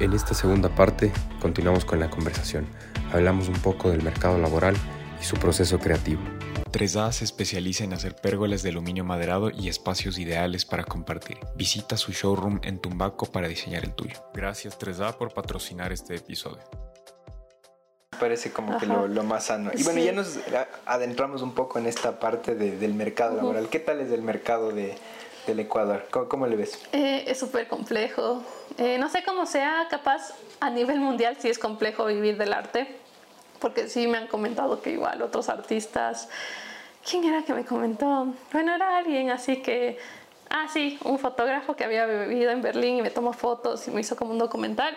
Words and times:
En 0.00 0.12
esta 0.12 0.32
segunda 0.32 0.68
parte 0.68 1.12
continuamos 1.40 1.84
con 1.84 1.98
la 1.98 2.08
conversación. 2.08 2.68
Hablamos 3.12 3.48
un 3.48 3.60
poco 3.60 3.90
del 3.90 4.00
mercado 4.04 4.38
laboral 4.38 4.76
y 5.20 5.24
su 5.24 5.36
proceso 5.36 5.80
creativo. 5.80 6.20
3A 6.70 7.10
se 7.10 7.24
especializa 7.24 7.82
en 7.82 7.94
hacer 7.94 8.14
pérgolas 8.14 8.62
de 8.62 8.68
aluminio 8.68 9.04
maderado 9.04 9.50
y 9.50 9.68
espacios 9.68 10.20
ideales 10.20 10.64
para 10.64 10.84
compartir. 10.84 11.38
Visita 11.56 11.96
su 11.96 12.12
showroom 12.12 12.60
en 12.62 12.78
Tumbaco 12.78 13.26
para 13.26 13.48
diseñar 13.48 13.84
el 13.84 13.92
tuyo. 13.92 14.22
Gracias 14.32 14.78
3A 14.78 15.16
por 15.16 15.34
patrocinar 15.34 15.92
este 15.92 16.14
episodio. 16.14 16.62
Parece 18.20 18.52
como 18.52 18.78
que 18.78 18.86
lo, 18.86 19.08
más 19.24 19.46
sano. 19.46 19.72
Y 19.74 19.82
bueno, 19.82 20.00
ya 20.00 20.12
nos 20.12 20.38
adentramos 20.86 21.42
un 21.42 21.54
poco 21.54 21.80
en 21.80 21.86
esta 21.86 22.20
parte 22.20 22.54
del 22.54 22.94
mercado 22.94 23.36
laboral. 23.36 23.68
¿Qué 23.68 23.80
tal 23.80 24.00
es 24.00 24.12
el 24.12 24.22
mercado 24.22 24.70
de, 24.70 24.96
del 25.48 25.60
Ecuador? 25.60 26.06
¿Cómo, 26.10 26.46
le 26.46 26.56
ves? 26.56 26.78
Eh, 26.92 27.24
es 27.26 27.38
súper 27.38 27.66
complejo. 27.66 28.42
Eh, 28.76 28.98
no 28.98 29.08
sé 29.08 29.24
cómo 29.24 29.46
sea, 29.46 29.86
capaz 29.90 30.34
a 30.60 30.70
nivel 30.70 31.00
mundial 31.00 31.36
sí 31.38 31.48
es 31.48 31.58
complejo 31.58 32.06
vivir 32.06 32.36
del 32.36 32.52
arte, 32.52 32.86
porque 33.58 33.88
sí 33.88 34.06
me 34.06 34.18
han 34.18 34.28
comentado 34.28 34.80
que 34.80 34.90
igual 34.90 35.22
otros 35.22 35.48
artistas... 35.48 36.28
¿Quién 37.08 37.24
era 37.24 37.42
que 37.42 37.54
me 37.54 37.64
comentó? 37.64 38.34
Bueno, 38.52 38.74
era 38.74 38.98
alguien 38.98 39.30
así 39.30 39.62
que... 39.62 39.98
Ah, 40.50 40.66
sí, 40.70 40.98
un 41.04 41.18
fotógrafo 41.18 41.74
que 41.74 41.84
había 41.84 42.04
vivido 42.06 42.50
en 42.50 42.60
Berlín 42.60 42.98
y 42.98 43.02
me 43.02 43.10
tomó 43.10 43.32
fotos 43.32 43.86
y 43.88 43.90
me 43.90 44.00
hizo 44.00 44.16
como 44.16 44.32
un 44.32 44.38
documental 44.38 44.96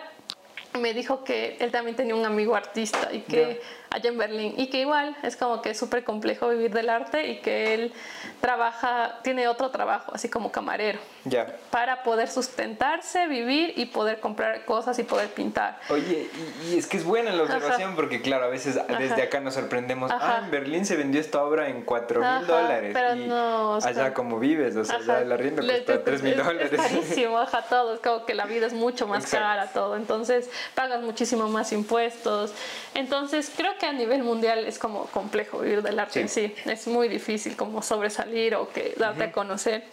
me 0.78 0.94
dijo 0.94 1.24
que 1.24 1.56
él 1.60 1.70
también 1.70 1.96
tenía 1.96 2.14
un 2.14 2.24
amigo 2.24 2.54
artista 2.54 3.12
y 3.12 3.20
que 3.20 3.60
allá 3.92 4.08
en 4.08 4.18
Berlín. 4.18 4.54
Y 4.56 4.68
que 4.68 4.80
igual 4.80 5.16
es 5.22 5.36
como 5.36 5.62
que 5.62 5.70
es 5.70 5.78
súper 5.78 6.04
complejo 6.04 6.48
vivir 6.48 6.72
del 6.72 6.88
arte 6.88 7.28
y 7.28 7.40
que 7.40 7.74
él 7.74 7.92
trabaja, 8.40 9.20
tiene 9.22 9.46
otro 9.48 9.70
trabajo, 9.70 10.12
así 10.14 10.28
como 10.28 10.50
camarero, 10.50 10.98
ya. 11.24 11.54
para 11.70 12.02
poder 12.02 12.28
sustentarse, 12.28 13.28
vivir 13.28 13.74
y 13.76 13.86
poder 13.86 14.20
comprar 14.20 14.64
cosas 14.64 14.98
y 14.98 15.04
poder 15.04 15.28
pintar. 15.28 15.78
Oye, 15.90 16.28
y, 16.64 16.76
es 16.76 16.86
que 16.86 16.96
es 16.96 17.04
buena 17.04 17.32
la 17.32 17.42
observación 17.44 17.94
porque 17.94 18.22
claro, 18.22 18.46
a 18.46 18.48
veces 18.48 18.78
desde 18.98 19.22
acá 19.22 19.40
nos 19.40 19.54
sorprendemos, 19.54 20.10
ah, 20.10 20.40
en 20.44 20.50
Berlín 20.50 20.86
se 20.86 20.96
vendió 20.96 21.20
esta 21.20 21.42
obra 21.44 21.68
en 21.68 21.82
4 21.82 22.20
mil 22.20 22.46
dólares 22.46 22.96
y 23.16 23.26
no, 23.26 23.76
allá 23.76 24.14
como 24.14 24.38
vives, 24.38 24.74
o 24.76 24.84
sea, 24.84 24.96
allá 24.96 25.20
el 25.20 25.32
arriendo 25.32 25.62
cuesta 25.62 26.02
3 26.02 26.22
mil 26.22 26.36
dólares. 26.36 26.72
Es 26.72 26.80
carísimo, 26.80 27.38
ajá, 27.38 27.62
todo, 27.62 27.94
es 27.94 28.00
como 28.00 28.24
que 28.24 28.34
la 28.34 28.46
vida 28.46 28.66
es 28.66 28.72
mucho 28.72 29.06
más 29.06 29.30
cara, 29.30 29.68
todo, 29.68 29.96
entonces 29.96 30.50
pagas 30.74 31.02
muchísimo 31.02 31.48
más 31.48 31.72
impuestos, 31.72 32.52
entonces 32.94 33.52
creo 33.54 33.76
que 33.78 33.81
a 33.86 33.92
nivel 33.92 34.22
mundial 34.22 34.66
es 34.66 34.78
como 34.78 35.06
complejo 35.06 35.60
vivir 35.60 35.82
del 35.82 35.98
arte 35.98 36.20
en 36.20 36.28
sí. 36.28 36.54
Es 36.64 36.86
muy 36.86 37.08
difícil 37.08 37.56
como 37.56 37.82
sobresalir 37.82 38.54
o 38.54 38.68
que 38.68 38.94
darte 38.96 39.24
a 39.24 39.32
conocer. 39.32 39.84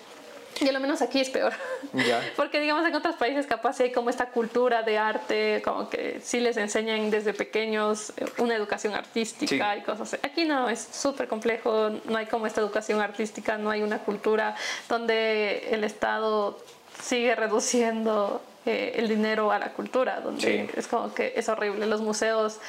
Y 0.61 0.67
a 0.67 0.71
lo 0.71 0.79
menos 0.79 1.01
aquí 1.01 1.19
es 1.21 1.29
peor. 1.29 1.53
Porque 2.35 2.59
digamos 2.59 2.85
en 2.85 2.93
otros 2.93 3.15
países 3.15 3.45
capaz 3.45 3.79
hay 3.79 3.91
como 3.91 4.09
esta 4.09 4.27
cultura 4.27 4.83
de 4.83 4.97
arte, 4.97 5.61
como 5.63 5.89
que 5.89 6.19
sí 6.21 6.39
les 6.39 6.57
enseñan 6.57 7.09
desde 7.09 7.33
pequeños 7.33 8.11
eh, 8.17 8.25
una 8.39 8.55
educación 8.55 8.93
artística 8.93 9.77
y 9.77 9.81
cosas 9.81 10.13
así. 10.13 10.25
Aquí 10.25 10.45
no, 10.45 10.69
es 10.69 10.87
súper 10.91 11.27
complejo, 11.27 11.91
no 12.05 12.17
hay 12.17 12.25
como 12.25 12.45
esta 12.45 12.61
educación 12.61 12.99
artística, 12.99 13.57
no 13.57 13.69
hay 13.69 13.81
una 13.81 13.99
cultura 13.99 14.55
donde 14.89 15.69
el 15.71 15.83
Estado 15.83 16.59
sigue 17.01 17.35
reduciendo 17.35 18.41
eh, 18.65 18.93
el 18.97 19.07
dinero 19.07 19.51
a 19.51 19.59
la 19.59 19.71
cultura, 19.71 20.19
donde 20.19 20.69
es 20.75 20.87
como 20.87 21.13
que 21.13 21.33
es 21.35 21.47
horrible. 21.47 21.85
Los 21.85 22.01
museos 22.01 22.59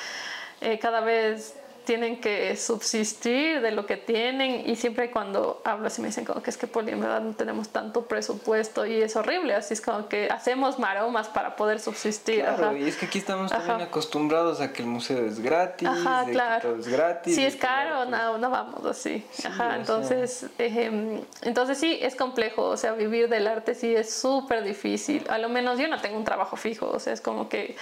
eh, 0.61 0.78
cada 0.78 1.00
vez 1.00 1.55
tienen 1.84 2.20
que 2.20 2.56
subsistir 2.56 3.61
de 3.61 3.72
lo 3.72 3.86
que 3.86 3.97
tienen 3.97 4.69
y 4.69 4.77
siempre 4.77 5.11
cuando 5.11 5.61
hablo 5.64 5.89
así 5.89 6.00
me 6.00 6.08
dicen 6.08 6.25
como 6.25 6.42
que 6.42 6.50
es 6.50 6.56
que 6.56 6.67
Poli 6.67 6.92
en 6.92 7.00
verdad 7.00 7.20
no 7.20 7.33
tenemos 7.33 7.70
tanto 7.70 8.05
presupuesto 8.06 8.86
y 8.86 9.02
es 9.02 9.17
horrible, 9.17 9.55
así 9.55 9.75
es 9.75 9.80
como 9.80 10.08
que 10.08 10.28
hacemos 10.30 10.78
maromas 10.78 11.28
para 11.28 11.56
poder 11.56 11.80
subsistir. 11.80 12.45
Claro, 12.45 12.77
y 12.77 12.84
es 12.84 12.96
que 12.96 13.07
aquí 13.07 13.18
estamos 13.18 13.51
también 13.51 13.80
acostumbrados 13.80 14.61
a 14.61 14.73
que 14.73 14.83
el 14.83 14.89
museo 14.89 15.27
es 15.27 15.40
gratis, 15.40 15.89
Ajá, 15.89 16.27
claro. 16.30 16.70
todo 16.70 16.80
es 16.80 16.86
gratis. 16.89 17.34
Si 17.34 17.45
es 17.45 17.57
caro, 17.57 18.05
no, 18.05 18.39
no 18.39 18.51
vamos 18.51 18.84
así. 18.84 19.27
Ajá, 19.45 19.77
entonces, 19.77 20.46
entonces 20.58 21.79
sí, 21.79 21.98
es 22.01 22.14
complejo, 22.14 22.64
o 22.67 22.77
sea, 22.77 22.92
vivir 22.92 23.29
del 23.29 23.46
arte 23.48 23.74
sí 23.74 23.95
es 23.95 24.14
súper 24.14 24.63
difícil, 24.63 25.27
a 25.29 25.39
lo 25.39 25.48
menos 25.48 25.79
yo 25.79 25.89
no 25.89 26.01
tengo 26.01 26.17
un 26.17 26.24
trabajo 26.24 26.57
fijo, 26.57 26.89
o 26.89 27.01
sea, 27.01 27.13
es 27.13 27.20
como 27.20 27.48
que 27.48 27.77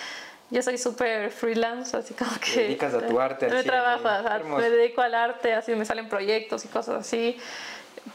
yo 0.50 0.62
soy 0.62 0.78
súper 0.78 1.30
freelance, 1.30 1.96
así 1.96 2.14
como 2.14 2.30
que... 2.40 2.52
Te 2.52 2.62
dedicas 2.62 2.94
a 2.94 3.06
tu 3.06 3.20
arte. 3.20 3.48
Me 3.48 3.62
trabajo, 3.62 4.56
me 4.56 4.70
dedico 4.70 5.02
al 5.02 5.14
arte, 5.14 5.52
así 5.54 5.74
me 5.74 5.84
salen 5.84 6.08
proyectos 6.08 6.64
y 6.64 6.68
cosas 6.68 7.00
así. 7.00 7.38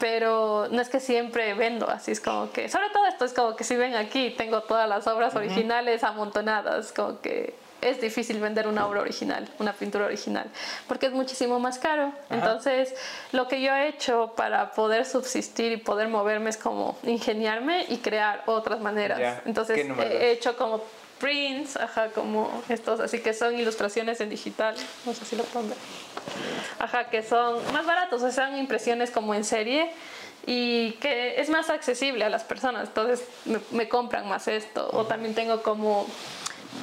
Pero 0.00 0.66
no 0.70 0.82
es 0.82 0.88
que 0.88 0.98
siempre 0.98 1.54
vendo, 1.54 1.88
así 1.88 2.10
es 2.10 2.20
como 2.20 2.50
que... 2.50 2.68
Sobre 2.68 2.90
todo 2.90 3.06
esto 3.06 3.24
es 3.24 3.32
como 3.32 3.54
que 3.54 3.62
si 3.62 3.76
ven 3.76 3.94
aquí, 3.94 4.34
tengo 4.36 4.62
todas 4.62 4.88
las 4.88 5.06
obras 5.06 5.36
originales 5.36 6.02
amontonadas, 6.02 6.92
como 6.92 7.20
que 7.20 7.54
es 7.80 8.00
difícil 8.00 8.40
vender 8.40 8.66
una 8.66 8.86
obra 8.86 9.02
original, 9.02 9.48
una 9.58 9.74
pintura 9.74 10.06
original, 10.06 10.50
porque 10.88 11.06
es 11.06 11.12
muchísimo 11.12 11.60
más 11.60 11.78
caro. 11.78 12.12
Entonces, 12.30 12.94
lo 13.30 13.46
que 13.46 13.60
yo 13.60 13.72
he 13.74 13.88
hecho 13.88 14.32
para 14.36 14.72
poder 14.72 15.04
subsistir 15.04 15.70
y 15.70 15.76
poder 15.76 16.08
moverme 16.08 16.50
es 16.50 16.56
como 16.56 16.96
ingeniarme 17.02 17.84
y 17.88 17.98
crear 17.98 18.42
otras 18.46 18.80
maneras. 18.80 19.42
Entonces, 19.44 19.86
he 20.00 20.32
hecho 20.32 20.56
como 20.56 20.82
prints, 21.18 21.76
ajá, 21.76 22.08
como 22.08 22.62
estos, 22.68 23.00
así 23.00 23.20
que 23.20 23.32
son 23.34 23.58
ilustraciones 23.58 24.20
en 24.20 24.30
digital, 24.30 24.74
no 25.06 25.14
sé 25.14 25.24
si 25.24 25.36
lo 25.36 25.44
pueden 25.44 25.70
ver. 25.70 25.78
Ajá, 26.78 27.08
que 27.10 27.22
son 27.22 27.60
más 27.72 27.86
baratos, 27.86 28.22
o 28.22 28.30
sea, 28.30 28.48
son 28.48 28.58
impresiones 28.58 29.10
como 29.10 29.34
en 29.34 29.44
serie 29.44 29.90
y 30.46 30.92
que 30.92 31.40
es 31.40 31.48
más 31.48 31.70
accesible 31.70 32.24
a 32.24 32.28
las 32.28 32.44
personas, 32.44 32.88
entonces 32.88 33.26
me, 33.70 33.88
compran 33.88 34.28
más 34.28 34.48
esto. 34.48 34.88
O 34.92 35.06
también 35.06 35.34
tengo 35.34 35.62
como, 35.62 36.06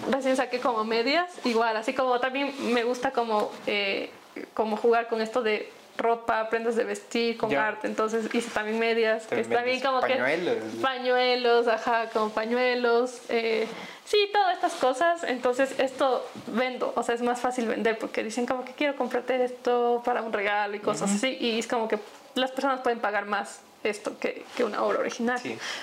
recién 0.10 0.36
saqué 0.36 0.60
como 0.60 0.84
medias, 0.84 1.32
igual, 1.44 1.78
así 1.78 1.94
como 1.94 2.20
también 2.20 2.54
me 2.74 2.84
gusta 2.84 3.12
como, 3.12 3.52
eh, 3.68 4.10
como 4.54 4.78
jugar 4.78 5.08
con 5.08 5.22
esto 5.22 5.44
de 5.44 5.70
ropa, 5.98 6.50
prendas 6.50 6.76
de 6.76 6.84
vestir, 6.84 7.38
con 7.38 7.56
arte. 7.56 7.88
Entonces 7.88 8.34
hice 8.34 8.50
también 8.50 8.80
medias, 8.80 9.28
que 9.28 9.40
está 9.40 9.62
bien 9.62 9.80
como 9.80 10.02
pañuelos. 10.02 10.56
que... 10.56 10.82
Pañuelos. 10.82 11.68
ajá, 11.68 12.10
como 12.12 12.30
pañuelos. 12.30 13.22
Eh, 13.30 13.68
sí, 14.12 14.30
todas 14.34 14.56
estas 14.56 14.74
cosas. 14.74 15.24
Entonces 15.24 15.74
esto 15.80 16.28
vendo, 16.48 16.92
o 16.96 17.04
sea, 17.04 17.16
es 17.16 17.22
más 17.22 17.40
fácil 17.40 17.68
vender 17.68 17.98
porque 17.98 18.24
dicen 18.24 18.46
como 18.46 18.66
que 18.66 18.74
quiero 18.74 18.96
comprarte 18.98 19.44
esto 19.44 20.02
para 20.04 20.22
un 20.22 20.34
regalo 20.34 20.76
y 20.76 20.80
cosas 20.80 21.12
así. 21.12 21.38
Y 21.40 21.60
es 21.60 21.68
como 21.68 21.88
que 21.88 21.98
las 22.36 22.52
personas 22.52 22.82
pueden 22.82 23.00
pagar 23.00 23.26
más 23.26 23.62
esto 23.84 24.20
que, 24.20 24.46
que 24.56 24.64
una 24.64 24.84
obra 24.84 25.00
original. 25.00 25.40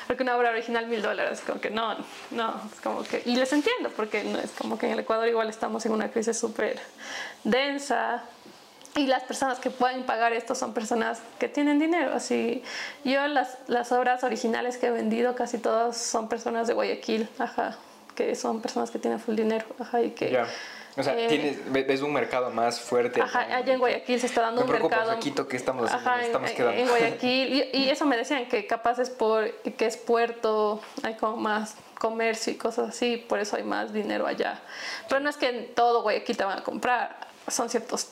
Porque 0.06 0.22
una 0.22 0.36
obra 0.36 0.50
original 0.50 0.86
mil 0.86 1.02
dólares, 1.02 1.42
como 1.44 1.60
que 1.60 1.70
no, 1.70 1.96
no, 2.30 2.60
es 2.72 2.80
como 2.80 3.02
que... 3.02 3.22
Y 3.24 3.34
les 3.34 3.52
entiendo, 3.52 3.90
porque 3.96 4.22
no, 4.22 4.38
es 4.38 4.50
como 4.52 4.78
que 4.78 4.86
en 4.86 4.92
el 4.92 5.00
Ecuador 5.00 5.26
igual 5.26 5.48
estamos 5.48 5.84
en 5.86 5.92
una 5.92 6.10
crisis 6.10 6.38
súper 6.38 6.78
densa, 7.42 8.22
y 8.94 9.06
las 9.06 9.22
personas 9.22 9.60
que 9.60 9.70
pueden 9.70 10.04
pagar 10.04 10.32
esto 10.32 10.54
son 10.54 10.74
personas 10.74 11.20
que 11.38 11.48
tienen 11.48 11.78
dinero. 11.78 12.12
Así, 12.14 12.64
yo 13.04 13.26
las, 13.28 13.58
las 13.68 13.92
obras 13.92 14.24
originales 14.24 14.76
que 14.76 14.86
he 14.86 14.90
vendido 14.90 15.34
casi 15.36 15.58
todas 15.58 15.96
son 15.96 16.28
personas 16.28 16.66
de 16.66 16.74
Guayaquil, 16.74 17.28
ajá, 17.38 17.78
que 18.18 18.34
son 18.34 18.60
personas 18.60 18.90
que 18.90 18.98
tienen 18.98 19.20
full 19.20 19.36
dinero, 19.36 19.64
ajá, 19.78 20.02
y 20.02 20.10
que... 20.10 20.44
O 20.96 21.02
sea, 21.04 21.16
eh, 21.16 21.28
tienes, 21.28 21.72
ves 21.86 22.02
un 22.02 22.12
mercado 22.12 22.50
más 22.50 22.80
fuerte. 22.80 23.22
Ajá, 23.22 23.42
allá 23.42 23.72
en 23.72 23.78
Guayaquil 23.78 24.18
se 24.18 24.26
está 24.26 24.40
dando 24.40 24.62
un 24.62 24.68
mercado. 24.68 25.16
Quito, 25.20 25.46
¿qué 25.46 25.56
estamos 25.56 25.84
haciendo? 25.84 26.10
Ajá, 26.10 26.24
estamos 26.24 26.50
en, 26.50 26.56
quedando. 26.56 26.80
en 26.80 26.88
Guayaquil. 26.88 27.52
Y, 27.52 27.78
y, 27.78 27.90
eso 27.90 28.04
me 28.04 28.16
decían 28.16 28.48
que 28.48 28.66
capaz 28.66 28.98
es 28.98 29.08
por 29.08 29.48
que 29.62 29.86
es 29.86 29.96
puerto, 29.96 30.80
hay 31.04 31.14
como 31.14 31.36
más 31.36 31.76
comercio 32.00 32.52
y 32.52 32.56
cosas 32.56 32.88
así, 32.88 33.16
por 33.16 33.38
eso 33.38 33.54
hay 33.54 33.62
más 33.62 33.92
dinero 33.92 34.26
allá. 34.26 34.60
Pero 35.08 35.20
no 35.20 35.30
es 35.30 35.36
que 35.36 35.48
en 35.48 35.74
todo 35.76 36.02
Guayaquil 36.02 36.36
te 36.36 36.42
van 36.42 36.58
a 36.58 36.64
comprar, 36.64 37.16
son 37.46 37.70
ciertos 37.70 38.08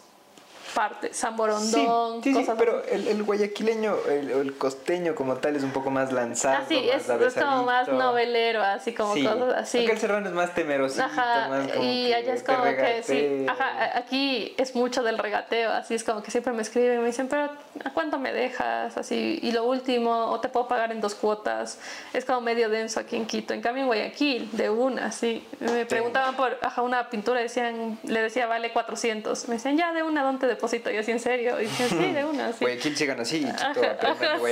parte, 0.77 1.15
San 1.15 1.39
Borondón, 1.39 2.23
sí, 2.23 2.35
sí, 2.35 2.45
sí 2.45 2.53
pero 2.59 2.85
el, 2.85 3.09
el, 3.09 3.23
guayaquileño, 3.23 3.97
el, 4.11 4.31
el, 4.31 4.59
costeño 4.59 5.15
como 5.15 5.37
tal 5.37 5.57
es 5.57 5.63
un 5.63 5.71
poco 5.71 5.91
más 5.91 6.13
lanzado. 6.13 6.59
Así, 6.63 6.75
más 6.75 7.09
es, 7.09 7.35
es, 7.35 7.43
como 7.43 7.63
más 7.65 7.89
novelero, 7.89 8.63
así 8.63 8.93
como 8.93 9.15
cosas 9.15 9.55
así. 9.57 9.79
Porque 9.79 9.93
el 9.93 9.99
serrano 9.99 10.29
es 10.29 10.35
más 10.35 10.55
temeroso. 10.55 11.03
Ajá, 11.03 11.49
más 11.49 11.73
como 11.73 11.83
y 11.83 12.13
allá 12.13 12.35
es 12.35 12.43
como 12.43 12.65
que 12.65 13.03
sí, 13.03 13.47
ajá, 13.49 13.97
aquí 13.97 14.55
es 14.59 14.75
mucho 14.75 15.03
del 15.03 15.17
regateo, 15.17 15.73
así 15.73 15.95
es 15.95 16.05
como 16.05 16.23
que 16.23 16.31
siempre 16.31 16.53
me 16.53 16.61
escriben 16.61 17.01
me 17.01 17.07
dicen, 17.07 17.29
pero 17.29 17.45
¿a 17.83 17.91
cuánto 17.95 18.19
me 18.19 18.35
dejas? 18.35 18.99
Así, 18.99 19.39
y 19.41 19.53
lo 19.53 19.65
último, 19.65 20.27
o 20.27 20.41
te 20.41 20.51
puedo 20.51 20.69
pagar 20.69 20.93
en 20.93 21.01
dos 21.01 21.15
cuotas, 21.15 21.79
es 22.13 22.27
como 22.27 22.43
medio 22.43 22.69
denso 22.69 23.01
aquí 23.01 23.17
en 23.17 23.25
Quito, 23.25 23.55
en 23.55 23.63
cambio 23.63 23.85
en 23.85 23.87
Guayaquil, 23.87 24.51
de 24.53 24.69
una, 24.69 25.11
sí. 25.11 25.43
Me 25.59 25.87
preguntaban 25.87 26.37
por, 26.37 26.59
ajá, 26.61 26.83
una 26.83 27.09
pintura, 27.09 27.41
decían, 27.41 27.99
le 28.05 28.21
decía, 28.21 28.47
vale 28.47 28.75
400, 28.75 29.49
me 29.49 29.55
decían, 29.55 29.79
ya 29.79 29.95
de 29.95 30.03
una, 30.03 30.23
¿dónde 30.23 30.49
te 30.49 30.66
y 30.73 30.97
así 30.97 31.11
en 31.11 31.21
serio. 31.21 31.61
Y 31.61 31.65
dije, 31.65 31.89
sí, 31.89 32.13
de 32.13 32.25
una. 32.25 32.53
Sí. 32.53 32.59
Guayaquil 32.61 32.97
llegan 32.97 33.21
así, 33.21 33.47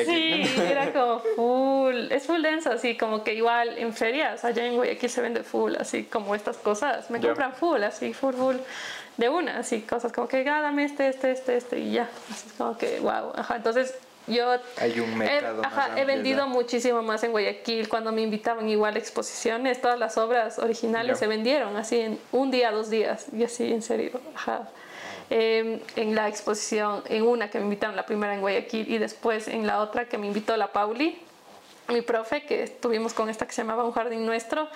Sí, 0.05 0.45
era 0.59 0.93
como 0.93 1.21
full. 1.37 2.11
Es 2.11 2.27
full 2.27 2.43
denso, 2.43 2.71
así 2.71 2.97
como 2.97 3.25
que 3.25 3.35
igual 3.35 3.79
en 3.79 3.93
ferias, 3.93 4.45
allá 4.45 4.67
en 4.67 4.77
Guayaquil 4.77 5.11
se 5.11 5.21
vende 5.21 5.43
full, 5.43 5.75
así 5.79 6.05
como 6.05 6.35
estas 6.35 6.57
cosas. 6.57 7.11
Me 7.11 7.21
compran 7.21 7.55
full, 7.55 7.83
así, 7.83 8.13
full, 8.13 8.35
full. 8.35 8.57
De 9.17 9.29
una, 9.29 9.59
así, 9.59 9.83
cosas 9.83 10.13
como 10.13 10.27
que, 10.27 10.49
ah, 10.49 10.61
dame 10.61 10.85
este, 10.85 11.09
este, 11.09 11.31
este, 11.31 11.57
este, 11.57 11.79
y 11.79 11.93
ya. 11.93 12.09
Así 12.31 12.49
como 12.59 12.77
que, 12.77 12.99
wow. 12.99 13.33
Ajá, 13.37 13.57
entonces 13.57 13.95
yo 14.27 14.57
Hay 14.79 14.99
un 15.01 15.19
mercado 15.19 15.63
he, 15.63 15.67
ajá, 15.67 16.01
he 16.01 16.05
vendido 16.05 16.47
muchísimo 16.49 17.03
más 17.03 17.23
en 17.25 17.33
Guayaquil. 17.33 17.89
Cuando 17.89 18.11
me 18.11 18.23
invitaban 18.23 18.69
igual 18.69 18.95
a 18.97 18.99
exposiciones, 18.99 19.81
todas 19.81 19.99
las 19.99 20.17
obras 20.17 20.59
originales 20.59 21.19
se 21.19 21.27
vendieron 21.27 21.77
así 21.77 22.01
en 22.01 22.19
un 22.33 22.51
día, 22.51 22.71
dos 22.71 22.91
días. 22.91 23.27
Y 23.33 23.45
así, 23.45 23.71
en 23.73 23.83
serio. 23.83 24.21
Ajá. 24.35 24.69
Em, 25.31 25.81
en 25.97 26.15
la 26.15 26.29
exposición, 26.29 27.03
en 27.07 27.23
una 27.23 27.51
que 27.51 27.59
me 27.59 27.65
invitaron, 27.65 27.97
la 27.97 28.05
primera 28.05 28.35
en 28.35 28.41
Guayaquil, 28.41 28.91
y 28.91 28.99
después 28.99 29.49
en 29.49 29.67
la 29.67 29.81
otra 29.81 30.07
que 30.09 30.19
me 30.19 30.27
invitó 30.27 30.57
la 30.57 30.73
Pauli, 30.73 31.19
mi 31.89 32.03
profe, 32.03 32.45
que 32.45 32.63
estuvimos 32.63 33.15
con 33.15 33.29
esta 33.29 33.47
que 33.47 33.53
se 33.53 33.63
llamaba 33.63 33.85
Un 33.85 33.93
Jardín 33.93 34.27
Nuestro. 34.27 34.69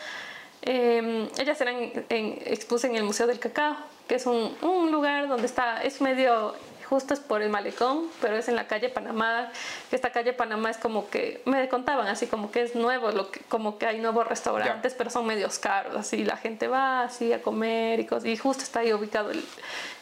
Eh, 0.62 1.28
ellas 1.38 1.60
eran 1.60 1.76
en, 2.08 2.38
expuse 2.46 2.86
en 2.86 2.96
el 2.96 3.04
Museo 3.04 3.26
del 3.26 3.38
Cacao, 3.38 3.76
que 4.06 4.16
es 4.16 4.26
un, 4.26 4.56
un 4.62 4.90
lugar 4.90 5.28
donde 5.28 5.46
está, 5.46 5.82
es 5.82 6.00
medio 6.00 6.54
justo 6.88 7.14
es 7.14 7.20
por 7.20 7.42
el 7.42 7.50
malecón, 7.50 8.08
pero 8.20 8.36
es 8.36 8.48
en 8.48 8.56
la 8.56 8.66
calle 8.66 8.88
Panamá, 8.88 9.50
esta 9.92 10.10
calle 10.10 10.32
Panamá 10.32 10.70
es 10.70 10.78
como 10.78 11.08
que, 11.10 11.42
me 11.44 11.68
contaban 11.68 12.06
así 12.08 12.26
como 12.26 12.50
que 12.50 12.62
es 12.62 12.74
nuevo, 12.74 13.10
lo 13.10 13.30
que, 13.30 13.40
como 13.40 13.78
que 13.78 13.86
hay 13.86 13.98
nuevos 13.98 14.26
restaurantes, 14.26 14.94
pero 14.94 15.10
son 15.10 15.26
medios 15.26 15.58
caros, 15.58 15.94
así 15.96 16.24
la 16.24 16.36
gente 16.36 16.68
va 16.68 17.02
así 17.02 17.32
a 17.32 17.42
comer 17.42 18.00
y 18.00 18.06
cosas, 18.06 18.26
y 18.26 18.36
justo 18.36 18.62
está 18.62 18.80
ahí 18.80 18.92
ubicado 18.92 19.30
el, 19.30 19.44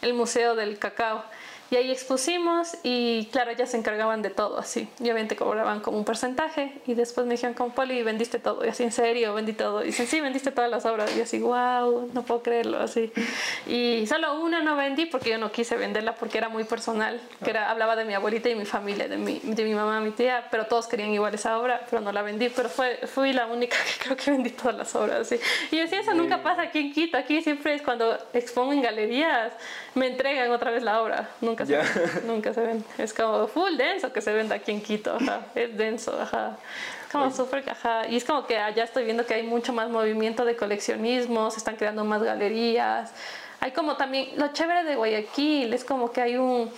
el 0.02 0.14
Museo 0.14 0.54
del 0.54 0.78
Cacao. 0.78 1.24
Y 1.68 1.76
ahí 1.76 1.90
expusimos 1.90 2.76
y 2.84 3.28
claro, 3.32 3.50
ellas 3.50 3.70
se 3.70 3.76
encargaban 3.76 4.22
de 4.22 4.30
todo 4.30 4.58
así. 4.58 4.88
Y 5.00 5.04
obviamente 5.04 5.34
cobraban 5.34 5.80
como 5.80 5.98
un 5.98 6.04
porcentaje 6.04 6.72
y 6.86 6.94
después 6.94 7.26
me 7.26 7.34
dijeron 7.34 7.54
como 7.54 7.74
Poli, 7.74 8.02
vendiste 8.04 8.38
todo. 8.38 8.64
Y 8.64 8.68
así, 8.68 8.84
en 8.84 8.92
serio, 8.92 9.34
vendí 9.34 9.52
todo. 9.52 9.82
Y 9.82 9.86
dicen, 9.86 10.06
sí, 10.06 10.20
vendiste 10.20 10.52
todas 10.52 10.70
las 10.70 10.86
obras. 10.86 11.16
Y 11.16 11.20
así, 11.20 11.40
wow, 11.40 12.08
no 12.14 12.22
puedo 12.22 12.42
creerlo, 12.42 12.78
así. 12.78 13.12
Y 13.66 14.06
solo 14.06 14.40
una 14.40 14.62
no 14.62 14.76
vendí 14.76 15.06
porque 15.06 15.30
yo 15.30 15.38
no 15.38 15.50
quise 15.50 15.76
venderla 15.76 16.14
porque 16.14 16.38
era 16.38 16.48
muy 16.48 16.62
personal. 16.64 17.20
Que 17.42 17.50
era, 17.50 17.68
hablaba 17.68 17.96
de 17.96 18.04
mi 18.04 18.14
abuelita 18.14 18.48
y 18.48 18.54
mi 18.54 18.64
familia, 18.64 19.08
de 19.08 19.16
mi, 19.16 19.40
de 19.40 19.64
mi 19.64 19.74
mamá, 19.74 20.00
mi 20.00 20.12
tía, 20.12 20.46
pero 20.52 20.66
todos 20.66 20.86
querían 20.86 21.10
igual 21.10 21.34
esa 21.34 21.58
obra, 21.58 21.84
pero 21.90 22.00
no 22.00 22.12
la 22.12 22.22
vendí. 22.22 22.48
Pero 22.48 22.68
fue, 22.68 23.00
fui 23.08 23.32
la 23.32 23.46
única 23.46 23.76
que 23.98 24.04
creo 24.04 24.16
que 24.16 24.30
vendí 24.30 24.50
todas 24.50 24.76
las 24.76 24.94
obras, 24.94 25.22
así. 25.22 25.40
Y 25.72 25.80
así, 25.80 25.96
eso 25.96 26.14
nunca 26.14 26.44
pasa 26.44 26.62
aquí 26.62 26.78
en 26.78 26.92
Quito. 26.92 27.18
Aquí 27.18 27.42
siempre 27.42 27.74
es 27.74 27.82
cuando 27.82 28.16
expongo 28.32 28.72
en 28.72 28.82
galerías, 28.82 29.52
me 29.94 30.06
entregan 30.06 30.52
otra 30.52 30.70
vez 30.70 30.84
la 30.84 31.02
obra. 31.02 31.30
Nunca 31.40 31.55
nunca 31.64 31.66
se, 31.66 31.76
ven, 31.76 32.26
nunca 32.26 32.54
se 32.54 32.60
ven. 32.60 32.84
Es 32.98 33.14
como 33.14 33.46
full 33.46 33.76
denso 33.76 34.12
que 34.12 34.20
se 34.20 34.32
vende 34.32 34.54
aquí 34.54 34.72
en 34.72 34.82
Quito, 34.82 35.16
ajá. 35.16 35.40
Es 35.54 35.76
denso, 35.76 36.18
ajá. 36.20 36.56
Como 37.10 37.30
súper, 37.30 37.68
ajá. 37.68 38.06
Y 38.08 38.16
es 38.16 38.24
como 38.24 38.46
que 38.46 38.58
allá 38.58 38.84
estoy 38.84 39.04
viendo 39.04 39.24
que 39.24 39.34
hay 39.34 39.42
mucho 39.42 39.72
más 39.72 39.88
movimiento 39.88 40.44
de 40.44 40.56
coleccionismo, 40.56 41.50
se 41.50 41.58
están 41.58 41.76
creando 41.76 42.04
más 42.04 42.22
galerías. 42.22 43.12
Hay 43.60 43.72
como 43.72 43.96
también, 43.96 44.30
lo 44.36 44.52
chévere 44.52 44.84
de 44.84 44.96
Guayaquil 44.96 45.72
es 45.72 45.84
como 45.84 46.12
que 46.12 46.20
hay 46.20 46.36
un, 46.36 46.70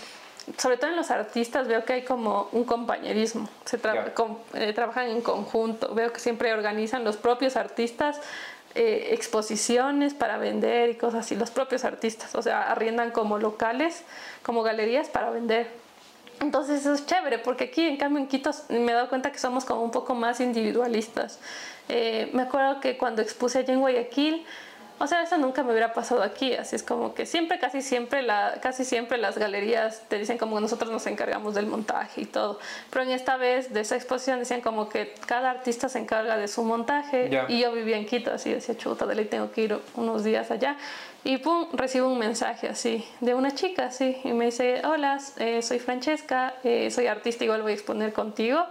sobre 0.56 0.76
todo 0.76 0.90
en 0.90 0.96
los 0.96 1.10
artistas 1.10 1.68
veo 1.68 1.84
que 1.84 1.94
hay 1.94 2.02
como 2.02 2.48
un 2.52 2.64
compañerismo, 2.64 3.48
se 3.64 3.76
eh, 3.76 4.72
trabajan 4.72 5.08
en 5.08 5.20
conjunto, 5.20 5.94
veo 5.94 6.12
que 6.12 6.20
siempre 6.20 6.52
organizan 6.52 7.04
los 7.04 7.16
propios 7.16 7.56
artistas 7.56 8.20
eh, 8.80 9.12
exposiciones 9.12 10.14
para 10.14 10.38
vender 10.38 10.90
y 10.90 10.94
cosas 10.94 11.26
así, 11.26 11.34
los 11.34 11.50
propios 11.50 11.84
artistas, 11.84 12.36
o 12.36 12.42
sea, 12.42 12.70
arriendan 12.70 13.10
como 13.10 13.38
locales, 13.38 14.04
como 14.44 14.62
galerías 14.62 15.08
para 15.08 15.30
vender. 15.30 15.68
Entonces 16.38 16.82
eso 16.82 16.94
es 16.94 17.04
chévere, 17.04 17.40
porque 17.40 17.64
aquí 17.64 17.82
en 17.82 17.96
cambio 17.96 18.20
en 18.20 18.28
Quito 18.28 18.52
me 18.68 18.92
he 18.92 18.94
dado 18.94 19.08
cuenta 19.08 19.32
que 19.32 19.40
somos 19.40 19.64
como 19.64 19.82
un 19.82 19.90
poco 19.90 20.14
más 20.14 20.38
individualistas. 20.38 21.40
Eh, 21.88 22.30
me 22.32 22.42
acuerdo 22.42 22.78
que 22.78 22.96
cuando 22.96 23.20
expuse 23.20 23.58
allá 23.58 23.74
en 23.74 23.80
Guayaquil, 23.80 24.46
o 25.00 25.06
sea, 25.06 25.22
eso 25.22 25.38
nunca 25.38 25.62
me 25.62 25.70
hubiera 25.70 25.92
pasado 25.92 26.22
aquí, 26.22 26.54
así 26.54 26.74
es 26.76 26.82
como 26.82 27.14
que 27.14 27.26
siempre, 27.26 27.58
casi 27.58 27.82
siempre, 27.82 28.22
la, 28.22 28.58
casi 28.60 28.84
siempre 28.84 29.16
las 29.18 29.38
galerías 29.38 30.02
te 30.08 30.18
dicen 30.18 30.38
como 30.38 30.56
que 30.56 30.62
nosotros 30.62 30.90
nos 30.90 31.06
encargamos 31.06 31.54
del 31.54 31.66
montaje 31.66 32.22
y 32.22 32.24
todo. 32.24 32.58
Pero 32.90 33.04
en 33.04 33.12
esta 33.12 33.36
vez 33.36 33.72
de 33.72 33.80
esa 33.80 33.96
exposición 33.96 34.40
decían 34.40 34.60
como 34.60 34.88
que 34.88 35.14
cada 35.26 35.50
artista 35.50 35.88
se 35.88 35.98
encarga 35.98 36.36
de 36.36 36.48
su 36.48 36.64
montaje 36.64 37.30
y 37.48 37.60
yo 37.60 37.72
vivía 37.72 37.96
en 37.96 38.06
Quito, 38.06 38.32
así 38.32 38.52
decía, 38.52 38.76
chuta, 38.76 39.06
de 39.06 39.14
ley 39.14 39.26
tengo 39.26 39.52
que 39.52 39.62
ir 39.62 39.78
unos 39.94 40.24
días 40.24 40.50
allá. 40.50 40.76
Y 41.24 41.38
pum, 41.38 41.68
recibo 41.72 42.08
un 42.08 42.18
mensaje 42.18 42.68
así 42.68 43.04
de 43.20 43.34
una 43.34 43.52
chica, 43.52 43.86
así, 43.86 44.18
y 44.24 44.32
me 44.32 44.46
dice, 44.46 44.82
hola, 44.84 45.18
eh, 45.36 45.62
soy 45.62 45.78
Francesca, 45.78 46.54
eh, 46.64 46.90
soy 46.90 47.06
artista, 47.06 47.44
igual 47.44 47.62
voy 47.62 47.72
a 47.72 47.74
exponer 47.74 48.12
contigo. 48.12 48.64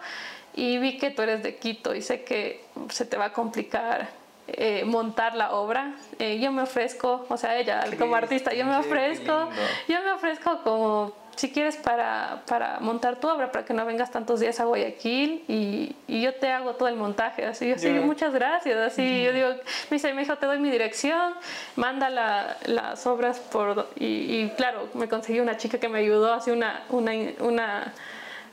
Y 0.54 0.80
vi 0.80 0.98
que 0.98 1.12
tú 1.12 1.22
eres 1.22 1.44
de 1.44 1.58
Quito 1.58 1.94
y 1.94 2.02
sé 2.02 2.24
que 2.24 2.66
se 2.90 3.06
te 3.06 3.16
va 3.16 3.26
a 3.26 3.34
complicar 3.34 4.10
eh, 4.48 4.84
montar 4.86 5.36
la 5.36 5.52
obra, 5.52 5.94
eh, 6.20 6.40
yo 6.40 6.52
me 6.52 6.62
ofrezco, 6.62 7.26
o 7.30 7.38
sea, 7.38 7.58
ella 7.58 7.84
como 8.00 8.16
artista, 8.16 8.54
yo 8.54 8.66
me 8.66 8.78
ofrezco, 8.78 9.50
yo 9.88 10.02
me 10.02 10.12
ofrezco 10.12 10.64
como 10.64 11.14
si 11.36 11.52
quieres 11.52 11.76
para, 11.76 12.42
para, 12.48 12.80
montar 12.80 13.20
tu 13.20 13.28
obra, 13.28 13.52
para 13.52 13.64
que 13.64 13.74
no 13.74 13.86
vengas 13.86 14.10
tantos 14.10 14.40
días 14.40 14.60
a 14.60 14.66
Guayaquil 14.66 15.44
y, 15.48 15.96
y 16.08 16.22
yo 16.22 16.34
te 16.34 16.50
hago 16.50 16.74
todo 16.74 16.88
el 16.88 16.96
montaje, 16.96 17.46
así, 17.46 17.68
yo 17.68 17.78
sí, 17.78 17.90
muchas 17.90 18.34
gracias, 18.34 18.76
así, 18.78 19.24
yo 19.24 19.34
digo, 19.34 19.50
me 19.50 19.96
dice, 19.96 20.14
me 20.14 20.22
dijo, 20.22 20.36
te 20.38 20.46
doy 20.46 20.60
mi 20.60 20.72
dirección, 20.72 21.34
manda 21.76 22.10
la, 22.10 22.58
las 22.66 23.06
obras 23.06 23.40
por, 23.40 23.90
y, 23.98 24.06
y, 24.06 24.54
claro, 24.58 24.88
me 24.94 25.08
conseguí 25.08 25.40
una 25.40 25.58
chica 25.58 25.78
que 25.78 25.90
me 25.90 26.00
ayudó, 26.00 26.34
así 26.34 26.52
una, 26.52 26.84
una, 26.90 27.12
una 27.42 27.94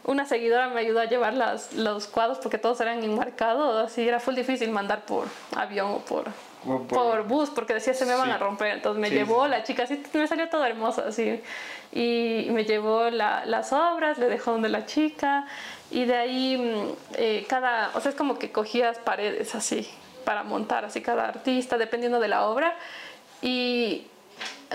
una 0.04 0.26
seguidora 0.26 0.68
me 0.68 0.80
ayudó 0.80 1.00
a 1.00 1.06
llevar 1.06 1.34
las, 1.34 1.72
los 1.72 2.06
cuadros 2.06 2.38
porque 2.38 2.58
todos 2.58 2.80
eran 2.80 3.02
enmarcados, 3.02 3.86
así 3.86 4.06
era 4.06 4.20
full 4.20 4.34
difícil 4.34 4.70
mandar 4.70 5.06
por 5.06 5.26
avión 5.56 5.92
o 5.92 5.98
por, 6.00 6.26
por, 6.88 7.26
bus 7.26 7.50
porque 7.50 7.74
decía 7.74 7.94
se 7.94 8.04
me 8.04 8.14
van 8.14 8.30
a 8.30 8.38
romper. 8.38 8.68
Entonces 8.68 9.00
me 9.00 9.10
llevó 9.10 9.48
la 9.48 9.62
chica, 9.62 9.84
así 9.84 10.02
me 10.12 10.26
salió 10.26 10.48
todo 10.48 10.64
hermoso 10.64 11.04
así. 11.06 11.42
Y 11.92 12.48
me 12.50 12.64
llevó 12.64 13.08
la, 13.10 13.46
las 13.46 13.72
obras, 13.72 14.18
le 14.18 14.26
dejó 14.28 14.52
donde 14.52 14.68
la 14.68 14.84
chica 14.84 15.46
y 15.90 16.04
de 16.04 16.16
ahí 16.16 16.56
mm, 16.58 17.14
eh, 17.14 17.46
cada, 17.48 17.90
o 17.94 18.00
sea, 18.00 18.10
es 18.10 18.16
como 18.16 18.38
que 18.38 18.52
cogías 18.52 18.98
paredes 18.98 19.54
así 19.54 19.88
para 20.24 20.42
montar 20.42 20.84
así 20.84 21.00
cada 21.00 21.28
artista 21.28 21.78
dependiendo 21.78 22.20
de 22.20 22.28
la 22.28 22.46
obra. 22.46 22.76
Y 23.40 24.06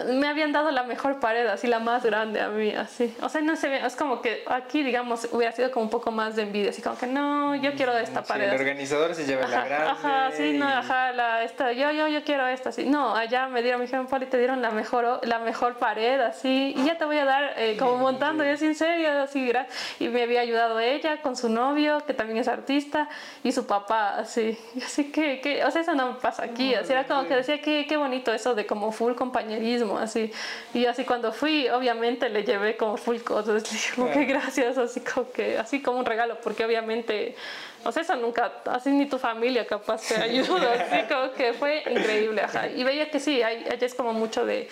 me 0.05 0.27
habían 0.27 0.51
dado 0.51 0.71
la 0.71 0.83
mejor 0.83 1.19
pared, 1.19 1.47
así 1.47 1.67
la 1.67 1.79
más 1.79 2.03
grande 2.03 2.39
a 2.39 2.49
mí, 2.49 2.71
así. 2.71 3.15
O 3.21 3.29
sea, 3.29 3.41
no 3.41 3.55
se 3.55 3.69
ve, 3.69 3.85
es 3.85 3.95
como 3.95 4.21
que 4.21 4.43
aquí, 4.47 4.83
digamos, 4.83 5.27
hubiera 5.31 5.51
sido 5.51 5.71
como 5.71 5.85
un 5.85 5.89
poco 5.89 6.11
más 6.11 6.35
de 6.35 6.43
envidia, 6.43 6.69
así 6.69 6.81
como 6.81 6.97
que 6.97 7.07
no, 7.07 7.55
yo 7.55 7.73
quiero 7.73 7.97
esta 7.97 8.23
pared. 8.23 8.49
el 8.49 8.59
organizador 8.59 9.15
se 9.15 9.25
lleva 9.25 9.47
la 9.47 9.65
grande. 9.65 9.89
Ajá, 9.89 10.31
sí, 10.31 10.53
no, 10.53 10.67
ajá, 10.67 11.11
la, 11.13 11.43
esta, 11.43 11.71
yo, 11.71 11.91
yo, 11.91 12.07
yo 12.07 12.23
quiero 12.23 12.47
esta, 12.47 12.69
así. 12.69 12.85
No, 12.85 13.15
allá 13.15 13.47
me 13.47 13.61
dieron, 13.61 13.79
me 13.79 13.85
dijeron, 13.85 14.07
Poli, 14.07 14.25
te 14.27 14.37
dieron 14.37 14.61
la 14.61 14.71
mejor, 14.71 15.25
la 15.27 15.39
mejor 15.39 15.75
pared, 15.75 16.19
así, 16.21 16.73
y 16.75 16.85
ya 16.85 16.97
te 16.97 17.05
voy 17.05 17.17
a 17.17 17.25
dar, 17.25 17.53
eh, 17.57 17.75
como 17.77 17.97
montando, 17.97 18.45
y 18.45 18.49
así 18.49 18.65
en 18.65 18.75
serio, 18.75 19.09
así, 19.21 19.51
y 19.99 20.07
me 20.09 20.23
había 20.23 20.41
ayudado 20.41 20.79
ella 20.79 21.21
con 21.21 21.35
su 21.35 21.49
novio, 21.49 22.03
que 22.05 22.13
también 22.13 22.37
es 22.39 22.47
artista, 22.47 23.09
y 23.43 23.51
su 23.51 23.65
papá, 23.65 24.17
así. 24.17 24.57
Y 24.75 24.83
así 24.83 25.11
que, 25.11 25.41
que, 25.41 25.63
o 25.65 25.71
sea, 25.71 25.81
eso 25.81 25.93
no 25.93 26.13
me 26.13 26.19
pasa 26.19 26.43
aquí, 26.43 26.73
así 26.73 26.93
era 26.93 27.05
como 27.05 27.27
que 27.27 27.35
decía, 27.35 27.59
qué, 27.61 27.85
qué 27.87 27.97
bonito 27.97 28.33
eso 28.33 28.55
de 28.55 28.65
como 28.65 28.91
full 28.91 29.13
compañerismo 29.13 29.78
así. 29.97 30.31
Y 30.73 30.85
así 30.85 31.05
cuando 31.05 31.31
fui, 31.31 31.69
obviamente 31.69 32.29
le 32.29 32.43
llevé 32.43 32.77
como 32.77 32.97
full 32.97 33.17
cosas, 33.17 33.63
le 33.63 33.69
dije 33.69 33.95
como 33.95 34.11
que 34.11 34.25
gracias, 34.25 34.77
así 34.77 35.01
como 35.01 35.31
que, 35.31 35.57
así 35.57 35.81
como 35.81 35.99
un 35.99 36.05
regalo, 36.05 36.39
porque 36.41 36.65
obviamente, 36.65 37.35
o 37.83 37.91
sea, 37.91 38.03
eso 38.03 38.15
nunca, 38.15 38.51
así 38.65 38.91
ni 38.91 39.05
tu 39.05 39.17
familia 39.17 39.65
capaz 39.65 40.07
te 40.07 40.15
ayuda, 40.21 40.73
así 40.73 41.07
como 41.07 41.31
que 41.33 41.53
fue 41.53 41.83
increíble, 41.89 42.41
ajá. 42.41 42.67
Y 42.67 42.83
veía 42.83 43.09
que 43.09 43.19
sí, 43.19 43.41
allá 43.41 43.85
es 43.85 43.95
como 43.95 44.13
mucho 44.13 44.45
de, 44.45 44.69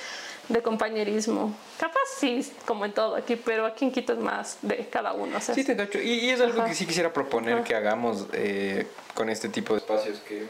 de 0.50 0.62
compañerismo. 0.62 1.54
Capaz 1.80 2.00
sí, 2.18 2.52
como 2.66 2.86
en 2.86 2.94
todo 2.94 3.16
aquí, 3.16 3.36
pero 3.36 3.66
aquí 3.66 3.86
en 3.86 3.92
Quito 3.92 4.14
es 4.14 4.20
más 4.20 4.58
de 4.62 4.88
cada 4.88 5.14
uno. 5.14 5.40
sí, 5.42 5.64
te 5.64 5.82
hecho. 5.82 6.00
Y, 6.00 6.20
y, 6.20 6.30
es 6.30 6.42
algo 6.42 6.64
que 6.64 6.74
sí 6.74 6.86
quisiera 6.86 7.12
proponer 7.12 7.64
que 7.64 7.76
hagamos 7.76 8.28
eh, 8.34 8.88
con 9.14 9.30
este 9.30 9.50
tipo 9.50 9.74
de 9.74 9.80
espacios 9.80 10.20
que 10.20 10.48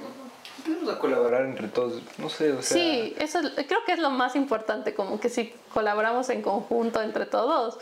empezamos 0.57 0.95
a 0.95 0.99
colaborar 0.99 1.45
entre 1.45 1.67
todos, 1.67 2.01
no 2.17 2.29
sé, 2.29 2.51
o 2.51 2.61
sea... 2.61 2.77
Sí, 2.77 3.15
eso 3.19 3.39
creo 3.55 3.79
que 3.85 3.93
es 3.93 3.99
lo 3.99 4.09
más 4.09 4.35
importante, 4.35 4.93
como 4.93 5.19
que 5.19 5.29
si 5.29 5.53
colaboramos 5.73 6.29
en 6.29 6.41
conjunto 6.41 7.01
entre 7.01 7.25
todos, 7.25 7.79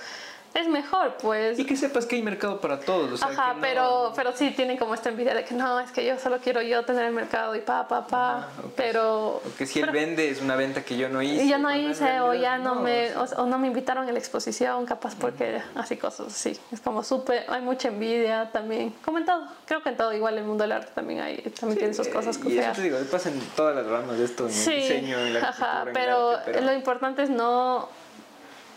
es 0.56 0.70
mejor, 0.70 1.18
pues. 1.22 1.60
Y 1.60 1.66
que 1.66 1.76
sepas 1.76 2.06
que 2.06 2.16
hay 2.16 2.22
mercado 2.22 2.62
para 2.62 2.80
todos. 2.80 3.22
Ajá, 3.22 3.58
pero, 3.60 4.14
pero 4.16 4.32
sí 4.34 4.52
tienen 4.52 4.78
como 4.78 4.94
esta 4.94 5.10
envidia 5.10 5.34
de 5.34 5.44
que 5.44 5.54
no, 5.54 5.82
es 5.82 5.92
que 5.92 6.06
yo 6.06 6.18
solo 6.18 6.40
quiero 6.40 6.62
yo 6.62 6.84
tener 6.86 7.04
el 7.06 7.14
mercado 7.14 7.58
y 7.58 7.60
pa, 7.60 7.88
pa, 7.90 8.08
pa. 8.08 8.48
Pero. 8.78 9.42
Porque 9.44 9.66
si 9.66 9.82
él 9.82 9.92
vende, 9.92 10.30
es 10.30 10.42
una 10.42 10.56
venta 10.56 10.82
que 10.82 10.96
yo 10.96 11.10
no 11.10 11.22
hice. 11.22 11.44
Y 11.44 11.50
yo 11.50 11.58
no 11.58 11.76
hice, 11.76 12.22
o 12.22 12.34
ya 12.34 12.58
no, 12.58 12.76
me. 12.76 13.10
O, 13.18 13.46
no 13.46 13.60
me 13.60 13.68
invitaron 13.68 14.08
a 14.08 14.12
la 14.14 14.18
exposición, 14.18 14.86
capaz 14.86 15.16
porque 15.16 15.62
así 15.76 15.98
cosas 15.98 16.32
sí 16.32 16.58
Es 16.72 16.80
como 16.80 17.04
súper. 17.04 17.46
Hay 17.50 17.62
mucha 17.62 17.90
envidia 17.90 18.50
también. 18.54 18.94
Como 19.04 19.18
en 19.18 19.26
todo. 19.26 19.46
Creo 19.66 19.84
que 19.84 19.90
en 19.90 19.98
todo, 19.98 20.14
igual 20.14 20.38
el 20.38 20.46
mundo 20.46 20.64
del 20.64 20.72
arte 20.72 20.92
también 20.96 21.20
hay 21.20 21.36
también 21.60 21.80
tiene 21.80 21.94
sus 21.94 22.08
cosas 22.08 22.40
y 22.46 22.58
eso 22.58 22.72
te 22.72 22.82
digo, 22.82 22.98
pasa 23.12 23.30
en 23.30 23.40
todas 23.56 23.76
las 23.76 23.86
ramas 23.86 24.18
de 24.18 24.26
esto, 24.26 24.48
en 24.48 24.54
el 24.54 24.66
diseño, 24.66 25.20
en 25.20 25.34
la 25.34 25.50
Ajá, 25.50 25.86
pero, 25.94 26.38
pero 26.46 26.62
lo 26.62 26.74
importante 26.74 27.24
es 27.24 27.30
no 27.30 27.90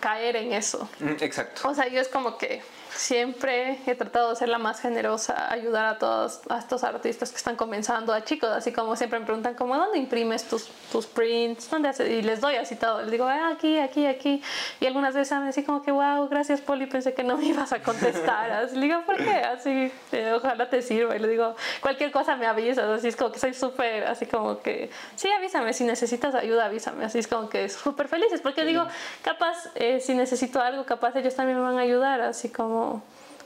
caer 0.00 0.36
en 0.36 0.52
eso. 0.52 0.88
Mm, 1.00 1.16
exacto. 1.20 1.68
O 1.68 1.74
sea, 1.74 1.88
yo 1.88 2.00
es 2.00 2.08
como 2.08 2.38
que 2.38 2.62
siempre 2.98 3.78
he 3.86 3.94
tratado 3.94 4.30
de 4.30 4.36
ser 4.36 4.48
la 4.48 4.58
más 4.58 4.80
generosa, 4.80 5.52
ayudar 5.52 5.86
a 5.86 5.98
todos 5.98 6.40
a 6.48 6.58
estos 6.58 6.82
artistas 6.82 7.30
que 7.30 7.36
están 7.36 7.54
comenzando, 7.54 8.12
a 8.12 8.24
chicos, 8.24 8.50
así 8.50 8.72
como 8.72 8.96
siempre 8.96 9.20
me 9.20 9.24
preguntan 9.24 9.54
como 9.54 9.76
¿dónde 9.76 9.98
imprimes 9.98 10.42
tus, 10.48 10.66
tus 10.90 11.06
prints? 11.06 11.70
¿Dónde 11.70 11.90
haces? 11.90 12.10
Y 12.10 12.22
les 12.22 12.40
doy 12.40 12.56
así 12.56 12.74
todo, 12.74 13.02
les 13.02 13.12
digo 13.12 13.24
ah, 13.24 13.50
aquí, 13.54 13.78
aquí, 13.78 14.04
aquí. 14.06 14.42
Y 14.80 14.86
algunas 14.86 15.14
veces 15.14 15.38
me 15.38 15.46
dicen 15.46 15.64
como 15.64 15.82
que 15.82 15.92
wow, 15.92 16.28
gracias 16.28 16.60
Poli, 16.60 16.86
pensé 16.86 17.14
que 17.14 17.22
no 17.22 17.36
me 17.36 17.46
ibas 17.46 17.72
a 17.72 17.80
contestar. 17.82 18.50
Así 18.50 18.74
le 18.74 18.86
digo, 18.86 19.02
¿por 19.06 19.16
qué? 19.16 19.30
Así, 19.30 19.92
eh, 20.10 20.32
ojalá 20.34 20.68
te 20.68 20.82
sirva. 20.82 21.14
Y 21.14 21.20
le 21.20 21.28
digo, 21.28 21.54
cualquier 21.80 22.10
cosa 22.10 22.34
me 22.34 22.46
avisas, 22.46 22.84
así 22.84 23.08
es 23.08 23.16
como 23.16 23.30
que 23.30 23.38
soy 23.38 23.54
súper, 23.54 24.08
así 24.08 24.26
como 24.26 24.58
que, 24.58 24.90
sí, 25.14 25.30
avísame, 25.30 25.72
si 25.72 25.84
necesitas 25.84 26.34
ayuda, 26.34 26.64
avísame. 26.64 27.04
Así 27.04 27.20
es 27.20 27.28
como 27.28 27.48
que 27.48 27.68
súper 27.68 28.08
felices, 28.08 28.40
porque 28.40 28.64
digo, 28.64 28.84
capaz, 29.22 29.68
eh, 29.76 30.00
si 30.00 30.14
necesito 30.14 30.60
algo, 30.60 30.84
capaz 30.84 31.14
ellos 31.14 31.36
también 31.36 31.58
me 31.58 31.64
van 31.64 31.78
a 31.78 31.82
ayudar, 31.82 32.20
así 32.22 32.48
como 32.48 32.87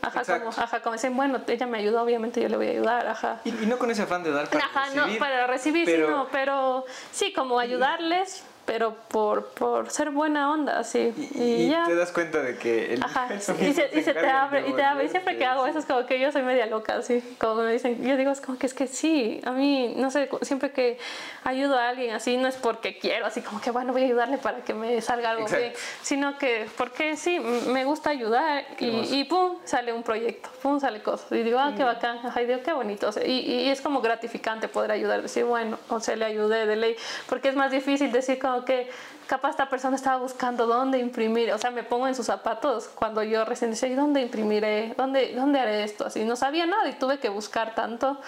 Ajá, 0.02 0.24
como, 0.24 0.50
ajá, 0.50 0.80
como 0.82 0.94
dicen, 0.94 1.16
bueno, 1.16 1.40
ella 1.46 1.66
me 1.66 1.78
ayudó, 1.78 2.02
obviamente 2.02 2.42
yo 2.42 2.48
le 2.48 2.56
voy 2.56 2.66
a 2.66 2.70
ayudar, 2.70 3.06
ajá. 3.06 3.40
Y, 3.44 3.52
no 3.52 3.78
con 3.78 3.88
ese 3.88 4.02
afán 4.02 4.24
de 4.24 4.32
dar 4.32 4.48
para 4.48 4.64
ajá, 4.64 4.90
no, 4.96 5.06
para 5.18 5.46
recibir, 5.46 5.84
pero, 5.84 6.26
pero 6.32 6.84
sí, 7.12 7.32
como 7.32 7.60
ayudarles, 7.60 8.44
pero 8.64 8.94
por, 9.08 9.46
por 9.48 9.90
ser 9.90 10.10
buena 10.10 10.52
onda, 10.52 10.84
sí. 10.84 11.12
Y, 11.34 11.68
ya. 11.68 11.84
te 11.84 11.94
das 11.94 12.12
cuenta 12.12 12.40
de 12.42 12.56
que 12.56 12.94
el 12.94 13.02
Ajá, 13.02 13.28
y 13.34 13.72
se, 13.72 13.90
y 13.92 14.02
se 14.02 14.14
te 14.14 14.26
abre, 14.26 14.68
y 14.68 14.72
te 14.72 14.82
abre, 14.82 15.04
y 15.04 15.08
siempre 15.08 15.36
que 15.36 15.44
hago 15.44 15.66
eso 15.66 15.78
es 15.78 15.86
como 15.86 16.06
que 16.06 16.20
yo 16.20 16.30
soy 16.30 16.42
media 16.42 16.66
loca, 16.66 16.96
así, 16.96 17.22
como 17.38 17.62
me 17.62 17.72
dicen, 17.72 18.02
yo 18.04 18.16
digo, 18.16 18.30
es 18.30 18.40
como 18.40 18.58
que 18.58 18.66
es 18.66 18.74
que 18.74 18.86
sí, 18.86 19.40
a 19.44 19.50
mí, 19.50 19.94
no 19.96 20.10
sé, 20.10 20.28
siempre 20.42 20.70
que 20.70 20.98
ayudo 21.44 21.76
a 21.76 21.88
alguien 21.88 22.14
así, 22.14 22.36
no 22.36 22.48
es 22.48 22.56
porque 22.56 22.98
quiero, 22.98 23.26
así 23.26 23.40
como 23.40 23.60
que 23.60 23.70
bueno, 23.70 23.92
voy 23.92 24.02
a 24.02 24.04
ayudarle 24.06 24.38
para 24.38 24.62
que 24.62 24.74
me 24.74 25.00
salga 25.00 25.30
algo 25.30 25.46
bien, 25.46 25.72
sino 26.02 26.38
que 26.38 26.66
porque 26.76 27.16
sí, 27.16 27.40
me 27.40 27.84
gusta 27.84 28.10
ayudar 28.10 28.64
y, 28.78 28.86
y, 28.86 29.24
pum, 29.24 29.58
sale 29.64 29.92
un 29.92 30.02
proyecto, 30.02 30.48
pum, 30.62 30.78
sale 30.78 31.02
cosas, 31.02 31.30
y 31.32 31.42
digo, 31.42 31.58
ah, 31.58 31.72
qué 31.76 31.82
bacán, 31.84 32.18
ajá, 32.24 32.42
y 32.42 32.46
digo, 32.46 32.60
qué 32.64 32.72
bonito, 32.72 33.08
o 33.08 33.12
sea, 33.12 33.26
y, 33.26 33.40
y, 33.40 33.68
es 33.70 33.80
como 33.80 34.00
gratificante 34.00 34.68
poder 34.68 34.92
ayudar, 34.92 35.22
decir, 35.22 35.44
bueno, 35.44 35.78
o 35.88 36.00
sea, 36.00 36.14
le 36.16 36.24
ayudé 36.24 36.66
de 36.66 36.76
ley, 36.76 36.96
porque 37.28 37.48
es 37.48 37.56
más 37.56 37.72
difícil 37.72 38.12
decir 38.12 38.38
como 38.38 38.51
que 38.64 38.90
capaz 39.26 39.50
esta 39.50 39.68
persona 39.68 39.96
estaba 39.96 40.18
buscando 40.18 40.66
dónde 40.66 40.98
imprimir, 40.98 41.52
o 41.52 41.58
sea, 41.58 41.70
me 41.70 41.82
pongo 41.82 42.06
en 42.06 42.14
sus 42.14 42.26
zapatos 42.26 42.88
cuando 42.94 43.22
yo 43.22 43.44
recién 43.44 43.70
decía, 43.70 43.94
dónde 43.96 44.20
imprimiré? 44.20 44.94
¿Dónde, 44.96 45.34
¿Dónde 45.34 45.58
haré 45.58 45.84
esto? 45.84 46.06
Así, 46.06 46.24
no 46.24 46.36
sabía 46.36 46.66
nada 46.66 46.88
y 46.88 46.94
tuve 46.94 47.18
que 47.18 47.28
buscar 47.28 47.74
tanto 47.74 48.20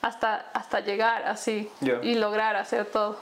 hasta, 0.00 0.46
hasta 0.52 0.80
llegar 0.80 1.24
así 1.24 1.70
y 2.02 2.14
lograr 2.14 2.56
hacer 2.56 2.86
todo. 2.86 3.18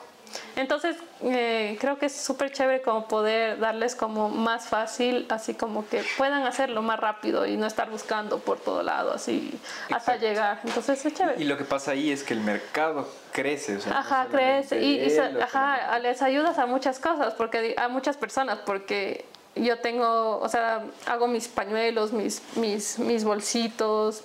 Entonces, 0.57 0.97
eh, 1.23 1.77
creo 1.81 1.99
que 1.99 2.07
es 2.07 2.17
súper 2.17 2.51
chévere 2.51 2.81
como 2.81 3.07
poder 3.07 3.59
darles 3.59 3.95
como 3.95 4.31
más 4.31 4.69
fácil, 4.69 5.27
así 5.29 5.55
como 5.55 5.87
que 5.89 6.03
puedan 6.17 6.47
hacerlo 6.47 6.81
más 6.81 6.99
rápido 6.99 7.47
y 7.47 7.57
no 7.57 7.67
estar 7.67 7.91
buscando 7.91 8.39
por 8.39 8.59
todo 8.59 8.83
lado, 8.83 9.13
así 9.13 9.59
hasta 9.91 10.17
llegar. 10.17 10.61
Entonces, 10.65 11.05
es 11.05 11.15
chévere. 11.15 11.41
Y 11.41 11.45
lo 11.45 11.59
que 11.59 11.65
pasa 11.65 11.91
ahí 11.91 12.11
es 12.11 12.23
que 12.23 12.33
el 12.33 12.41
mercado 12.41 13.07
crece. 13.33 13.77
O 13.77 13.81
sea, 13.81 13.99
ajá, 13.99 14.29
crece. 14.31 14.81
Y, 14.83 15.19
ajá, 15.19 15.99
les 15.99 16.23
ayudas 16.23 16.59
a 16.59 16.67
muchas 16.67 16.99
cosas, 16.99 17.35
porque 17.35 17.75
a 17.77 17.89
muchas 17.89 18.17
personas, 18.17 18.59
porque 18.65 19.27
yo 19.57 19.79
tengo, 19.79 20.39
o 20.39 20.49
sea, 20.49 20.85
hago 21.07 21.27
mis 21.27 21.49
pañuelos, 21.49 22.13
mis, 22.13 22.43
mis, 22.57 22.99
mis 22.99 23.25
bolsitos, 23.25 24.25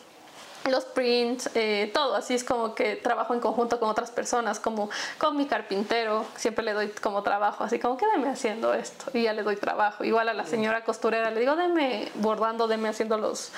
los 0.70 0.86
prints, 0.86 1.50
eh, 1.54 1.92
todo, 1.94 2.16
así 2.16 2.34
es 2.34 2.44
como 2.44 2.76
que 2.76 2.96
trabajo 2.96 3.34
en 3.34 3.40
conjunto 3.40 3.80
con 3.80 3.90
otras 3.90 4.12
personas, 4.12 4.60
como 4.60 4.90
con 5.18 5.38
mi 5.38 5.46
carpintero, 5.46 6.26
siempre 6.36 6.66
le 6.66 6.74
doy 6.74 6.90
como 6.90 7.24
trabajo, 7.24 7.64
así 7.64 7.80
como 7.80 7.98
quédeme 7.98 8.30
haciendo 8.30 8.74
esto 8.74 9.06
y 9.14 9.24
ya 9.24 9.34
le 9.34 9.44
doy 9.44 9.56
trabajo. 9.58 10.04
Igual 10.04 10.30
a 10.30 10.34
la 10.34 10.46
señora 10.46 10.84
costurera 10.84 11.30
le 11.32 11.40
digo, 11.40 11.56
deme 11.56 12.12
bordando, 12.16 12.68
deme 12.68 12.90
haciendo 12.90 13.18
los, 13.18 13.52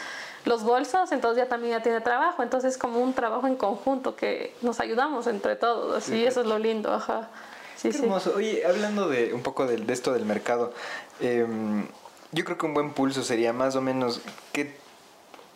los 0.46 0.64
bolsos, 0.64 1.12
entonces 1.12 1.44
ya 1.44 1.50
también 1.50 1.78
ya 1.78 1.84
tiene 1.84 2.02
trabajo, 2.02 2.44
entonces 2.44 2.74
es 2.74 2.78
como 2.78 3.00
un 3.00 3.14
trabajo 3.14 3.48
en 3.48 3.56
conjunto 3.56 4.16
que 4.16 4.54
nos 4.62 4.80
ayudamos 4.80 5.28
entre 5.28 5.56
todos, 5.56 5.96
así 5.96 6.26
eso 6.26 6.42
es 6.42 6.48
lo 6.48 6.60
lindo, 6.60 6.94
ajá. 6.94 7.30
Sí, 7.78 7.92
Qué 7.92 8.00
hermoso. 8.00 8.34
Oye, 8.36 8.66
hablando 8.66 9.08
de 9.08 9.34
un 9.36 9.44
poco 9.44 9.68
de, 9.68 9.78
de 9.78 9.94
esto 9.94 10.12
del 10.12 10.26
mercado, 10.26 10.74
em, 11.20 11.88
yo 12.32 12.44
creo 12.44 12.58
que 12.58 12.66
un 12.66 12.74
buen 12.74 12.92
pulso 12.92 13.22
sería 13.22 13.54
más 13.54 13.76
o 13.76 13.82
menos 13.82 14.20
qué 14.52 14.76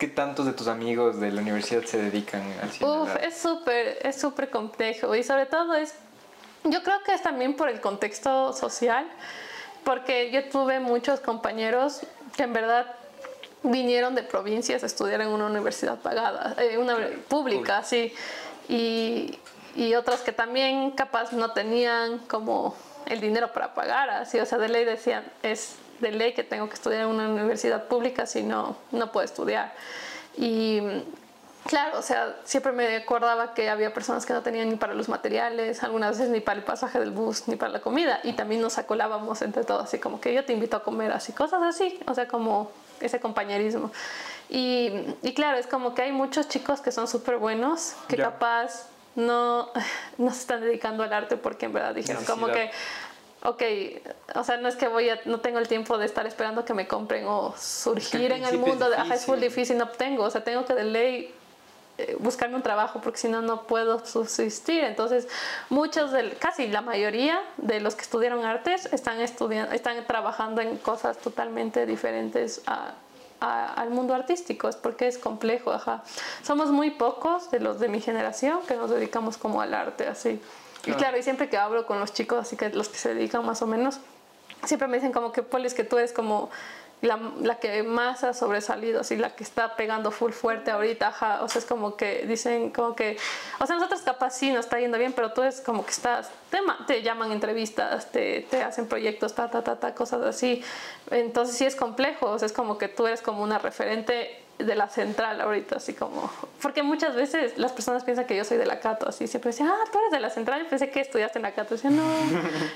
¿Qué 0.01 0.07
tantos 0.07 0.47
de 0.47 0.53
tus 0.53 0.67
amigos 0.67 1.19
de 1.19 1.31
la 1.31 1.41
universidad 1.41 1.83
se 1.83 2.01
dedican 2.01 2.41
al 2.63 2.71
cine? 2.71 2.89
Uf, 2.89 3.15
es 3.21 3.37
súper, 3.37 3.99
es 4.01 4.19
súper 4.19 4.49
complejo. 4.49 5.13
Y 5.13 5.21
sobre 5.21 5.45
todo 5.45 5.75
es, 5.75 5.93
yo 6.63 6.81
creo 6.81 7.03
que 7.03 7.13
es 7.13 7.21
también 7.21 7.55
por 7.55 7.69
el 7.69 7.79
contexto 7.79 8.51
social, 8.51 9.05
porque 9.83 10.31
yo 10.31 10.49
tuve 10.49 10.79
muchos 10.79 11.19
compañeros 11.19 12.01
que 12.35 12.41
en 12.41 12.51
verdad 12.51 12.87
vinieron 13.61 14.15
de 14.15 14.23
provincias 14.23 14.81
a 14.81 14.87
estudiar 14.87 15.21
en 15.21 15.27
una 15.27 15.45
universidad 15.45 15.99
pagada, 15.99 16.55
eh, 16.57 16.79
una 16.79 16.97
pública, 17.27 17.83
sí, 17.83 18.11
y, 18.67 19.37
y 19.75 19.93
otras 19.93 20.21
que 20.21 20.31
también 20.31 20.89
capaz 20.93 21.31
no 21.31 21.51
tenían 21.51 22.17
como 22.27 22.75
el 23.05 23.21
dinero 23.21 23.53
para 23.53 23.75
pagar, 23.75 24.09
así, 24.09 24.39
o 24.39 24.47
sea, 24.47 24.57
de 24.57 24.67
ley 24.67 24.83
decían, 24.83 25.23
es 25.43 25.75
de 26.01 26.11
ley 26.11 26.33
que 26.33 26.43
tengo 26.43 26.67
que 26.67 26.75
estudiar 26.75 27.01
en 27.01 27.07
una 27.07 27.29
universidad 27.29 27.85
pública, 27.87 28.25
si 28.25 28.43
no, 28.43 28.75
no 28.91 29.11
puedo 29.11 29.23
estudiar. 29.25 29.73
Y 30.37 30.81
claro, 31.65 31.99
o 31.99 32.01
sea, 32.01 32.35
siempre 32.43 32.71
me 32.71 32.95
acordaba 32.95 33.53
que 33.53 33.69
había 33.69 33.93
personas 33.93 34.25
que 34.25 34.33
no 34.33 34.41
tenían 34.41 34.69
ni 34.69 34.75
para 34.75 34.93
los 34.93 35.09
materiales, 35.09 35.83
algunas 35.83 36.17
veces 36.17 36.29
ni 36.29 36.39
para 36.39 36.59
el 36.59 36.65
pasaje 36.65 36.99
del 36.99 37.11
bus, 37.11 37.47
ni 37.47 37.55
para 37.55 37.71
la 37.71 37.81
comida, 37.81 38.19
y 38.23 38.33
también 38.33 38.61
nos 38.61 38.77
acolábamos 38.77 39.41
entre 39.41 39.63
todos, 39.63 39.83
así 39.83 39.99
como 39.99 40.19
que 40.19 40.33
yo 40.33 40.45
te 40.45 40.53
invito 40.53 40.77
a 40.77 40.83
comer, 40.83 41.11
así, 41.11 41.33
cosas 41.33 41.61
así, 41.63 41.99
o 42.07 42.13
sea, 42.13 42.27
como 42.27 42.71
ese 42.99 43.19
compañerismo. 43.19 43.91
Y, 44.49 44.91
y 45.21 45.33
claro, 45.33 45.57
es 45.57 45.67
como 45.67 45.95
que 45.95 46.01
hay 46.01 46.11
muchos 46.11 46.47
chicos 46.49 46.81
que 46.81 46.91
son 46.91 47.07
súper 47.07 47.37
buenos, 47.37 47.95
que 48.07 48.17
capaz 48.17 48.91
no, 49.15 49.69
no 50.17 50.31
se 50.31 50.41
están 50.41 50.61
dedicando 50.61 51.03
al 51.03 51.13
arte 51.13 51.37
porque 51.37 51.65
en 51.65 51.73
verdad 51.73 51.95
dijeron 51.95 52.23
como 52.25 52.47
que 52.47 52.71
ok, 53.43 53.63
o 54.35 54.43
sea, 54.43 54.57
no 54.57 54.67
es 54.67 54.75
que 54.75 54.87
voy 54.87 55.09
a, 55.09 55.19
no 55.25 55.39
tengo 55.39 55.59
el 55.59 55.67
tiempo 55.67 55.97
de 55.97 56.05
estar 56.05 56.27
esperando 56.27 56.63
que 56.65 56.73
me 56.73 56.87
compren 56.87 57.25
o 57.25 57.53
surgir 57.57 58.31
en 58.31 58.45
el 58.45 58.57
mundo 58.57 58.89
de, 58.89 58.95
ajá, 58.95 59.15
es 59.15 59.27
muy 59.27 59.39
difícil, 59.39 59.77
no 59.77 59.89
tengo, 59.89 60.23
o 60.23 60.29
sea, 60.29 60.43
tengo 60.43 60.65
que 60.65 60.73
de 60.73 60.83
ley 60.83 61.33
eh, 61.97 62.15
buscarme 62.19 62.55
un 62.55 62.63
trabajo 62.63 63.01
porque 63.01 63.19
si 63.19 63.27
no, 63.27 63.41
no 63.41 63.63
puedo 63.63 64.05
subsistir. 64.05 64.83
Entonces, 64.83 65.27
muchos, 65.69 66.11
del, 66.11 66.37
casi 66.37 66.67
la 66.67 66.81
mayoría 66.81 67.41
de 67.57 67.79
los 67.79 67.95
que 67.95 68.01
estudiaron 68.01 68.45
artes 68.45 68.87
están, 68.93 69.19
estudiando, 69.19 69.73
están 69.73 70.05
trabajando 70.07 70.61
en 70.61 70.77
cosas 70.77 71.17
totalmente 71.17 71.85
diferentes 71.85 72.61
a, 72.65 72.93
al 73.39 73.89
mundo 73.89 74.13
artístico, 74.13 74.69
es 74.69 74.75
porque 74.75 75.07
es 75.07 75.17
complejo, 75.17 75.71
ajá. 75.71 76.03
Somos 76.43 76.69
muy 76.69 76.91
pocos 76.91 77.49
de 77.49 77.59
los 77.59 77.79
de 77.79 77.87
mi 77.87 77.99
generación 77.99 78.59
que 78.67 78.75
nos 78.75 78.91
dedicamos 78.91 79.37
como 79.37 79.61
al 79.61 79.73
arte, 79.73 80.07
así. 80.07 80.39
Y 80.85 80.93
claro, 80.93 81.17
y 81.17 81.23
siempre 81.23 81.49
que 81.49 81.57
hablo 81.57 81.85
con 81.85 81.99
los 81.99 82.13
chicos, 82.13 82.39
así 82.39 82.55
que 82.55 82.69
los 82.69 82.89
que 82.89 82.97
se 82.97 83.13
dedican 83.13 83.45
más 83.45 83.61
o 83.61 83.67
menos, 83.67 83.99
siempre 84.65 84.87
me 84.87 84.97
dicen 84.97 85.11
como 85.11 85.31
que, 85.31 85.43
Polis, 85.43 85.73
que 85.73 85.83
tú 85.83 85.97
eres 85.97 86.13
como 86.13 86.49
la, 87.01 87.19
la, 87.41 87.55
que 87.55 87.81
más 87.81 88.23
ha 88.23 88.33
sobresalido, 88.33 89.01
así 89.01 89.15
la 89.15 89.35
que 89.35 89.43
está 89.43 89.75
pegando 89.75 90.11
full 90.11 90.31
fuerte 90.31 90.69
ahorita, 90.69 91.07
ajá. 91.07 91.43
o 91.43 91.47
sea, 91.47 91.59
es 91.59 91.65
como 91.65 91.95
que 91.95 92.25
dicen 92.27 92.69
como 92.69 92.95
que, 92.95 93.17
o 93.59 93.65
sea, 93.65 93.75
nosotros 93.75 94.01
capaz 94.01 94.31
sí 94.31 94.51
nos 94.51 94.65
está 94.65 94.79
yendo 94.79 94.99
bien, 94.99 95.13
pero 95.13 95.33
tú 95.33 95.41
es 95.41 95.61
como 95.61 95.83
que 95.83 95.91
estás, 95.91 96.29
te, 96.51 96.59
te 96.85 97.01
llaman 97.01 97.31
entrevistas, 97.31 98.11
te, 98.11 98.41
te, 98.49 98.61
hacen 98.61 98.87
proyectos, 98.87 99.33
ta, 99.33 99.49
ta, 99.49 99.63
ta, 99.63 99.79
ta, 99.79 99.95
cosas 99.95 100.21
así, 100.21 100.63
entonces 101.09 101.57
sí 101.57 101.65
es 101.65 101.75
complejo, 101.75 102.27
o 102.27 102.37
sea, 102.37 102.45
es 102.45 102.53
como 102.53 102.77
que 102.77 102.87
tú 102.87 103.07
eres 103.07 103.21
como 103.23 103.41
una 103.41 103.57
referente 103.57 104.40
de 104.65 104.75
la 104.75 104.87
central 104.89 105.41
ahorita, 105.41 105.77
así 105.77 105.93
como, 105.93 106.31
porque 106.61 106.83
muchas 106.83 107.15
veces 107.15 107.57
las 107.57 107.71
personas 107.71 108.03
piensan 108.03 108.25
que 108.25 108.35
yo 108.35 108.43
soy 108.43 108.57
de 108.57 108.65
la 108.65 108.79
Cato, 108.79 109.07
así 109.07 109.27
siempre 109.27 109.51
decían, 109.51 109.69
ah, 109.69 109.83
tú 109.91 109.99
eres 109.99 110.11
de 110.11 110.19
la 110.19 110.29
central, 110.29 110.63
yo 110.63 110.69
pensé 110.69 110.89
que 110.89 110.99
estudiaste 110.99 111.39
en 111.39 111.43
la 111.43 111.53
Cato, 111.53 111.75
decía, 111.75 111.89
no, 111.89 112.03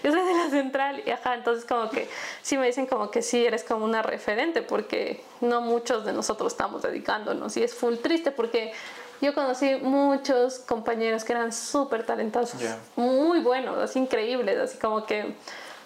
yo 0.04 0.12
soy 0.12 0.22
de 0.26 0.34
la 0.34 0.50
central, 0.50 1.04
y 1.06 1.12
ajá, 1.12 1.36
entonces 1.36 1.66
como 1.66 1.90
que 1.90 2.10
sí 2.42 2.58
me 2.58 2.66
dicen 2.66 2.86
como 2.86 3.12
que 3.12 3.22
sí 3.22 3.46
eres 3.46 3.64
como 3.64 3.86
una 3.86 4.02
referente, 4.02 4.62
porque 4.62 5.24
no 5.42 5.62
muchos 5.62 6.06
de 6.06 6.14
nosotros 6.14 6.54
estamos 6.54 6.82
dedicándonos, 6.82 7.56
y 7.58 7.64
es 7.64 7.74
full 7.74 7.96
triste 7.96 8.32
porque 8.32 8.74
yo 9.22 9.34
conocí 9.34 9.76
muchos 9.76 10.60
compañeros 10.60 11.24
que 11.24 11.34
eran 11.34 11.54
súper 11.54 12.06
talentosos, 12.06 12.62
muy 12.96 13.40
buenos, 13.40 13.78
así 13.78 14.00
increíbles, 14.00 14.60
así 14.60 14.78
como 14.78 15.06
que, 15.06 15.36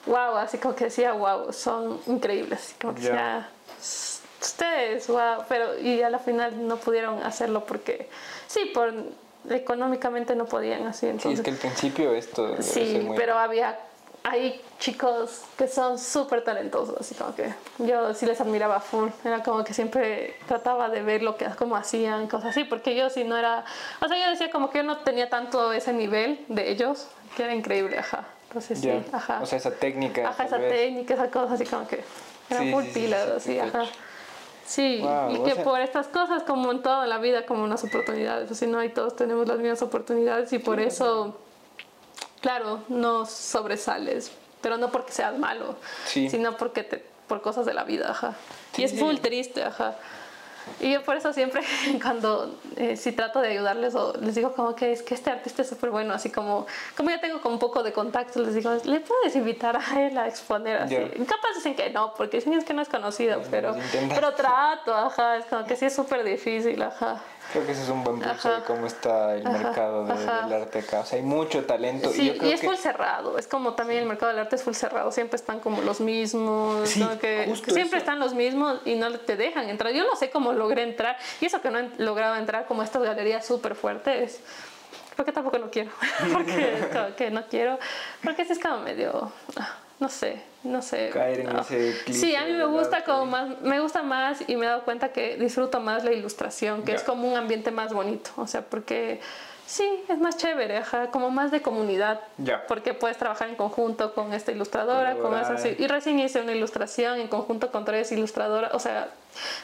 wow, 0.05 0.35
así 0.37 0.57
como 0.57 0.75
que 0.75 0.85
decía, 0.85 1.13
wow, 1.13 1.53
son 1.53 1.99
increíbles, 2.07 2.59
así 2.59 2.75
como 2.81 2.95
que 2.95 3.01
decía, 3.01 3.49
ustedes, 4.41 5.07
wow, 5.07 5.43
pero 5.47 5.77
y 5.79 6.01
a 6.01 6.09
la 6.09 6.19
final 6.19 6.67
no 6.67 6.77
pudieron 6.77 7.21
hacerlo 7.23 7.65
porque, 7.65 8.09
sí, 8.47 8.71
por 8.73 8.93
económicamente 9.49 10.35
no 10.35 10.45
podían 10.45 10.87
así. 10.87 11.07
Entonces, 11.07 11.31
sí, 11.31 11.37
es 11.39 11.41
que 11.41 11.51
al 11.51 11.57
principio 11.57 12.13
esto... 12.13 12.61
Sí, 12.61 13.07
pero 13.15 13.37
había, 13.37 13.79
hay 14.23 14.61
chicos 14.79 15.43
que 15.57 15.67
son 15.67 15.97
súper 15.97 16.43
talentosos, 16.43 16.99
así 16.99 17.15
como 17.15 17.35
que 17.35 17.53
yo 17.79 18.13
sí 18.13 18.25
les 18.25 18.39
admiraba 18.41 18.79
full, 18.79 19.09
era 19.23 19.43
como 19.43 19.63
que 19.63 19.73
siempre 19.73 20.35
trataba 20.47 20.89
de 20.89 21.01
ver 21.01 21.21
lo 21.21 21.37
que, 21.37 21.45
cómo 21.57 21.75
hacían, 21.75 22.27
cosas 22.27 22.51
así, 22.51 22.63
porque 22.63 22.95
yo 22.95 23.09
si 23.09 23.23
no 23.23 23.37
era, 23.37 23.65
o 24.01 24.07
sea, 24.07 24.17
yo 24.17 24.29
decía 24.29 24.49
como 24.51 24.69
que 24.69 24.79
yo 24.79 24.83
no 24.83 24.97
tenía 24.99 25.29
tanto 25.29 25.71
ese 25.73 25.93
nivel 25.93 26.43
de 26.47 26.69
ellos, 26.71 27.07
que 27.35 27.43
era 27.43 27.53
increíble, 27.53 27.97
ajá. 27.97 28.25
Entonces 28.47 28.79
sí, 28.79 28.91
ajá. 29.11 29.39
O 29.41 29.45
sea, 29.45 29.59
esa 29.59 29.71
técnica. 29.71 30.27
Ajá, 30.27 30.45
esa 30.45 30.57
técnica, 30.57 31.13
esa 31.13 31.29
cosa, 31.29 31.53
así 31.53 31.65
como 31.65 31.87
que 31.87 32.03
Era 32.49 32.63
full 32.71 32.83
pilas, 32.85 33.27
así, 33.29 33.59
ajá. 33.59 33.83
Sí, 34.69 35.03
y 35.31 35.39
que 35.45 35.55
por 35.55 35.79
estas 35.81 36.07
cosas, 36.09 36.43
como 36.43 36.71
en 36.71 36.83
toda 36.83 37.07
la 37.07 37.17
vida, 37.17 37.47
como 37.47 37.63
unas 37.63 37.83
oportunidades, 37.83 38.51
así 38.51 38.67
no 38.67 38.77
hay 38.77 38.89
todos 38.89 39.15
tenemos 39.15 39.47
las 39.47 39.57
mismas 39.57 39.81
oportunidades 39.81 40.53
y 40.53 40.59
por 40.59 40.79
eso, 40.79 41.35
claro, 42.39 42.83
no 42.87 43.25
sobresales, 43.25 44.31
pero 44.61 44.77
no 44.77 44.91
porque 44.91 45.11
seas 45.11 45.35
malo, 45.39 45.75
sino 46.05 46.55
porque 46.55 46.83
te, 46.83 47.03
por 47.27 47.41
cosas 47.41 47.65
de 47.65 47.73
la 47.73 47.83
vida, 47.83 48.11
ajá. 48.11 48.35
y 48.77 48.83
es 48.83 48.99
full 48.99 49.15
triste, 49.15 49.63
ajá. 49.63 49.95
Y 50.79 50.93
yo 50.93 51.03
por 51.03 51.15
eso 51.15 51.33
siempre 51.33 51.61
cuando 52.01 52.55
eh, 52.75 52.95
si 52.95 53.11
trato 53.11 53.41
de 53.41 53.49
ayudarles 53.49 53.95
o 53.95 54.13
les 54.21 54.35
digo 54.35 54.53
como 54.53 54.75
que 54.75 54.91
es 54.91 55.01
que 55.01 55.13
este 55.13 55.29
artista 55.29 55.61
es 55.61 55.69
súper 55.69 55.89
bueno, 55.89 56.13
así 56.13 56.29
como, 56.29 56.65
como 56.95 57.09
ya 57.09 57.19
tengo 57.19 57.41
como 57.41 57.55
un 57.55 57.59
poco 57.59 57.83
de 57.83 57.91
contacto, 57.91 58.41
les 58.41 58.55
digo, 58.55 58.71
¿le 58.83 58.99
puedes 59.01 59.35
invitar 59.35 59.77
a 59.77 60.01
él 60.05 60.17
a 60.17 60.27
exponer 60.27 60.77
así? 60.77 60.95
Capaz 60.95 61.55
dicen 61.55 61.75
que 61.75 61.89
no, 61.89 62.13
porque 62.13 62.37
dicen 62.37 62.53
es 62.53 62.65
que 62.65 62.73
no 62.73 62.81
es 62.81 62.89
conocido, 62.89 63.41
pero, 63.49 63.75
pero 64.09 64.33
trato, 64.33 64.93
ajá, 64.93 65.37
es 65.37 65.45
como 65.45 65.65
que 65.65 65.75
sí 65.75 65.85
es 65.85 65.95
súper 65.95 66.23
difícil, 66.23 66.81
ajá. 66.81 67.21
Creo 67.51 67.65
que 67.65 67.71
ese 67.71 67.83
es 67.83 67.89
un 67.89 68.03
buen 68.03 68.19
punto 68.19 68.49
de 68.49 68.63
cómo 68.63 68.85
está 68.85 69.35
el 69.35 69.43
mercado 69.43 70.05
del 70.05 70.29
arte 70.53 70.79
acá. 70.79 70.99
O 70.99 71.05
sea, 71.05 71.17
hay 71.17 71.25
mucho 71.25 71.65
talento. 71.65 72.11
Sí, 72.11 72.37
y, 72.41 72.51
es 72.51 72.61
full 72.61 72.75
cerrado. 72.75 73.37
Es 73.37 73.47
como 73.47 73.73
también 73.73 74.01
el 74.01 74.05
mercado 74.07 74.31
del 74.31 74.39
arte 74.39 74.55
es 74.55 74.63
full 74.63 74.73
cerrado. 74.73 75.11
Siempre 75.11 75.37
están 75.37 75.59
como 75.59 75.81
los 75.81 75.99
mismos. 75.99 76.93
que, 77.19 77.53
siempre 77.67 77.99
están 77.99 78.19
los 78.19 78.33
mismos 78.33 78.81
y 78.85 78.95
no 78.95 79.11
te 79.19 79.35
dejan 79.35 79.69
entrar. 79.69 79.93
Yo 79.93 80.05
no 80.05 80.15
sé 80.15 80.29
cómo 80.29 80.53
logré 80.53 80.83
entrar. 80.83 81.17
Y 81.41 81.45
eso 81.45 81.61
que 81.61 81.71
no 81.71 81.79
he 81.79 81.89
logrado 81.97 82.35
entrar 82.35 82.65
como 82.65 82.83
estas 82.83 83.01
galerías 83.01 83.45
súper 83.45 83.75
fuertes. 83.75 84.41
Porque 85.15 85.31
tampoco 85.31 85.57
no 85.57 85.69
quiero. 85.71 85.91
porque 86.33 87.29
no 87.31 87.43
quiero. 87.47 87.79
Porque 88.23 88.43
es 88.43 88.59
como 88.59 88.77
medio. 88.77 89.31
No 89.99 90.07
sé, 90.07 90.41
no 90.63 90.81
sé. 90.81 91.09
Caer 91.09 91.41
en 91.41 91.57
ese 91.57 92.13
Sí, 92.13 92.35
a 92.35 92.45
mí 92.45 92.53
me 92.53 92.65
gusta 92.65 93.03
como 93.03 93.25
más, 93.25 93.61
me 93.61 93.81
gusta 93.81 94.01
más 94.01 94.41
y 94.47 94.55
me 94.55 94.65
he 94.65 94.69
dado 94.69 94.83
cuenta 94.83 95.09
que 95.09 95.35
disfruto 95.35 95.81
más 95.81 96.05
la 96.05 96.13
ilustración, 96.13 96.83
que 96.83 96.93
es 96.93 97.03
como 97.03 97.27
un 97.27 97.35
ambiente 97.35 97.69
más 97.71 97.93
bonito, 97.93 98.31
o 98.37 98.47
sea, 98.47 98.61
porque 98.61 99.19
sí, 99.65 100.03
es 100.07 100.17
más 100.17 100.37
chévere, 100.37 100.77
ajá, 100.77 101.11
como 101.11 101.29
más 101.31 101.51
de 101.51 101.61
comunidad, 101.61 102.21
ya. 102.37 102.65
porque 102.65 102.93
puedes 102.93 103.17
trabajar 103.17 103.49
en 103.49 103.55
conjunto 103.55 104.13
con 104.13 104.33
esta 104.33 104.53
ilustradora, 104.53 105.15
con 105.15 105.37
esa, 105.37 105.55
así. 105.55 105.75
Y 105.77 105.87
recién 105.87 106.17
hice 106.19 106.41
una 106.41 106.53
ilustración 106.53 107.19
en 107.19 107.27
conjunto 107.27 107.69
con 107.71 107.83
tres 107.83 108.11
ilustradoras, 108.13 108.73
o 108.73 108.79
sea, 108.79 109.09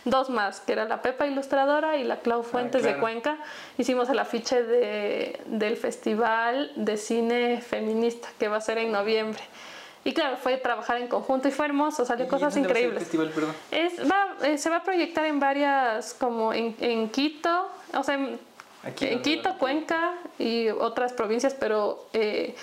dos 0.04 0.30
más, 0.30 0.60
que 0.60 0.74
era 0.74 0.86
la 0.86 1.02
Pepa 1.02 1.28
Ilustradora 1.28 1.98
y 1.98 2.04
la 2.04 2.18
Clau 2.18 2.42
ah, 2.42 2.44
Fuentes 2.44 2.84
de 2.84 2.98
Cuenca. 2.98 3.38
Hicimos 3.78 4.10
el 4.10 4.20
afiche 4.20 4.64
de, 4.64 5.40
del 5.46 5.78
Festival 5.78 6.72
de 6.76 6.98
Cine 6.98 7.62
Feminista, 7.62 8.28
que 8.38 8.48
va 8.48 8.58
a 8.58 8.62
ser 8.62 8.78
en 8.78 8.92
noviembre. 8.92 9.42
Y 10.06 10.14
claro, 10.14 10.38
fue 10.38 10.58
trabajar 10.58 10.98
en 10.98 11.08
conjunto 11.08 11.48
y 11.48 11.52
fue 11.52 11.66
hermoso, 11.66 12.06
salió 12.06 12.28
cosas 12.28 12.56
increíbles. 12.56 13.00
festival? 13.00 13.34
Es, 13.72 14.00
va, 14.00 14.36
eh, 14.44 14.60
se 14.60 14.70
va 14.70 14.78
a 14.78 14.84
proyectar 14.84 15.26
en 15.26 15.40
varias, 15.40 16.14
como 16.14 16.54
en, 16.54 16.76
en 16.80 17.10
Quito, 17.10 17.72
o 17.92 18.04
sea, 18.04 18.14
en, 18.14 18.40
en 18.84 19.22
Quito, 19.24 19.58
Cuenca 19.58 20.14
y 20.38 20.70
otras 20.70 21.12
provincias, 21.12 21.56
pero 21.56 22.06
eh, 22.14 22.56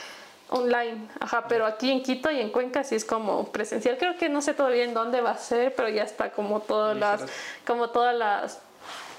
online. 0.51 1.09
Ajá, 1.19 1.47
pero 1.49 1.67
aquí 1.67 1.91
en 1.91 2.05
Quito 2.05 2.31
y 2.31 2.39
en 2.39 2.51
Cuenca 2.51 2.85
sí 2.85 2.95
es 2.95 3.05
como 3.05 3.49
presencial. 3.49 3.99
Creo 3.99 4.17
que 4.17 4.29
no 4.29 4.41
sé 4.41 4.55
todavía 4.55 4.85
en 4.85 4.95
dónde 4.95 5.21
va 5.21 5.33
a 5.33 5.39
ser, 5.39 5.75
pero 5.75 5.89
ya 5.89 6.05
está 6.05 6.31
como 6.31 6.61
todas 6.61 6.97
las, 6.97 7.25
como 7.67 7.91
todas 7.91 8.15
las 8.15 8.61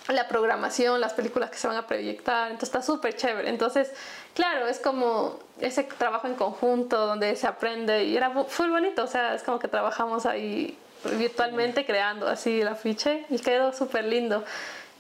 la 0.10 0.27
programación, 0.27 1.00
las 1.00 1.13
películas 1.13 1.50
que 1.50 1.57
se 1.57 1.67
van 1.67 1.77
a 1.77 1.88
proyectar, 1.88 2.51
entonces 2.51 2.69
está 2.69 2.81
súper 2.81 3.15
chévere. 3.15 3.50
Entonces, 3.50 3.91
claro, 4.33 4.67
es 4.67 4.79
como 4.79 5.39
ese 5.62 5.83
trabajo 5.83 6.27
en 6.27 6.36
conjunto 6.36 7.05
donde 7.05 7.36
se 7.36 7.48
aprende 7.48 8.03
y 8.03 8.17
era 8.17 8.29
muy 8.29 8.69
bonito, 8.69 9.03
o 9.03 9.07
sea, 9.07 9.33
es 9.33 9.43
como 9.43 9.60
que 9.60 9.67
trabajamos 9.67 10.25
ahí 10.25 10.77
virtualmente 11.17 11.86
creando 11.86 12.27
así 12.27 12.62
el 12.62 12.67
afiche 12.67 13.25
y 13.29 13.39
quedó 13.39 13.74
súper 13.74 14.05
lindo. 14.05 14.43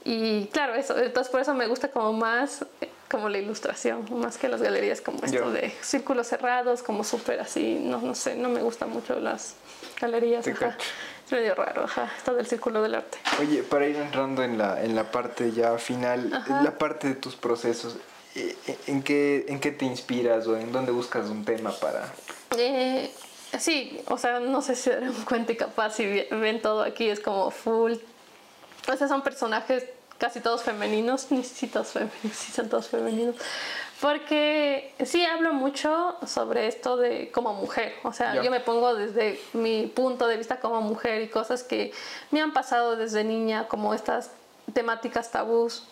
Y 0.05 0.47
claro, 0.47 0.75
eso, 0.75 0.97
entonces 0.97 1.31
por 1.31 1.41
eso 1.41 1.53
me 1.53 1.67
gusta 1.67 1.89
como 1.89 2.13
más 2.13 2.65
como 3.09 3.29
la 3.29 3.37
ilustración, 3.37 4.05
más 4.19 4.39
que 4.39 4.49
las 4.49 4.59
galerías 4.59 4.99
como 4.99 5.19
esto 5.23 5.51
de 5.51 5.69
círculos 5.81 6.25
cerrados, 6.25 6.81
como 6.81 7.03
súper 7.03 7.39
así, 7.41 7.79
no, 7.79 8.01
no 8.01 8.15
sé, 8.15 8.35
no 8.35 8.49
me 8.49 8.61
gustan 8.63 8.89
mucho 8.89 9.19
las 9.19 9.53
galerías. 10.01 10.43
Es 11.25 11.31
medio 11.31 11.55
raro, 11.55 11.85
ajá, 11.85 12.11
esto 12.17 12.33
del 12.33 12.45
círculo 12.45 12.81
del 12.81 12.95
arte. 12.95 13.17
Oye, 13.39 13.63
para 13.63 13.87
ir 13.87 13.95
entrando 13.95 14.43
en 14.43 14.57
la, 14.57 14.83
en 14.83 14.95
la 14.95 15.11
parte 15.11 15.51
ya 15.51 15.77
final, 15.77 16.29
la 16.29 16.77
parte 16.77 17.07
de 17.07 17.15
tus 17.15 17.35
procesos, 17.35 17.97
eh, 18.35 18.57
eh, 18.67 18.77
¿en 18.87 19.03
qué, 19.03 19.45
¿en 19.47 19.59
qué 19.59 19.71
te 19.71 19.85
inspiras 19.85 20.47
o 20.47 20.57
en 20.57 20.71
dónde 20.71 20.91
buscas 20.91 21.29
un 21.29 21.45
tema 21.45 21.71
para...? 21.71 22.11
Eh, 22.57 23.11
sí, 23.57 24.01
o 24.07 24.17
sea, 24.17 24.39
no 24.39 24.61
sé 24.61 24.75
si 24.75 24.89
darán 24.89 25.13
cuenta 25.27 25.53
y 25.53 25.55
capaz 25.55 25.91
si 25.91 26.05
ven 26.05 26.61
todo 26.61 26.81
aquí, 26.81 27.09
es 27.09 27.19
como 27.19 27.51
full... 27.51 27.93
O 28.91 28.97
sea, 28.97 29.07
son 29.07 29.21
personajes 29.21 29.85
casi 30.17 30.39
todos 30.39 30.63
femeninos, 30.63 31.31
ni 31.31 31.43
si 31.43 31.67
todos 31.67 31.89
femeninos, 31.89 32.19
si 32.33 32.51
son 32.51 32.69
todos 32.69 32.87
femeninos, 32.87 33.35
porque 34.03 34.93
sí 35.05 35.25
hablo 35.25 35.53
mucho 35.53 36.17
sobre 36.27 36.67
esto 36.67 36.97
de 36.97 37.31
como 37.31 37.53
mujer, 37.53 37.93
o 38.03 38.11
sea, 38.11 38.43
yo 38.43 38.51
me 38.51 38.59
pongo 38.59 38.95
desde 38.95 39.39
mi 39.53 39.87
punto 39.87 40.27
de 40.27 40.35
vista 40.35 40.59
como 40.59 40.81
mujer 40.81 41.21
y 41.21 41.29
cosas 41.29 41.63
que 41.63 41.93
me 42.29 42.41
han 42.41 42.51
pasado 42.51 42.97
desde 42.97 43.23
niña, 43.23 43.69
como 43.69 43.93
estas 43.93 44.31
temáticas 44.73 45.31
tabús 45.31 45.87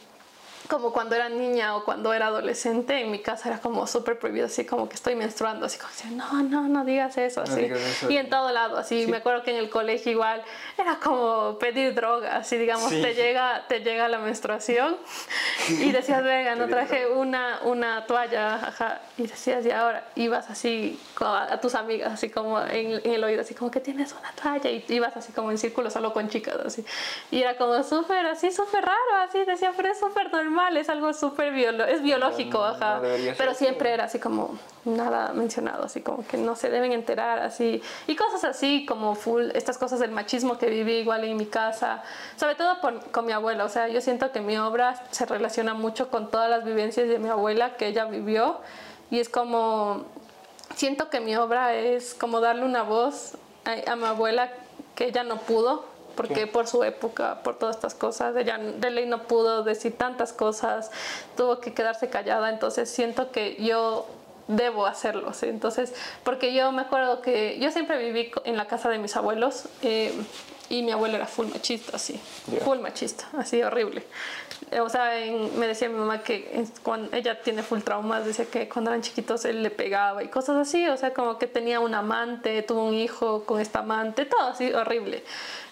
como 0.72 0.94
cuando 0.94 1.16
era 1.16 1.28
niña 1.28 1.76
o 1.76 1.84
cuando 1.84 2.14
era 2.14 2.28
adolescente, 2.28 3.02
en 3.02 3.12
mi 3.12 3.20
casa 3.20 3.50
era 3.50 3.60
como 3.60 3.86
súper 3.88 4.18
prohibido, 4.18 4.46
así 4.46 4.66
como 4.66 4.88
que 4.88 4.96
estoy 4.96 5.16
menstruando, 5.16 5.66
así 5.66 5.78
como, 5.78 5.92
no, 6.16 6.44
no, 6.44 6.70
no 6.70 6.86
digas 6.86 7.18
eso, 7.18 7.42
así. 7.42 7.70
Y 8.08 8.16
en 8.16 8.30
todo 8.30 8.50
lado, 8.54 8.78
así, 8.78 9.06
me 9.08 9.18
acuerdo 9.18 9.44
que 9.44 9.52
en 9.52 9.58
el 9.58 9.70
colegio 9.70 10.14
igual 10.14 10.42
era 10.78 10.96
como 11.04 11.58
pedir 11.60 11.94
droga, 11.94 12.38
así, 12.38 12.58
digamos, 12.58 12.90
te, 12.90 13.14
llega, 13.16 13.66
te 13.68 13.82
llega 13.82 14.08
la 14.08 14.20
menstruación 14.20 14.96
y 15.68 15.92
decías, 15.92 16.24
venga, 16.24 16.56
no 16.56 16.68
traje 16.70 17.06
una, 17.06 17.60
una 17.66 18.06
toalla, 18.08 18.56
ajá, 18.56 19.02
y 19.18 19.28
decías, 19.28 19.66
y 19.66 19.72
ahora 19.72 20.06
ibas 20.16 20.50
así 20.50 20.98
a, 21.20 21.60
tus 21.60 21.76
amigas, 21.76 22.14
así 22.14 22.30
como 22.30 22.62
en, 22.62 22.94
en, 23.04 23.12
el 23.12 23.22
oído, 23.26 23.42
así 23.42 23.54
como 23.54 23.70
que 23.70 23.82
tienes 23.82 24.16
una 24.18 24.32
toalla 24.42 24.70
y 24.70 24.86
ibas 24.88 25.18
así 25.18 25.34
como 25.34 25.52
en 25.52 25.58
círculo 25.58 25.90
solo 25.90 26.14
con 26.14 26.30
chicas, 26.30 26.56
así. 26.66 26.86
Y 27.30 27.42
era 27.42 27.58
como 27.58 27.84
súper, 27.84 28.26
así, 28.28 28.54
súper 28.54 28.86
raro, 28.86 29.28
así, 29.28 29.44
decía, 29.44 29.74
pero 29.76 29.90
es 29.90 30.00
súper 30.00 30.32
normal 30.32 30.61
es 30.70 30.90
algo 30.90 31.14
súper 31.14 31.52
biológico, 31.54 31.96
es 31.96 32.02
biológico, 32.02 32.64
ajá. 32.64 33.02
pero 33.38 33.54
siempre 33.54 33.92
era 33.92 34.06
así 34.06 34.20
como 34.20 34.58
nada 34.86 35.34
mencionado, 35.34 35.84
así 35.86 36.02
como 36.02 36.26
que 36.26 36.38
no 36.38 36.56
se 36.56 36.70
deben 36.70 36.92
enterar, 36.92 37.40
así. 37.40 37.82
Y 38.08 38.16
cosas 38.16 38.44
así 38.44 38.86
como 38.86 39.16
full, 39.16 39.50
estas 39.54 39.78
cosas 39.78 40.00
del 40.00 40.12
machismo 40.12 40.58
que 40.58 40.68
viví 40.70 40.94
igual 40.94 41.24
en 41.24 41.38
mi 41.38 41.46
casa, 41.46 42.04
sobre 42.36 42.56
todo 42.56 42.78
con 43.12 43.26
mi 43.26 43.32
abuela, 43.32 43.66
o 43.66 43.70
sea, 43.70 43.88
yo 43.88 44.02
siento 44.02 44.32
que 44.32 44.42
mi 44.42 44.58
obra 44.58 45.02
se 45.12 45.26
relaciona 45.26 45.74
mucho 45.74 46.10
con 46.10 46.32
todas 46.32 46.50
las 46.50 46.64
vivencias 46.64 47.08
de 47.08 47.20
mi 47.20 47.30
abuela 47.30 47.76
que 47.76 47.88
ella 47.88 48.06
vivió 48.06 48.60
y 49.10 49.20
es 49.20 49.30
como, 49.30 50.06
siento 50.76 51.10
que 51.10 51.20
mi 51.20 51.36
obra 51.36 51.74
es 51.76 52.14
como 52.14 52.40
darle 52.40 52.64
una 52.64 52.84
voz 52.84 53.34
a, 53.66 53.92
a 53.92 53.96
mi 53.96 54.06
abuela 54.06 54.50
que 54.96 55.06
ella 55.06 55.24
no 55.24 55.38
pudo 55.38 55.91
porque 56.16 56.48
por 56.48 56.68
su 56.68 56.84
época, 56.84 57.42
por 57.44 57.58
todas 57.58 57.76
estas 57.76 57.96
cosas, 57.96 58.36
ella 58.36 58.58
de 58.58 58.90
ley 58.92 59.06
no 59.06 59.24
pudo 59.24 59.64
decir 59.64 59.98
tantas 59.98 60.34
cosas, 60.34 60.92
tuvo 61.36 61.60
que 61.60 61.74
quedarse 61.74 62.10
callada, 62.10 62.50
entonces 62.50 62.90
siento 62.90 63.32
que 63.32 63.56
yo 63.60 64.06
debo 64.48 64.86
hacerlo, 64.86 65.34
¿sí? 65.34 65.48
entonces, 65.48 65.94
porque 66.24 66.54
yo 66.54 66.72
me 66.72 66.82
acuerdo 66.82 67.22
que 67.22 67.58
yo 67.60 67.72
siempre 67.72 67.98
viví 67.98 68.32
en 68.44 68.58
la 68.58 68.66
casa 68.66 68.90
de 68.90 68.98
mis 68.98 69.16
abuelos 69.16 69.66
eh, 69.82 70.14
y 70.72 70.84
mi 70.84 70.92
abuelo 70.94 71.18
era 71.18 71.28
full 71.28 71.48
machista, 71.48 71.98
así, 71.98 72.18
full 72.64 72.80
machista, 72.80 73.28
así 73.38 73.62
horrible. 73.62 74.04
O 74.80 74.88
sea, 74.88 75.12
me 75.58 75.68
decía 75.68 75.90
mi 75.90 75.96
mamá 75.96 76.24
que 76.24 76.66
cuando 76.82 77.14
ella 77.16 77.42
tiene 77.42 77.62
full 77.62 77.82
traumas, 77.82 78.26
decía 78.26 78.46
que 78.46 78.70
cuando 78.70 78.90
eran 78.90 79.02
chiquitos 79.02 79.44
él 79.44 79.64
le 79.64 79.70
pegaba 79.70 80.24
y 80.24 80.30
cosas 80.30 80.56
así, 80.56 80.88
o 80.88 80.96
sea, 80.96 81.14
como 81.14 81.38
que 81.38 81.48
tenía 81.48 81.82
un 81.82 81.94
amante, 81.94 82.62
tuvo 82.62 82.86
un 82.86 82.94
hijo 82.94 83.44
con 83.44 83.60
esta 83.60 83.80
amante, 83.80 84.24
todo 84.24 84.48
así 84.48 84.72
horrible. 84.72 85.26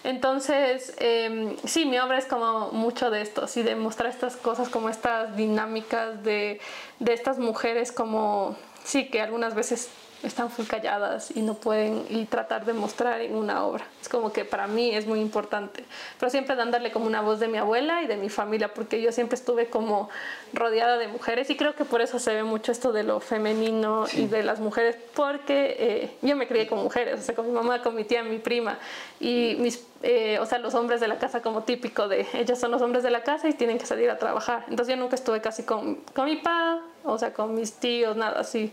Entonces, 0.04 0.94
eh, 0.98 1.56
sí, 1.64 1.86
mi 1.86 1.98
obra 1.98 2.18
es 2.18 2.26
como 2.26 2.70
mucho 2.72 3.10
de 3.10 3.22
esto, 3.22 3.44
así 3.44 3.62
de 3.62 3.76
mostrar 3.76 4.10
estas 4.10 4.36
cosas, 4.36 4.68
como 4.68 4.90
estas 4.90 5.34
dinámicas 5.34 6.22
de, 6.22 6.60
de 6.98 7.12
estas 7.14 7.38
mujeres, 7.38 7.90
como, 7.90 8.54
sí, 8.84 9.08
que 9.08 9.22
algunas 9.22 9.54
veces 9.54 9.88
están 10.22 10.50
muy 10.56 10.66
calladas 10.66 11.30
y 11.34 11.42
no 11.42 11.54
pueden 11.54 12.04
y 12.08 12.24
tratar 12.26 12.64
de 12.64 12.72
mostrar 12.72 13.20
en 13.20 13.34
una 13.34 13.64
obra. 13.64 13.86
Es 14.00 14.08
como 14.08 14.32
que 14.32 14.44
para 14.44 14.66
mí 14.66 14.94
es 14.94 15.06
muy 15.06 15.20
importante, 15.20 15.84
pero 16.18 16.30
siempre 16.30 16.56
dándole 16.56 16.92
como 16.92 17.06
una 17.06 17.20
voz 17.20 17.40
de 17.40 17.48
mi 17.48 17.58
abuela 17.58 18.02
y 18.02 18.06
de 18.06 18.16
mi 18.16 18.28
familia, 18.28 18.72
porque 18.74 19.00
yo 19.00 19.12
siempre 19.12 19.36
estuve 19.36 19.68
como 19.68 20.08
rodeada 20.52 20.98
de 20.98 21.08
mujeres 21.08 21.50
y 21.50 21.56
creo 21.56 21.74
que 21.74 21.84
por 21.84 22.00
eso 22.00 22.18
se 22.18 22.34
ve 22.34 22.42
mucho 22.42 22.72
esto 22.72 22.92
de 22.92 23.02
lo 23.02 23.20
femenino 23.20 24.06
y 24.12 24.26
de 24.26 24.42
las 24.42 24.60
mujeres, 24.60 24.96
porque 25.14 25.76
eh, 25.78 26.16
yo 26.22 26.36
me 26.36 26.46
crié 26.46 26.66
con 26.66 26.82
mujeres, 26.82 27.20
o 27.20 27.22
sea, 27.22 27.34
con 27.34 27.46
mi 27.46 27.52
mamá, 27.52 27.82
con 27.82 27.94
mi 27.94 28.04
tía, 28.04 28.22
mi 28.22 28.38
prima 28.38 28.78
y 29.20 29.56
mis 29.58 29.89
eh, 30.02 30.38
o 30.40 30.46
sea, 30.46 30.58
los 30.58 30.74
hombres 30.74 31.00
de 31.00 31.08
la 31.08 31.18
casa 31.18 31.42
como 31.42 31.62
típico 31.64 32.08
de 32.08 32.26
ellos 32.32 32.58
son 32.58 32.70
los 32.70 32.80
hombres 32.80 33.02
de 33.02 33.10
la 33.10 33.22
casa 33.22 33.48
y 33.48 33.52
tienen 33.52 33.78
que 33.78 33.86
salir 33.86 34.08
a 34.10 34.16
trabajar. 34.18 34.64
Entonces 34.68 34.94
yo 34.94 35.00
nunca 35.00 35.14
estuve 35.14 35.40
casi 35.40 35.62
con, 35.64 35.96
con 36.14 36.24
mi 36.24 36.36
papá, 36.36 36.80
o 37.04 37.18
sea, 37.18 37.32
con 37.32 37.54
mis 37.54 37.74
tíos, 37.74 38.16
nada 38.16 38.40
así. 38.40 38.72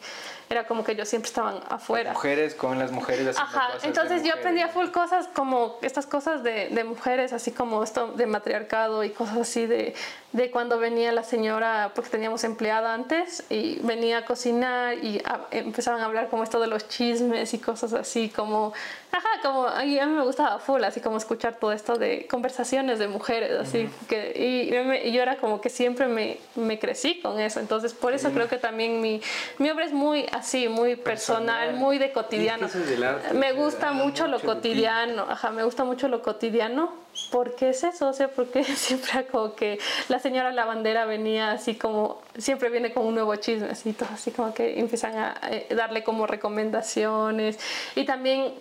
Era 0.50 0.66
como 0.66 0.84
que 0.86 0.96
yo 0.96 1.06
siempre 1.06 1.28
estaban 1.28 1.60
afuera. 1.70 2.14
mujeres 2.14 2.56
con 2.56 2.80
las 2.80 2.92
mujeres 2.92 3.28
haciendo 3.28 3.42
Ajá, 3.58 3.68
cosas 3.68 3.84
entonces 3.84 4.24
yo 4.24 4.34
aprendía 4.34 4.68
mujeres. 4.68 4.92
full 4.92 5.02
cosas 5.02 5.28
como 5.34 5.78
estas 5.82 6.06
cosas 6.06 6.44
de, 6.44 6.70
de 6.70 6.84
mujeres, 6.86 7.34
así 7.34 7.52
como 7.52 7.84
esto 7.84 8.14
de 8.14 8.26
matriarcado 8.26 9.04
y 9.04 9.10
cosas 9.10 9.38
así 9.38 9.66
de, 9.66 9.94
de 10.38 10.52
cuando 10.52 10.78
venía 10.78 11.12
la 11.12 11.24
señora, 11.24 11.92
porque 11.96 12.12
teníamos 12.12 12.44
empleada 12.44 12.94
antes, 12.94 13.44
y 13.50 13.80
venía 13.82 14.20
a 14.20 14.26
cocinar 14.26 14.94
y 15.04 15.20
a- 15.26 15.48
empezaban 15.50 16.00
a 16.02 16.06
hablar 16.06 16.30
como 16.30 16.44
esto 16.44 16.60
de 16.60 16.68
los 16.68 16.88
chismes 16.88 17.54
y 17.56 17.58
cosas 17.58 17.92
así, 17.94 18.30
como, 18.30 18.72
ajá, 19.12 19.28
como 19.42 19.66
a 19.66 19.82
mí 19.84 19.98
a 20.00 20.06
mí 20.06 20.14
me 20.14 20.22
gustaba 20.24 20.60
full, 20.60 20.84
así 20.84 21.02
como 21.02 21.18
escuchar 21.18 21.56
todo 21.56 21.72
esto 21.72 21.96
de 21.98 22.28
conversaciones 22.28 23.00
de 23.00 23.08
mujeres, 23.08 23.52
así, 23.60 23.90
que, 24.08 24.32
y, 24.36 24.72
yo 24.74 24.84
me- 24.84 25.04
y 25.08 25.12
yo 25.12 25.24
era 25.24 25.38
como 25.38 25.60
que 25.60 25.70
siempre 25.70 26.08
me, 26.08 26.38
me 26.56 26.78
crecí 26.78 27.20
con 27.20 27.40
eso, 27.40 27.60
entonces 27.60 27.94
por 27.94 28.14
eso 28.14 28.32
creo 28.32 28.48
que 28.48 28.58
también 28.58 29.02
mi, 29.02 29.20
mi 29.58 29.72
obra 29.72 29.86
es 29.86 29.92
muy 29.92 30.28
así, 30.32 30.68
muy 30.70 30.96
personal, 30.96 31.68
Personal. 31.70 31.74
muy 31.76 31.98
de 31.98 32.06
Y 32.06 32.08
es 32.10 32.14
que 32.14 32.22
cotidiano. 32.22 32.68
es 32.68 32.76
arte, 33.04 33.34
Me 33.34 33.54
gusta 33.54 33.92
mucho 33.92 34.28
lo 34.28 34.34
mucho 34.38 34.42
ti. 34.42 34.46
cotidiano, 34.56 35.26
ajá, 35.28 35.50
me 35.50 35.64
gusta 35.64 35.84
mucho 35.84 36.08
lo 36.08 36.22
cotidiano, 36.22 36.94
porque 37.32 37.70
es 37.70 37.84
eso, 37.84 38.10
o 38.10 38.14
sea, 38.14 38.30
porque 38.30 38.64
siempre 38.76 39.28
como 39.28 39.56
que 39.56 39.80
la 40.10 40.20
señora 40.20 40.52
lavandera 40.52 41.06
venía 41.06 41.52
así 41.52 41.76
como, 41.76 42.22
siempre 42.38 42.70
viene 42.70 42.94
con 42.94 43.06
un 43.06 43.16
nuevo 43.16 43.36
chisme, 43.36 43.70
así, 43.70 43.94
todo, 43.94 44.10
así 44.14 44.32
como 44.32 44.54
que 44.54 44.80
empiezan 44.80 45.16
a 45.18 45.40
eh, 45.50 45.68
darle 45.76 46.04
como 46.04 46.28
recomendaciones 46.28 47.60
y 47.96 48.06
también 48.06 48.54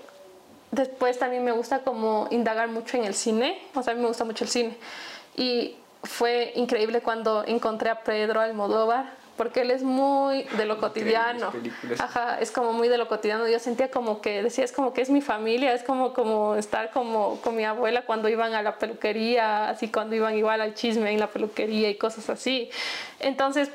después 0.70 1.18
también 1.18 1.44
me 1.44 1.52
gusta 1.52 1.80
como 1.80 2.28
indagar 2.30 2.68
mucho 2.68 2.96
en 2.96 3.04
el 3.04 3.14
cine, 3.14 3.58
o 3.74 3.82
sea, 3.82 3.92
a 3.92 3.96
mí 3.96 4.02
me 4.02 4.08
gusta 4.08 4.24
mucho 4.24 4.44
el 4.44 4.50
cine. 4.50 4.76
Y 5.36 5.76
fue 6.02 6.52
increíble 6.56 7.00
cuando 7.00 7.44
encontré 7.46 7.90
a 7.90 8.00
Pedro 8.02 8.40
Almodóvar, 8.40 9.12
porque 9.36 9.62
él 9.62 9.70
es 9.70 9.82
muy 9.82 10.44
de 10.56 10.64
lo 10.64 10.78
cotidiano. 10.78 11.52
Ajá, 11.98 12.38
es 12.40 12.50
como 12.50 12.72
muy 12.72 12.88
de 12.88 12.98
lo 12.98 13.08
cotidiano. 13.08 13.46
Yo 13.48 13.58
sentía 13.58 13.90
como 13.90 14.20
que, 14.20 14.42
decía, 14.42 14.64
es 14.64 14.72
como 14.72 14.92
que 14.92 15.02
es 15.02 15.10
mi 15.10 15.20
familia, 15.20 15.74
es 15.74 15.82
como, 15.82 16.12
como 16.12 16.56
estar 16.56 16.90
como 16.90 17.40
con 17.42 17.56
mi 17.56 17.64
abuela 17.64 18.06
cuando 18.06 18.28
iban 18.28 18.54
a 18.54 18.62
la 18.62 18.78
peluquería, 18.78 19.68
así 19.68 19.88
cuando 19.88 20.16
iban 20.16 20.36
igual 20.36 20.60
al 20.60 20.74
chisme 20.74 21.12
en 21.12 21.20
la 21.20 21.28
peluquería 21.28 21.90
y 21.90 21.96
cosas 21.96 22.30
así. 22.30 22.70
Entonces, 23.20 23.70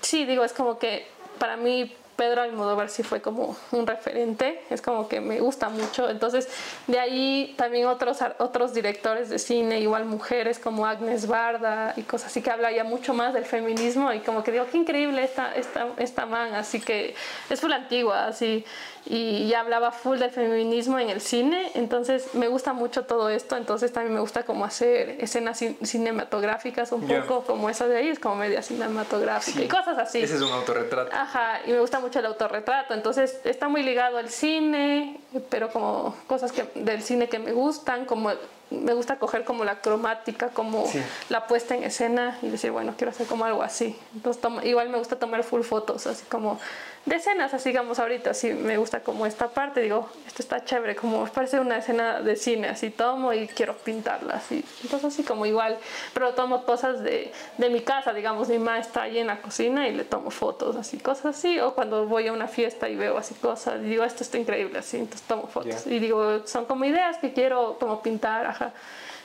sí, 0.00 0.24
digo, 0.24 0.44
es 0.44 0.52
como 0.52 0.78
que 0.78 1.06
para 1.38 1.56
mí 1.56 1.94
Pedro 2.16 2.42
Almodóvar 2.42 2.88
sí 2.88 3.02
fue 3.02 3.20
como 3.20 3.56
un 3.72 3.86
referente, 3.86 4.62
es 4.70 4.80
como 4.82 5.06
que 5.08 5.20
me 5.20 5.38
gusta 5.40 5.68
mucho. 5.68 6.08
Entonces, 6.08 6.48
de 6.86 6.98
ahí 6.98 7.54
también 7.58 7.86
otros, 7.86 8.18
otros 8.38 8.72
directores 8.74 9.28
de 9.28 9.38
cine, 9.38 9.80
igual 9.80 10.06
mujeres 10.06 10.58
como 10.58 10.86
Agnes 10.86 11.26
Barda 11.26 11.92
y 11.96 12.02
cosas 12.02 12.28
así 12.30 12.42
que 12.42 12.50
habla 12.50 12.72
ya 12.72 12.84
mucho 12.84 13.12
más 13.14 13.34
del 13.34 13.44
feminismo 13.44 14.12
y 14.12 14.20
como 14.20 14.42
que 14.42 14.52
digo, 14.52 14.64
qué 14.72 14.78
increíble 14.78 15.22
esta, 15.24 15.54
esta, 15.54 15.88
esta 15.98 16.26
man, 16.26 16.54
así 16.54 16.80
que 16.80 17.14
es 17.50 17.60
full 17.60 17.72
antigua, 17.72 18.26
así, 18.26 18.64
y 19.04 19.46
ya 19.48 19.60
hablaba 19.60 19.92
full 19.92 20.18
del 20.18 20.30
feminismo 20.30 20.98
en 20.98 21.10
el 21.10 21.20
cine, 21.20 21.70
entonces 21.74 22.34
me 22.34 22.48
gusta 22.48 22.72
mucho 22.72 23.04
todo 23.04 23.28
esto, 23.28 23.56
entonces 23.56 23.92
también 23.92 24.14
me 24.14 24.20
gusta 24.20 24.42
como 24.44 24.64
hacer 24.64 25.16
escenas 25.20 25.60
cin- 25.62 25.76
cinematográficas 25.84 26.90
un 26.92 27.06
poco 27.06 27.42
como 27.44 27.68
esa 27.70 27.86
de 27.86 27.98
ahí, 27.98 28.08
es 28.08 28.18
como 28.18 28.36
media 28.36 28.62
cinematográfica 28.62 29.62
y 29.62 29.68
cosas 29.68 29.98
así. 29.98 30.22
Ese 30.22 30.36
es 30.36 30.42
un 30.42 30.50
autorretrato. 30.50 31.10
Ajá, 31.14 31.60
y 31.66 31.70
me 31.70 31.78
gusta 31.80 32.00
mucho 32.00 32.05
el 32.14 32.26
autorretrato, 32.26 32.94
entonces 32.94 33.40
está 33.44 33.68
muy 33.68 33.82
ligado 33.82 34.18
al 34.18 34.28
cine, 34.28 35.18
pero 35.50 35.70
como 35.70 36.14
cosas 36.26 36.52
que, 36.52 36.64
del 36.74 37.02
cine 37.02 37.28
que 37.28 37.38
me 37.38 37.52
gustan, 37.52 38.04
como 38.04 38.30
me 38.70 38.92
gusta 38.94 39.18
coger 39.18 39.44
como 39.44 39.64
la 39.64 39.80
cromática, 39.80 40.48
como 40.48 40.86
Sí. 40.86 41.00
la 41.28 41.46
puesta 41.46 41.74
en 41.76 41.84
escena 41.84 42.38
y 42.42 42.48
decir, 42.48 42.72
bueno, 42.72 42.94
quiero 42.96 43.10
hacer 43.10 43.26
como 43.26 43.44
algo 43.44 43.62
así. 43.62 43.96
Entonces 44.14 44.42
toma- 44.42 44.64
igual 44.64 44.88
me 44.88 44.98
gusta 44.98 45.16
tomar 45.18 45.44
full 45.44 45.62
fotos, 45.62 46.06
así 46.06 46.24
como 46.26 46.58
de 47.04 47.14
escenas, 47.14 47.54
así 47.54 47.68
digamos 47.68 48.00
ahorita, 48.00 48.34
sí 48.34 48.52
me 48.52 48.76
gusta 48.78 48.98
como 49.00 49.26
esta 49.26 49.46
parte, 49.46 49.80
digo, 49.80 50.08
esto 50.26 50.42
está 50.42 50.64
chévere, 50.64 50.96
como 50.96 51.24
parece 51.26 51.60
una 51.60 51.78
escena 51.78 52.20
de 52.20 52.34
cine, 52.34 52.66
así 52.68 52.90
tomo 52.90 53.32
y 53.32 53.46
quiero 53.46 53.76
pintarla, 53.76 54.34
así. 54.34 54.64
Entonces 54.82 55.12
así 55.14 55.22
como 55.22 55.46
igual, 55.46 55.78
pero 56.12 56.34
tomo 56.34 56.64
cosas 56.64 57.00
de, 57.04 57.32
de 57.58 57.70
mi 57.70 57.82
casa, 57.82 58.12
digamos, 58.12 58.48
mi 58.48 58.58
mamá 58.58 58.80
está 58.80 59.02
ahí 59.02 59.18
en 59.20 59.28
la 59.28 59.40
cocina 59.40 59.86
y 59.86 59.92
le 59.94 60.02
tomo 60.02 60.32
fotos, 60.32 60.74
así, 60.74 60.98
cosas 60.98 61.26
así, 61.36 61.60
o 61.60 61.74
cuando 61.76 62.06
voy 62.06 62.26
a 62.26 62.32
una 62.32 62.48
fiesta 62.48 62.88
y 62.88 62.96
veo 62.96 63.16
así 63.16 63.34
cosas, 63.36 63.76
y 63.80 63.84
digo, 63.84 64.02
esto 64.02 64.24
está 64.24 64.38
increíble, 64.38 64.80
así, 64.80 64.96
entonces 64.96 65.22
tomo 65.28 65.46
fotos. 65.46 65.84
Ya. 65.84 65.92
Y 65.92 66.00
digo, 66.00 66.44
son 66.48 66.64
como 66.64 66.84
ideas 66.86 67.18
que 67.18 67.32
quiero 67.32 67.76
como 67.78 68.02
pintar, 68.02 68.46
ajá. 68.56 68.72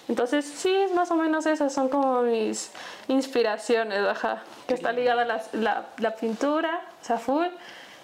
Entonces, 0.08 0.46
sí, 0.46 0.74
es 0.74 0.94
más 0.94 1.10
o 1.12 1.16
menos 1.16 1.46
esas 1.46 1.74
son 1.74 1.88
como 1.88 2.22
mis 2.22 2.72
inspiraciones, 3.08 4.00
ajá, 4.00 4.44
que 4.68 4.74
está 4.74 4.92
ligada 4.92 5.22
a 5.22 5.26
la, 5.26 5.44
la, 5.54 5.86
la 5.98 6.16
pintura, 6.16 6.82
o 7.02 7.06
sea, 7.06 7.18
full, 7.18 7.48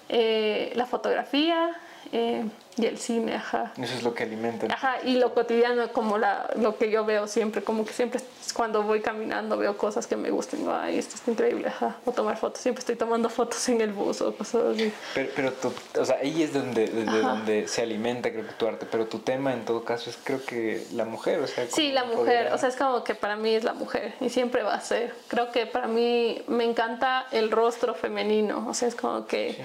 eh, 0.09 0.71
la 0.75 0.85
fotografía 0.85 1.75
eh, 2.11 2.45
y 2.77 2.85
el 2.85 2.97
cine, 2.99 3.35
ajá. 3.35 3.73
Eso 3.81 3.95
es 3.95 4.03
lo 4.03 4.13
que 4.13 4.23
alimenta. 4.23 4.67
Ajá, 4.71 4.97
y 5.03 5.17
lo 5.17 5.33
cotidiano, 5.33 5.91
como 5.91 6.17
la, 6.17 6.49
lo 6.57 6.77
que 6.77 6.91
yo 6.91 7.05
veo 7.05 7.27
siempre, 7.27 7.63
como 7.63 7.85
que 7.85 7.93
siempre 7.93 8.21
cuando 8.53 8.83
voy 8.83 9.01
caminando 9.01 9.57
veo 9.57 9.77
cosas 9.77 10.05
que 10.05 10.15
me 10.15 10.29
gustan, 10.29 10.59
digo, 10.59 10.73
ay, 10.73 10.97
esto 10.99 11.15
está 11.15 11.31
increíble, 11.31 11.67
ajá, 11.67 11.97
o 12.05 12.11
tomar 12.11 12.37
fotos, 12.37 12.61
siempre 12.61 12.79
estoy 12.79 12.95
tomando 12.95 13.29
fotos 13.29 13.67
en 13.69 13.81
el 13.81 13.91
bus 13.91 14.21
o 14.21 14.35
cosas 14.35 14.75
así. 14.75 14.93
Pero, 15.15 15.29
pero 15.35 15.53
tu, 15.53 15.73
o 15.99 16.05
sea, 16.05 16.17
ahí 16.21 16.43
es 16.43 16.53
donde, 16.53 16.87
desde 16.87 17.21
donde 17.21 17.67
se 17.67 17.81
alimenta, 17.81 18.31
creo 18.31 18.45
que 18.45 18.53
tu 18.53 18.67
arte. 18.67 18.85
Pero 18.89 19.07
tu 19.07 19.19
tema, 19.19 19.53
en 19.53 19.65
todo 19.65 19.83
caso, 19.83 20.09
es 20.09 20.17
creo 20.23 20.43
que 20.45 20.85
la 20.93 21.05
mujer, 21.05 21.39
o 21.39 21.47
sea. 21.47 21.65
Sí, 21.67 21.91
la 21.91 22.03
mujer, 22.03 22.19
empoderar. 22.19 22.53
o 22.53 22.57
sea, 22.57 22.69
es 22.69 22.75
como 22.75 23.03
que 23.03 23.15
para 23.15 23.35
mí 23.35 23.55
es 23.55 23.63
la 23.63 23.73
mujer 23.73 24.13
y 24.21 24.29
siempre 24.29 24.63
va 24.63 24.75
a 24.75 24.81
ser. 24.81 25.13
Creo 25.27 25.51
que 25.51 25.65
para 25.65 25.87
mí 25.87 26.43
me 26.47 26.63
encanta 26.63 27.27
el 27.31 27.49
rostro 27.49 27.95
femenino, 27.95 28.65
o 28.67 28.73
sea, 28.73 28.87
es 28.87 28.95
como 28.95 29.25
que 29.25 29.57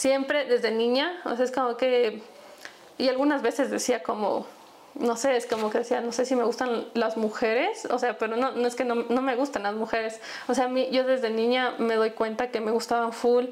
siempre 0.00 0.46
desde 0.46 0.70
niña, 0.70 1.20
o 1.26 1.36
sea, 1.36 1.44
es 1.44 1.52
como 1.52 1.76
que, 1.76 2.22
y 2.96 3.10
algunas 3.10 3.42
veces 3.42 3.70
decía 3.70 4.02
como, 4.02 4.46
no 4.94 5.14
sé, 5.14 5.36
es 5.36 5.44
como 5.44 5.68
que 5.68 5.76
decía, 5.76 6.00
no 6.00 6.10
sé 6.10 6.24
si 6.24 6.34
me 6.34 6.44
gustan 6.44 6.86
las 6.94 7.18
mujeres, 7.18 7.86
o 7.90 7.98
sea, 7.98 8.16
pero 8.16 8.34
no, 8.34 8.52
no 8.52 8.66
es 8.66 8.74
que 8.76 8.86
no, 8.86 8.94
no 8.94 9.20
me 9.20 9.36
gustan 9.36 9.64
las 9.64 9.74
mujeres, 9.74 10.18
o 10.48 10.54
sea, 10.54 10.64
a 10.64 10.68
mí, 10.68 10.88
yo 10.90 11.04
desde 11.04 11.28
niña 11.28 11.74
me 11.76 11.96
doy 11.96 12.12
cuenta 12.12 12.50
que 12.50 12.62
me 12.62 12.70
gustaban 12.70 13.12
full 13.12 13.44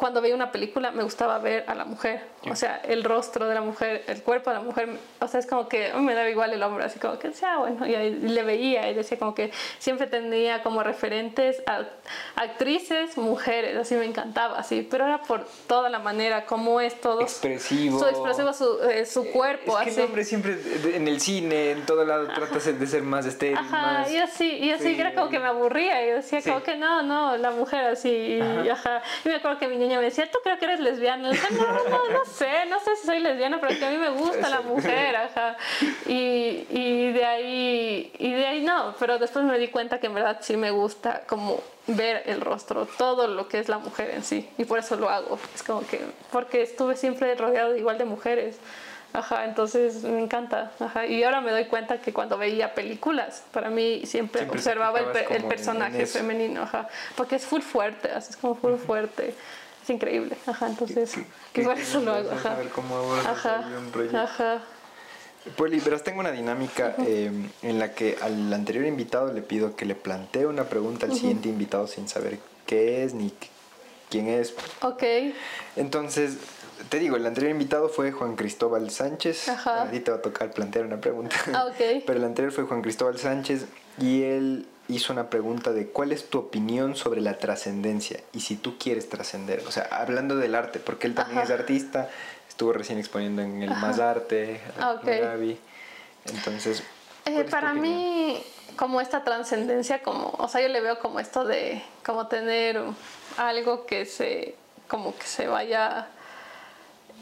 cuando 0.00 0.20
veía 0.22 0.34
una 0.34 0.50
película 0.50 0.90
me 0.90 1.02
gustaba 1.02 1.38
ver 1.38 1.64
a 1.68 1.74
la 1.74 1.84
mujer, 1.84 2.22
o 2.50 2.56
sea, 2.56 2.80
el 2.84 3.04
rostro 3.04 3.46
de 3.46 3.54
la 3.54 3.60
mujer, 3.60 4.02
el 4.08 4.22
cuerpo 4.22 4.50
de 4.50 4.56
la 4.56 4.62
mujer, 4.62 4.88
o 5.20 5.28
sea, 5.28 5.38
es 5.40 5.46
como 5.46 5.68
que 5.68 5.92
me 5.92 6.14
daba 6.14 6.28
igual 6.30 6.52
el 6.54 6.62
hombre, 6.62 6.84
así 6.84 6.98
como 6.98 7.18
que 7.18 7.30
ah, 7.44 7.58
bueno, 7.58 7.86
y 7.86 7.94
ahí 7.94 8.10
le 8.10 8.42
veía 8.42 8.90
y 8.90 8.94
decía 8.94 9.18
como 9.18 9.34
que 9.34 9.52
siempre 9.78 10.06
tenía 10.06 10.62
como 10.62 10.82
referentes 10.82 11.62
a 11.66 11.84
actrices, 12.36 13.16
mujeres, 13.18 13.76
así 13.76 13.94
me 13.94 14.04
encantaba, 14.06 14.58
así, 14.58 14.86
pero 14.90 15.04
era 15.04 15.22
por 15.22 15.44
toda 15.66 15.88
la 15.90 15.98
manera, 15.98 16.46
como 16.46 16.80
es 16.80 17.00
todo. 17.00 17.20
Expresivo. 17.20 17.98
Su 17.98 18.06
expresivo, 18.06 18.52
su, 18.52 18.82
eh, 18.88 19.04
su 19.06 19.30
cuerpo, 19.30 19.76
Es 19.78 19.84
que 19.84 19.90
así. 19.90 20.00
el 20.00 20.06
hombre 20.06 20.24
siempre 20.24 20.58
en 20.94 21.08
el 21.08 21.20
cine, 21.20 21.72
en 21.72 21.84
todo 21.86 22.04
lado, 22.04 22.26
trata 22.28 22.54
de 22.58 22.86
ser- 22.86 23.02
más 23.02 23.26
estéril, 23.26 23.58
Ajá, 23.58 23.82
más. 24.00 24.10
y 24.10 24.18
así, 24.18 24.50
y 24.58 24.70
así 24.72 24.94
Sí. 24.94 25.00
era 25.00 25.14
como 25.14 25.28
que 25.30 25.38
me 25.38 25.46
aburría, 25.46 26.04
y 26.06 26.10
decía 26.10 26.40
Sí. 26.40 26.50
como 26.50 26.62
que 26.62 26.76
no, 26.76 27.02
no, 27.02 27.36
la 27.36 27.50
mujer 27.50 27.84
así, 27.86 28.08
y 28.64 28.68
ajá. 28.68 29.02
Y 29.24 29.28
me 29.28 29.36
acuerdo 29.36 29.58
que 29.58 29.68
mi 29.68 29.76
niña 29.76 29.89
me 29.96 30.04
decía, 30.04 30.30
¿tú 30.30 30.38
creo 30.42 30.58
que 30.58 30.64
eres 30.66 30.80
lesbiana? 30.80 31.30
No, 31.32 31.90
no, 31.90 32.10
no 32.10 32.24
sé, 32.24 32.66
no 32.68 32.78
sé 32.80 32.96
si 32.96 33.06
soy 33.06 33.20
lesbiana, 33.20 33.58
pero 33.60 33.78
que 33.78 33.84
a 33.86 33.90
mí 33.90 33.96
me 33.96 34.10
gusta 34.10 34.48
la 34.48 34.60
mujer, 34.60 35.16
ajá. 35.16 35.56
Y, 36.06 36.66
y 36.70 37.12
de 37.12 37.24
ahí, 37.24 38.12
y 38.18 38.32
de 38.32 38.46
ahí 38.46 38.60
no, 38.62 38.94
pero 38.98 39.18
después 39.18 39.44
me 39.44 39.58
di 39.58 39.68
cuenta 39.68 39.98
que 40.00 40.06
en 40.06 40.14
verdad 40.14 40.38
sí 40.40 40.56
me 40.56 40.70
gusta 40.70 41.22
como 41.26 41.60
ver 41.86 42.22
el 42.26 42.40
rostro, 42.40 42.86
todo 42.86 43.26
lo 43.26 43.48
que 43.48 43.58
es 43.58 43.68
la 43.68 43.78
mujer 43.78 44.10
en 44.10 44.22
sí, 44.24 44.48
y 44.58 44.64
por 44.64 44.78
eso 44.78 44.96
lo 44.96 45.08
hago. 45.10 45.38
Es 45.54 45.62
como 45.62 45.86
que, 45.86 46.00
porque 46.30 46.62
estuve 46.62 46.96
siempre 46.96 47.34
rodeado 47.34 47.76
igual 47.76 47.98
de 47.98 48.04
mujeres. 48.04 48.56
Ajá, 49.12 49.44
entonces 49.44 50.04
me 50.04 50.20
encanta. 50.22 50.70
Ajá, 50.78 51.04
y 51.04 51.24
ahora 51.24 51.40
me 51.40 51.50
doy 51.50 51.64
cuenta 51.64 52.00
que 52.00 52.12
cuando 52.12 52.38
veía 52.38 52.74
películas, 52.74 53.42
para 53.50 53.68
mí 53.68 54.02
siempre, 54.06 54.42
Siempre 54.42 54.58
observaba 54.60 55.00
el, 55.00 55.08
en- 55.30 55.48
personaje 55.48 56.02
en 56.02 56.06
femenino, 56.06 56.62
ajá, 56.62 56.86
porque 57.16 57.34
es 57.34 57.44
full 57.44 57.60
fuerte, 57.60 58.08
así 58.12 58.30
es 58.30 58.36
como 58.36 58.54
full 58.54 58.76
fuerte. 58.76 59.34
Es 59.82 59.90
increíble, 59.90 60.36
ajá, 60.46 60.66
entonces, 60.68 61.14
Qué- 61.52 61.62
por 61.62 61.74
qué 61.74 61.82
eso 61.82 62.00
lo 62.00 62.12
hago, 62.14 62.30
ajá. 62.30 62.52
A 62.52 62.56
ver 62.56 62.68
cómo 62.68 62.96
abordas 62.96 63.26
Ajá, 63.26 63.64
un 63.66 64.16
ajá. 64.16 64.62
Poli, 65.56 65.80
verás, 65.80 66.04
tengo 66.04 66.20
una 66.20 66.32
dinámica 66.32 66.94
eh, 66.98 67.30
en 67.62 67.78
la 67.78 67.92
que 67.94 68.18
al 68.20 68.52
anterior 68.52 68.84
invitado 68.84 69.32
le 69.32 69.40
pido 69.40 69.74
que 69.74 69.86
le 69.86 69.94
plantee 69.94 70.44
una 70.44 70.64
pregunta 70.64 71.06
al 71.06 71.14
siguiente 71.14 71.48
invitado 71.48 71.86
sin 71.86 72.08
saber 72.08 72.38
qué 72.66 73.04
es 73.04 73.14
ni 73.14 73.28
qu- 73.30 73.48
quién 74.10 74.28
es. 74.28 74.54
Ok, 74.82 75.02
Entonces, 75.76 76.36
te 76.90 76.98
digo, 76.98 77.16
el 77.16 77.24
anterior 77.26 77.50
invitado 77.52 77.88
fue 77.88 78.12
Juan 78.12 78.36
Cristóbal 78.36 78.90
Sánchez. 78.90 79.48
Ajá. 79.48 79.84
A 79.84 79.90
ti 79.90 80.00
te 80.00 80.10
va 80.10 80.18
a 80.18 80.22
tocar 80.22 80.50
plantear 80.52 80.84
una 80.84 81.00
pregunta. 81.00 81.36
Ah, 81.54 81.64
ok. 81.66 82.02
Pero 82.06 82.18
el 82.18 82.24
anterior 82.24 82.52
fue 82.52 82.64
Juan 82.64 82.82
Cristóbal 82.82 83.18
Sánchez 83.18 83.64
y 83.98 84.22
él 84.24 84.66
hizo 84.90 85.12
una 85.12 85.30
pregunta 85.30 85.72
de 85.72 85.86
cuál 85.88 86.12
es 86.12 86.28
tu 86.28 86.38
opinión 86.38 86.96
sobre 86.96 87.20
la 87.20 87.38
trascendencia 87.38 88.20
y 88.32 88.40
si 88.40 88.56
tú 88.56 88.76
quieres 88.78 89.08
trascender. 89.08 89.62
O 89.66 89.70
sea, 89.70 89.88
hablando 89.90 90.36
del 90.36 90.54
arte, 90.54 90.78
porque 90.80 91.06
él 91.06 91.14
también 91.14 91.38
Ajá. 91.38 91.46
es 91.54 91.60
artista, 91.60 92.10
estuvo 92.48 92.72
recién 92.72 92.98
exponiendo 92.98 93.42
en 93.42 93.62
el 93.62 93.70
Más 93.70 93.98
Arte, 93.98 94.60
ok. 94.78 95.06
en 95.06 95.20
Gaby. 95.22 95.58
Entonces... 96.26 96.82
Eh, 97.26 97.44
para 97.50 97.74
mí, 97.74 98.42
como 98.76 99.00
esta 99.00 99.24
trascendencia, 99.24 100.02
como, 100.02 100.34
o 100.38 100.48
sea, 100.48 100.60
yo 100.60 100.68
le 100.68 100.80
veo 100.80 100.98
como 100.98 101.20
esto 101.20 101.44
de, 101.44 101.82
como 102.04 102.26
tener 102.26 102.82
algo 103.36 103.86
que 103.86 104.06
se, 104.06 104.54
como 104.88 105.16
que 105.16 105.26
se 105.26 105.46
vaya 105.46 106.08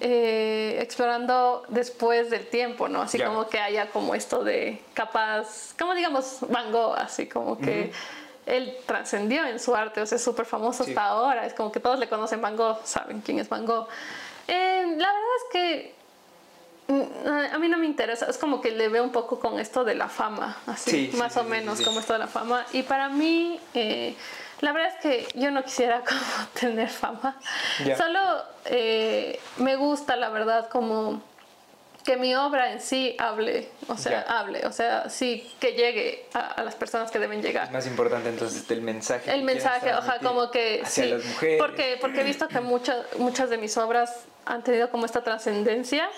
eh, 0.00 0.78
explorando 0.80 1.64
después 1.68 2.30
del 2.30 2.46
tiempo, 2.46 2.88
¿no? 2.88 3.02
Así 3.02 3.18
como 3.20 3.48
que 3.48 3.58
haya 3.58 3.90
como 3.90 4.14
esto 4.14 4.44
de 4.44 4.80
capaz, 4.94 5.74
como 5.78 5.94
digamos 5.94 6.38
Van 6.48 6.70
Gogh, 6.70 6.94
así 6.96 7.26
como 7.26 7.58
que 7.58 7.92
él 8.46 8.76
trascendió 8.86 9.44
en 9.44 9.60
su 9.60 9.74
arte, 9.74 10.00
o 10.00 10.06
sea, 10.06 10.16
es 10.16 10.24
súper 10.24 10.46
famoso 10.46 10.84
hasta 10.84 11.04
ahora, 11.04 11.46
es 11.46 11.52
como 11.52 11.70
que 11.70 11.80
todos 11.80 11.98
le 11.98 12.08
conocen 12.08 12.40
Van 12.40 12.56
Gogh, 12.56 12.78
saben 12.84 13.20
quién 13.20 13.38
es 13.38 13.48
Van 13.48 13.66
Gogh. 13.66 13.88
Eh, 14.46 14.84
la 14.96 15.12
verdad 15.12 15.36
es 15.36 15.52
que 15.52 15.94
mm, 16.86 17.54
a 17.54 17.58
mí 17.58 17.68
no 17.68 17.76
me 17.76 17.86
interesa, 17.86 18.26
es 18.26 18.38
como 18.38 18.60
que 18.60 18.70
le 18.70 18.88
veo 18.88 19.04
un 19.04 19.12
poco 19.12 19.38
con 19.38 19.58
esto 19.58 19.84
de 19.84 19.94
la 19.94 20.08
fama, 20.08 20.56
así, 20.66 21.10
más 21.18 21.36
o 21.36 21.44
menos 21.44 21.80
como 21.82 22.00
esto 22.00 22.14
de 22.14 22.20
la 22.20 22.28
fama. 22.28 22.64
Y 22.72 22.84
para 22.84 23.08
mí, 23.08 23.60
eh, 23.74 24.14
la 24.60 24.72
verdad 24.72 24.92
es 24.94 25.00
que 25.00 25.28
yo 25.38 25.50
no 25.50 25.62
quisiera 25.62 26.00
como 26.08 26.20
tener 26.58 26.88
fama. 26.88 27.36
Solo 27.96 28.20
eh, 28.64 29.40
me 29.58 29.76
gusta, 29.76 30.16
la 30.16 30.28
verdad, 30.28 30.68
como 30.68 31.22
que 32.08 32.16
mi 32.16 32.34
obra 32.34 32.72
en 32.72 32.80
sí 32.80 33.14
hable, 33.18 33.68
o 33.86 33.98
sea, 33.98 34.22
hable, 34.22 34.64
o 34.64 34.72
sea, 34.72 35.10
sí, 35.10 35.46
que 35.60 35.72
llegue 35.72 36.24
a, 36.32 36.62
las 36.62 36.74
personas 36.74 37.10
que 37.10 37.18
deben 37.18 37.42
llegar. 37.42 37.66
Es 37.66 37.70
más 37.70 37.86
importante 37.86 38.30
entonces 38.30 38.64
el 38.70 38.80
mensaje. 38.80 39.30
El 39.30 39.42
mensaje, 39.42 39.92
ojalá 39.92 40.18
como 40.20 40.50
que 40.50 40.80
hacia 40.82 41.04
sí, 41.04 41.10
las 41.10 41.22
mujeres. 41.22 41.58
Porque, 41.60 41.98
porque 42.00 42.22
he 42.22 42.24
visto 42.24 42.48
que 42.48 42.60
muchas, 42.60 43.04
muchas 43.18 43.50
de 43.50 43.58
mis 43.58 43.76
obras 43.76 44.24
han 44.46 44.64
tenido 44.64 44.90
como 44.90 45.04
esta 45.04 45.22
trascendencia 45.22 46.08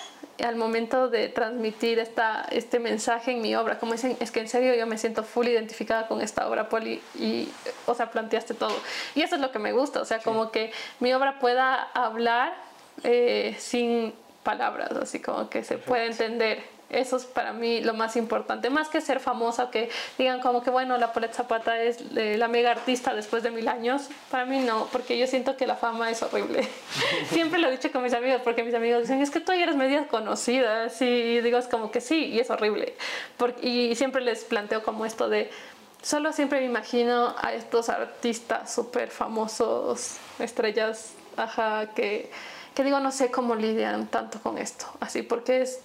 al 0.45 0.55
momento 0.55 1.09
de 1.09 1.29
transmitir 1.29 1.99
esta, 1.99 2.47
este 2.53 2.79
mensaje 2.79 3.33
en 3.33 3.43
mi 3.43 3.57
obra. 3.57 3.81
Como 3.81 3.91
dicen, 3.91 4.17
es 4.21 4.31
que 4.31 4.39
en 4.39 4.49
serio 4.49 4.77
yo 4.77 4.87
me 4.87 4.97
siento 4.97 5.25
full 5.25 5.49
identificada 5.49 6.07
con 6.07 6.21
esta 6.21 6.49
obra, 6.49 6.69
Poli, 6.69 7.03
y, 7.19 7.49
o 7.87 7.97
sea, 7.97 8.13
planteaste 8.13 8.55
todo. 8.55 8.79
Y 9.17 9.23
eso 9.23 9.35
es 9.35 9.41
lo 9.41 9.51
que 9.51 9.59
me 9.59 9.73
gusta, 9.73 10.01
o 10.01 10.05
sea, 10.05 10.21
como 10.21 10.53
que 10.53 10.71
mi 11.01 11.13
obra 11.13 11.41
pueda 11.41 11.83
hablar 11.95 12.55
eh, 13.03 13.57
sin 13.59 14.15
palabras, 14.43 14.93
así 14.93 15.21
como 15.21 15.49
que 15.49 15.65
se 15.65 15.79
puede 15.79 16.07
entender 16.07 16.63
eso 16.91 17.17
es 17.17 17.25
para 17.25 17.53
mí 17.53 17.81
lo 17.81 17.95
más 17.95 18.17
importante, 18.17 18.69
más 18.69 18.89
que 18.89 19.01
ser 19.01 19.21
famosa, 19.21 19.71
que 19.71 19.91
digan 20.19 20.41
como 20.41 20.63
que 20.63 20.71
bueno, 20.71 20.99
la 20.99 21.13
Paulette 21.13 21.35
Zapata 21.35 21.81
es 21.81 21.99
eh, 22.17 22.37
la 22.37 22.49
mega 22.49 22.73
artista 22.73 23.15
después 23.15 23.43
de 23.45 23.53
mil 23.53 23.69
años. 23.69 24.09
Para 24.31 24.45
mí 24.45 24.59
no, 24.59 24.89
porque 24.91 25.17
yo 25.17 25.27
siento 25.29 25.57
que 25.57 25.67
la 25.67 25.77
fama 25.77 26.11
es 26.11 26.23
horrible. 26.23 26.69
Siempre 27.31 27.61
lo 27.61 27.69
he 27.69 27.71
dicho 27.71 27.93
con 27.93 28.03
mis 28.03 28.13
amigos, 28.13 28.41
porque 28.43 28.65
mis 28.65 28.75
amigos 28.75 29.03
dicen, 29.03 29.23
es 29.23 29.31
que 29.31 29.41
tú 29.41 29.53
ya 29.53 29.63
eres 29.63 29.77
media 29.77 30.09
conocida, 30.09 30.89
y 31.01 31.41
digo, 31.41 31.59
es 31.59 31.69
como 31.69 31.93
que 31.93 32.01
sí, 32.01 32.27
y 32.27 32.41
es 32.41 32.51
horrible. 32.51 32.95
y 33.63 33.95
siempre 33.95 34.23
les 34.23 34.45
planteo 34.45 34.83
como 34.83 35.07
esto 35.07 35.29
de, 35.29 35.51
solo 36.03 36.33
siempre 36.33 36.61
me 36.61 36.67
imagino 36.67 37.35
a 37.39 37.53
estos 37.55 37.89
artistas 37.89 38.73
súper 38.73 39.11
famosos, 39.11 40.17
estrellas, 40.41 41.13
ajá, 41.37 41.91
que, 41.95 42.31
que 42.75 42.85
digo, 42.85 43.01
no 43.01 43.11
sé 43.11 43.31
cómo 43.31 43.55
lidian 43.55 44.07
tanto 44.07 44.41
con 44.41 44.59
esto, 44.59 44.87
así, 45.01 45.23
porque 45.23 45.63
es 45.63 45.81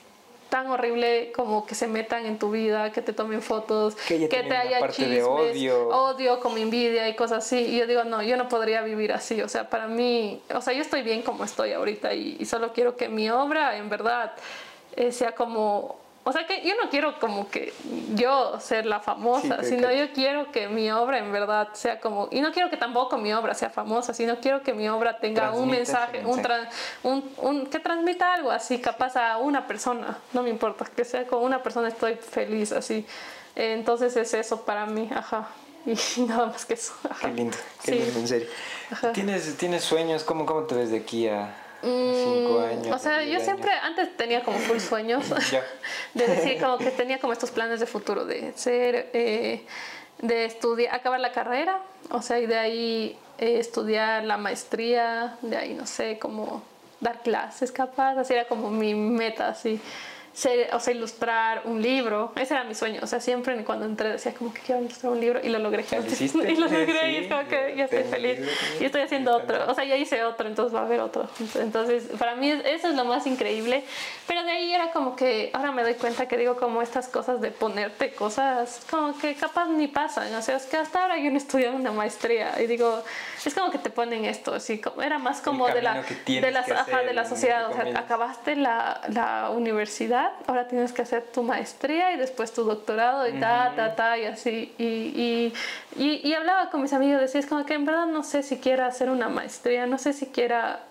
tan 0.49 0.67
horrible 0.67 1.31
como 1.35 1.65
que 1.65 1.75
se 1.75 1.87
metan 1.87 2.25
en 2.25 2.37
tu 2.37 2.51
vida, 2.51 2.91
que 2.91 3.01
te 3.01 3.13
tomen 3.13 3.41
fotos, 3.41 3.95
que, 4.07 4.27
te 4.27 4.55
haya 4.55 4.87
chismes, 4.89 5.23
odio. 5.23 5.89
odio, 5.89 6.39
como 6.39 6.57
envidia 6.57 7.09
y 7.09 7.15
cosas 7.15 7.45
así. 7.45 7.57
Y 7.57 7.79
yo 7.79 7.87
digo, 7.87 8.03
no, 8.03 8.21
yo 8.21 8.37
no 8.37 8.47
podría 8.47 8.81
vivir 8.81 9.11
así. 9.11 9.41
O 9.41 9.49
sea, 9.49 9.69
para 9.69 9.87
mí, 9.87 10.41
o 10.53 10.61
sea, 10.61 10.73
yo 10.73 10.81
estoy 10.81 11.01
bien 11.01 11.23
como 11.23 11.43
estoy 11.43 11.73
ahorita 11.73 12.13
y, 12.13 12.37
y 12.39 12.45
solo 12.45 12.71
quiero 12.73 12.95
que 12.95 13.09
mi 13.09 13.29
obra 13.29 13.75
en 13.77 13.89
verdad 13.89 14.33
eh, 14.95 15.11
sea 15.11 15.33
como 15.33 15.97
o 16.27 16.31
sea 16.31 16.47
que 16.47 16.67
yo 16.67 16.73
no 16.83 16.89
quiero 16.89 17.19
como 17.19 17.47
que 17.49 17.71
yo 18.15 18.59
ser 18.59 18.87
la 18.87 18.99
famosa, 18.99 19.63
sino 19.63 19.91
yo 19.91 20.11
quiero 20.11 20.51
que 20.51 20.67
mi 20.67 20.89
obra 20.89 21.19
en 21.19 21.31
verdad 21.31 21.69
sea 21.73 21.99
como, 21.99 22.27
y 22.31 22.41
no 22.41 22.51
quiero 22.51 22.71
que 22.71 22.77
tampoco 22.77 23.19
mi 23.19 23.31
obra 23.31 23.53
sea 23.53 23.69
famosa, 23.69 24.11
sino 24.11 24.39
quiero 24.39 24.63
que 24.63 24.73
mi 24.73 24.89
obra 24.89 25.19
tenga 25.19 25.51
un 25.51 25.69
mensaje, 25.69 26.25
Un, 26.25 26.41
un, 27.03 27.31
un, 27.37 27.65
que 27.67 27.77
transmita 27.79 28.33
algo 28.33 28.49
así, 28.49 28.79
capaz 28.79 29.15
a 29.17 29.37
una 29.37 29.67
persona, 29.67 30.17
no 30.33 30.41
me 30.41 30.49
importa, 30.49 30.85
que 30.85 31.05
sea 31.05 31.27
con 31.27 31.43
una 31.43 31.61
persona 31.61 31.89
estoy 31.89 32.15
feliz 32.15 32.71
así. 32.71 33.05
Entonces 33.55 34.17
es 34.17 34.33
eso 34.33 34.65
para 34.65 34.87
mí, 34.87 35.07
ajá. 35.15 35.47
Y 35.85 36.21
nada 36.21 36.47
más 36.47 36.65
que 36.65 36.73
eso. 36.73 36.93
Qué 37.21 37.27
lindo, 37.27 37.57
qué 37.83 37.91
lindo, 37.91 38.19
en 38.19 38.27
serio. 38.27 38.47
¿Tienes, 39.13 39.57
¿Tienes 39.57 39.83
sueños? 39.83 40.23
¿Cómo, 40.23 40.47
¿Cómo 40.47 40.63
te 40.63 40.73
ves 40.73 40.89
de 40.89 40.97
aquí 40.97 41.27
a, 41.27 41.55
Cinco 41.85 42.59
mm, 42.59 42.63
años. 42.63 42.95
O 42.95 42.99
sea, 42.99 43.23
yo 43.23 43.39
siempre 43.39 43.71
antes 43.71 44.17
tenía 44.17 44.43
como 44.43 44.57
full 44.57 44.79
sueños. 44.79 45.25
de 46.13 46.27
decir, 46.27 46.59
como 46.59 46.77
que 46.77 46.91
tenía 46.91 47.19
como 47.19 47.33
estos 47.33 47.51
planes 47.51 47.79
de 47.79 47.85
futuro, 47.85 48.25
de 48.25 48.53
ser, 48.55 49.09
eh, 49.13 49.65
de 50.19 50.45
estudiar, 50.45 50.95
acabar 50.95 51.19
la 51.19 51.31
carrera, 51.31 51.79
o 52.09 52.21
sea, 52.21 52.39
y 52.39 52.45
de 52.45 52.57
ahí 52.57 53.19
eh, 53.37 53.59
estudiar 53.59 54.23
la 54.23 54.37
maestría, 54.37 55.37
de 55.41 55.57
ahí, 55.57 55.73
no 55.73 55.85
sé, 55.85 56.17
como 56.17 56.63
dar 57.01 57.21
clases 57.21 57.71
capaz, 57.71 58.17
así 58.17 58.33
era 58.33 58.45
como 58.45 58.71
mi 58.71 58.95
meta, 58.95 59.49
así 59.49 59.79
o 60.73 60.79
sea, 60.79 60.93
ilustrar 60.93 61.61
un 61.63 61.81
libro. 61.81 62.33
Ese 62.35 62.53
era 62.53 62.65
mi 62.65 62.75
sueño. 62.75 62.99
O 63.01 63.07
sea, 63.07 63.21
siempre 63.21 63.63
cuando 63.63 63.85
entré 63.85 64.09
decía 64.09 64.33
como 64.33 64.53
que 64.53 64.61
quiero 64.61 64.81
ilustrar 64.81 65.13
un 65.13 65.21
libro 65.21 65.39
y 65.41 65.49
lo 65.49 65.59
logré. 65.59 65.85
y 66.19 66.55
lo 66.55 66.67
logré 66.67 67.11
y 67.11 67.15
es 67.17 67.27
como 67.31 67.47
que 67.47 67.73
ya 67.77 67.85
estoy 67.85 68.03
feliz. 68.03 68.39
Y 68.79 68.85
estoy 68.85 69.01
haciendo 69.01 69.35
otro. 69.35 69.69
O 69.69 69.73
sea, 69.73 69.85
ya 69.85 69.95
hice 69.95 70.23
otro, 70.25 70.47
entonces 70.47 70.75
va 70.75 70.81
a 70.81 70.85
haber 70.85 70.99
otro. 70.99 71.29
Entonces, 71.55 72.09
para 72.19 72.35
mí 72.35 72.49
eso 72.49 72.89
es 72.89 72.95
lo 72.95 73.05
más 73.05 73.25
increíble. 73.27 73.85
Pero 74.27 74.43
de 74.43 74.51
ahí 74.51 74.73
era 74.73 74.91
como 74.91 75.15
que 75.15 75.51
ahora 75.53 75.71
me 75.71 75.83
doy 75.83 75.93
cuenta 75.93 76.27
que 76.27 76.37
digo 76.37 76.57
como 76.57 76.81
estas 76.81 77.07
cosas 77.07 77.39
de 77.39 77.51
ponerte 77.51 78.11
cosas 78.11 78.81
como 78.89 79.17
que 79.17 79.35
capaz 79.35 79.69
ni 79.69 79.87
pasan. 79.87 80.33
O 80.35 80.41
sea, 80.41 80.57
es 80.57 80.65
que 80.65 80.75
hasta 80.75 81.03
ahora 81.03 81.17
yo 81.17 81.31
no 81.31 81.37
estudié 81.37 81.69
una 81.69 81.91
maestría 81.91 82.61
y 82.61 82.67
digo, 82.67 83.03
es 83.45 83.53
como 83.53 83.71
que 83.71 83.77
te 83.77 83.89
ponen 83.89 84.25
esto. 84.25 84.53
Así 84.53 84.79
como, 84.81 85.01
era 85.01 85.17
más 85.17 85.39
como 85.39 85.67
de 85.67 85.81
la, 85.81 86.03
de, 86.25 86.51
las, 86.51 86.65
de 86.67 87.13
la 87.13 87.25
sociedad. 87.25 87.69
O 87.69 87.73
sea, 87.73 87.97
acabaste 87.97 88.57
la, 88.57 88.99
la 89.09 89.49
universidad 89.51 90.24
ahora 90.47 90.67
tienes 90.67 90.93
que 90.93 91.01
hacer 91.01 91.23
tu 91.23 91.43
maestría 91.43 92.13
y 92.13 92.17
después 92.17 92.53
tu 92.53 92.63
doctorado 92.63 93.27
y 93.27 93.39
ta, 93.39 93.73
ta, 93.75 93.95
ta, 93.95 94.17
y 94.17 94.25
así. 94.25 94.73
Y, 94.77 95.53
y, 95.97 96.21
y, 96.23 96.33
hablaba 96.33 96.69
con 96.69 96.81
mis 96.81 96.93
amigos, 96.93 97.21
decía, 97.21 97.39
es 97.39 97.47
como 97.47 97.65
que 97.65 97.73
en 97.73 97.85
verdad 97.85 98.05
no 98.05 98.23
sé 98.23 98.43
si 98.43 98.57
quiera 98.57 98.87
hacer 98.87 99.09
una 99.09 99.29
maestría, 99.29 99.85
no 99.85 99.97
sé 99.97 100.13
si 100.13 100.27
quiera 100.27 100.81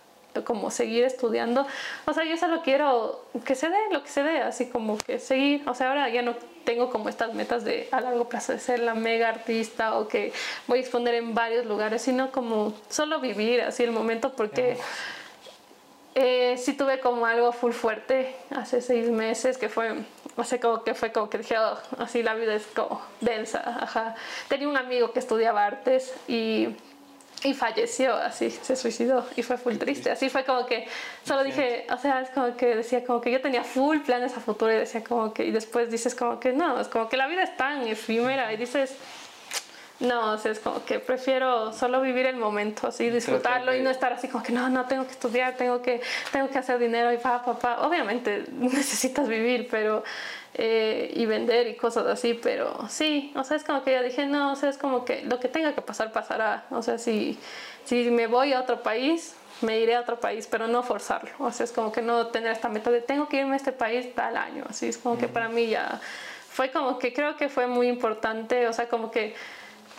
como 0.43 0.71
seguir 0.71 1.05
estudiando. 1.05 1.67
O 2.07 2.13
sea, 2.13 2.25
yo 2.25 2.37
solo 2.37 2.63
quiero 2.63 3.25
que 3.45 3.55
se 3.55 3.69
dé 3.69 3.79
lo 3.93 4.03
que 4.03 4.09
se 4.09 4.23
dé, 4.23 4.39
así 4.39 4.67
como 4.67 4.99
que 4.99 5.19
seguir. 5.19 5.69
O 5.69 5.75
sea, 5.75 5.91
ahora 5.91 6.09
ya 6.09 6.23
no 6.23 6.35
tengo 6.65 6.91
como 6.91 7.09
estas 7.09 7.35
metas 7.35 7.65
de 7.65 7.89
a 7.93 8.01
largo 8.01 8.29
plazo 8.29 8.53
de 8.53 8.59
ser 8.59 8.81
la 8.81 8.95
mega 8.95 9.29
artista 9.29 9.99
o 9.99 10.09
que 10.09 10.33
voy 10.67 10.79
a 10.79 10.81
exponer 10.81 11.15
en 11.15 11.35
varios 11.35 11.67
lugares, 11.67 12.03
sino 12.03 12.33
como 12.33 12.75
solo 12.89 13.21
vivir 13.21 13.61
así 13.63 13.85
el 13.85 13.93
momento 13.93 14.33
porque... 14.35 14.77
Eh, 16.17 16.57
sí 16.59 16.75
tuve 16.75 17.01
como 17.01 17.27
algo 17.27 17.51
full 17.51 17.73
fuerte 17.73 18.37
hace 18.51 18.81
seis 18.81 19.11
meses 19.11 19.59
que 19.59 19.69
fue, 19.69 19.97
o 20.37 20.45
sea, 20.45 20.61
como 20.61 20.85
que 20.85 20.95
fue 20.95 21.11
como 21.11 21.29
que 21.29 21.39
dije, 21.39 21.59
oh, 21.59 21.77
así 21.99 22.23
la 22.23 22.35
vida 22.35 22.55
es 22.55 22.67
como 22.67 23.03
densa, 23.21 23.61
ajá. 23.83 24.15
Tenía 24.49 24.69
un 24.69 24.77
amigo 24.77 25.13
que 25.13 25.19
estudiaba 25.19 25.65
artes 25.65 26.15
y, 26.29 26.69
y 27.43 27.53
falleció, 27.53 28.15
así, 28.15 28.51
se 28.51 28.77
suicidó 28.77 29.27
y 29.35 29.43
fue 29.43 29.59
full 29.59 29.77
triste. 29.77 30.13
Así 30.13 30.29
fue 30.31 30.45
como 30.45 30.67
que, 30.67 30.87
solo 31.25 31.43
dije, 31.43 31.85
o 31.91 31.99
sea, 31.99 32.21
es 32.21 32.31
como 32.31 32.57
que 32.57 32.77
decía 32.77 33.05
como 33.05 33.21
que 33.21 33.33
yo 33.33 33.41
tenía 33.41 33.65
full 33.65 33.99
planes 33.99 34.37
a 34.37 34.41
futuro 34.41 34.73
y 34.73 34.77
decía 34.77 35.03
como 35.03 35.35
que, 35.35 35.45
y 35.45 35.51
después 35.51 35.91
dices 35.91 36.15
como 36.15 36.39
que 36.39 36.53
no, 36.53 36.81
es 36.81 36.87
como 36.87 37.09
que 37.09 37.17
la 37.17 37.27
vida 37.27 37.43
es 37.43 37.57
tan 37.57 37.89
efímera 37.89 38.53
y 38.53 38.57
dices 38.57 38.97
no, 40.01 40.33
o 40.33 40.39
sea, 40.39 40.51
es 40.51 40.59
como 40.59 40.85
que 40.85 40.99
prefiero 40.99 41.73
solo 41.73 42.01
vivir 42.01 42.27
el 42.27 42.37
momento, 42.37 42.89
así, 42.89 43.11
disfrutarlo 43.11 43.75
y 43.75 43.81
no 43.81 43.91
estar 43.91 44.13
así 44.13 44.27
como 44.29 44.43
que 44.43 44.53
no, 44.53 44.69
no, 44.69 44.87
tengo 44.87 45.05
que 45.05 45.13
estudiar, 45.13 45.55
tengo 45.57 45.83
que, 45.83 46.01
tengo 46.33 46.49
que 46.49 46.59
hacer 46.59 46.79
dinero 46.79 47.13
y 47.13 47.19
pa, 47.19 47.45
pa, 47.45 47.59
pa. 47.59 47.87
Obviamente 47.87 48.45
necesitas 48.53 49.29
vivir, 49.29 49.69
pero, 49.71 50.03
eh, 50.55 51.13
y 51.15 51.27
vender 51.27 51.69
y 51.69 51.77
cosas 51.77 52.07
así, 52.07 52.35
pero 52.35 52.89
sí, 52.89 53.33
o 53.37 53.45
sea, 53.45 53.57
es 53.57 53.65
como 53.65 53.85
que 53.85 53.93
yo 53.93 54.03
dije, 54.03 54.27
no, 54.27 54.53
o 54.53 54.57
sea, 54.57 54.69
es 54.69 54.79
como 54.79 55.05
que 55.05 55.23
lo 55.23 55.39
que 55.39 55.49
tenga 55.49 55.75
que 55.75 55.83
pasar, 55.83 56.13
pasará. 56.13 56.65
O 56.71 56.83
sea, 56.83 56.99
si, 56.99 57.39
si 57.85 58.11
me 58.11 58.27
voy 58.27 58.53
a 58.53 58.61
otro 58.61 58.83
país, 58.83 59.37
me 59.61 59.79
iré 59.79 59.95
a 59.95 60.01
otro 60.01 60.19
país, 60.19 60.49
pero 60.51 60.67
no 60.67 60.83
forzarlo. 60.83 61.31
O 61.39 61.53
sea, 61.53 61.65
es 61.65 61.73
como 61.73 61.93
que 61.93 62.03
no 62.03 62.29
tener 62.29 62.51
esta 62.51 62.69
meta 62.69 62.91
de 62.91 63.01
tengo 63.01 63.29
que 63.29 63.39
irme 63.39 63.55
a 63.55 63.57
este 63.57 63.73
país 63.73 64.13
tal 64.15 64.37
año. 64.37 64.65
Así 64.69 64.89
es 64.89 64.99
como 64.99 65.19
que 65.19 65.29
para 65.29 65.49
mí 65.49 65.69
ya 65.69 66.01
fue 66.51 66.71
como 66.71 66.99
que 66.99 67.13
creo 67.13 67.37
que 67.37 67.49
fue 67.49 67.67
muy 67.67 67.89
importante, 67.89 68.69
o 68.69 68.73
sea, 68.73 68.89
como 68.89 69.11
que 69.11 69.35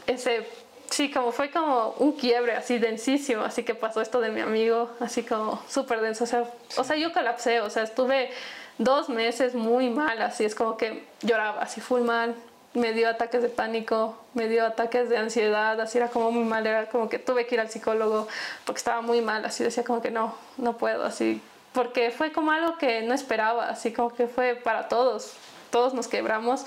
ese, 0.08 0.48
sí, 0.90 1.12
como 1.12 1.32
fue 1.32 1.52
como 1.52 1.96
un 2.00 2.14
quiebre 2.14 2.54
así 2.54 2.78
densísimo, 2.78 3.44
así 3.44 3.64
que 3.64 3.76
pasó 3.76 4.02
esto 4.02 4.22
de 4.22 4.30
mi 4.30 4.42
amigo, 4.42 4.90
así 5.00 5.24
como 5.24 5.62
súper 5.68 6.02
denso, 6.02 6.24
o 6.24 6.28
sea, 6.28 6.44
o 6.78 6.84
sea, 6.84 6.96
yo 6.96 7.12
colapsé, 7.14 7.62
o 7.62 7.70
sea, 7.70 7.84
estuve 7.84 8.30
dos 8.78 9.10
meses 9.10 9.56
muy 9.56 9.90
mal, 9.90 10.22
así 10.22 10.44
es 10.44 10.56
como 10.56 10.78
que 10.78 11.06
lloraba 11.22 11.62
así 11.62 11.82
full 11.82 12.02
mal, 12.02 12.36
me 12.74 12.92
dio 12.92 13.10
ataques 13.10 13.42
de 13.42 13.50
pánico, 13.50 14.18
me 14.34 14.50
dio 14.50 14.66
ataques 14.66 15.10
de 15.10 15.18
ansiedad, 15.18 15.80
así 15.80 15.98
era 15.98 16.10
como 16.10 16.32
muy 16.32 16.44
mal, 16.44 16.68
era 16.68 16.88
como 16.88 17.08
que 17.08 17.20
tuve 17.20 17.48
que 17.48 17.56
ir 17.56 17.62
al 17.62 17.70
psicólogo 17.70 18.28
porque 18.66 18.80
estaba 18.80 19.02
muy 19.02 19.22
mal, 19.22 19.46
así 19.46 19.64
decía 19.64 19.84
como 19.84 20.02
que 20.02 20.12
no, 20.12 20.36
no 20.58 20.78
puedo, 20.78 21.06
así, 21.06 21.42
porque 21.74 22.12
fue 22.12 22.32
como 22.32 22.52
algo 22.52 22.78
que 22.78 23.02
no 23.04 23.14
esperaba, 23.14 23.70
así 23.70 23.94
como 23.94 24.14
que 24.14 24.28
fue 24.28 24.56
para 24.56 24.90
todos, 24.90 25.34
todos 25.72 25.94
nos 25.94 26.08
quebramos 26.08 26.66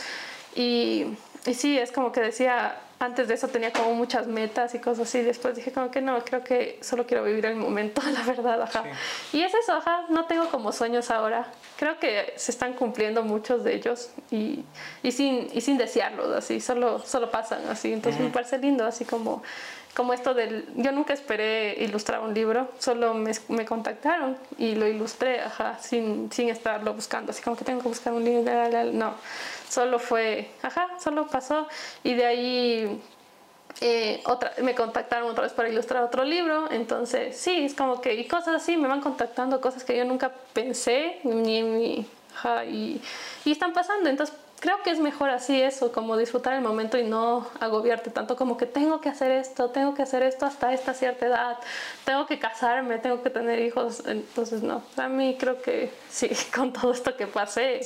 y, 0.54 1.06
y 1.44 1.54
sí, 1.54 1.78
es 1.78 1.92
como 1.92 2.10
que 2.10 2.20
decía, 2.20 2.76
antes 3.00 3.28
de 3.28 3.34
eso 3.34 3.48
tenía 3.48 3.72
como 3.72 3.94
muchas 3.94 4.26
metas 4.26 4.74
y 4.74 4.80
cosas 4.80 5.08
así. 5.08 5.22
Después 5.22 5.54
dije 5.54 5.72
como 5.72 5.90
que 5.90 6.00
no, 6.00 6.22
creo 6.24 6.42
que 6.42 6.78
solo 6.82 7.06
quiero 7.06 7.24
vivir 7.24 7.46
el 7.46 7.56
momento, 7.56 8.02
la 8.12 8.22
verdad, 8.22 8.62
ajá. 8.62 8.84
Y 9.32 9.42
es 9.42 9.54
eso, 9.54 9.72
ajá, 9.72 10.06
no 10.08 10.26
tengo 10.26 10.48
como 10.48 10.72
sueños 10.72 11.10
ahora. 11.10 11.46
Creo 11.76 11.98
que 11.98 12.32
se 12.36 12.50
están 12.50 12.72
cumpliendo 12.74 13.22
muchos 13.22 13.62
de 13.62 13.74
ellos 13.74 14.10
y, 14.30 14.64
y 15.02 15.12
sin, 15.12 15.48
y 15.52 15.60
sin 15.60 15.78
desearlos, 15.78 16.34
así, 16.36 16.60
solo, 16.60 16.98
solo 17.00 17.30
pasan 17.30 17.66
así. 17.68 17.92
Entonces 17.92 18.20
me 18.20 18.30
parece 18.30 18.58
lindo, 18.58 18.84
así 18.84 19.04
como, 19.04 19.42
como 19.98 20.12
esto 20.12 20.32
del... 20.32 20.64
Yo 20.76 20.92
nunca 20.92 21.12
esperé 21.12 21.74
ilustrar 21.82 22.20
un 22.20 22.32
libro, 22.32 22.68
solo 22.78 23.14
me, 23.14 23.32
me 23.48 23.64
contactaron 23.64 24.38
y 24.56 24.76
lo 24.76 24.86
ilustré, 24.86 25.40
ajá, 25.40 25.76
sin, 25.80 26.30
sin 26.30 26.50
estarlo 26.50 26.94
buscando, 26.94 27.32
así 27.32 27.42
como 27.42 27.56
que 27.56 27.64
tengo 27.64 27.80
que 27.82 27.88
buscar 27.88 28.12
un 28.12 28.22
libro, 28.22 28.48
no. 28.92 29.14
Solo 29.68 29.98
fue, 29.98 30.52
ajá, 30.62 30.88
solo 31.02 31.26
pasó 31.26 31.66
y 32.04 32.14
de 32.14 32.24
ahí 32.24 33.02
eh, 33.80 34.22
otra, 34.26 34.52
me 34.62 34.76
contactaron 34.76 35.28
otra 35.28 35.42
vez 35.42 35.52
para 35.52 35.68
ilustrar 35.68 36.04
otro 36.04 36.22
libro, 36.22 36.70
entonces 36.70 37.36
sí, 37.36 37.64
es 37.64 37.74
como 37.74 38.00
que, 38.00 38.14
y 38.14 38.28
cosas 38.28 38.54
así, 38.54 38.76
me 38.76 38.86
van 38.86 39.00
contactando, 39.00 39.60
cosas 39.60 39.82
que 39.82 39.96
yo 39.96 40.04
nunca 40.04 40.30
pensé, 40.52 41.18
ni, 41.24 41.60
ni 41.62 42.06
ajá, 42.36 42.64
y, 42.66 43.02
y 43.44 43.50
están 43.50 43.72
pasando, 43.72 44.08
entonces 44.08 44.36
creo 44.60 44.82
que 44.82 44.90
es 44.90 44.98
mejor 44.98 45.30
así 45.30 45.60
eso, 45.60 45.92
como 45.92 46.16
disfrutar 46.16 46.54
el 46.54 46.60
momento 46.60 46.98
y 46.98 47.04
no 47.04 47.46
agobiarte 47.60 48.10
tanto 48.10 48.36
como 48.36 48.56
que 48.56 48.66
tengo 48.66 49.00
que 49.00 49.08
hacer 49.08 49.30
esto, 49.30 49.70
tengo 49.70 49.94
que 49.94 50.02
hacer 50.02 50.22
esto 50.22 50.46
hasta 50.46 50.72
esta 50.72 50.94
cierta 50.94 51.26
edad, 51.26 51.58
tengo 52.04 52.26
que 52.26 52.38
casarme, 52.38 52.98
tengo 52.98 53.22
que 53.22 53.30
tener 53.30 53.60
hijos. 53.60 54.02
Entonces, 54.06 54.62
no, 54.62 54.82
a 54.96 55.08
mí 55.08 55.36
creo 55.38 55.60
que 55.62 55.92
sí, 56.08 56.30
con 56.54 56.72
todo 56.72 56.92
esto 56.92 57.16
que 57.16 57.26
pasé, 57.26 57.80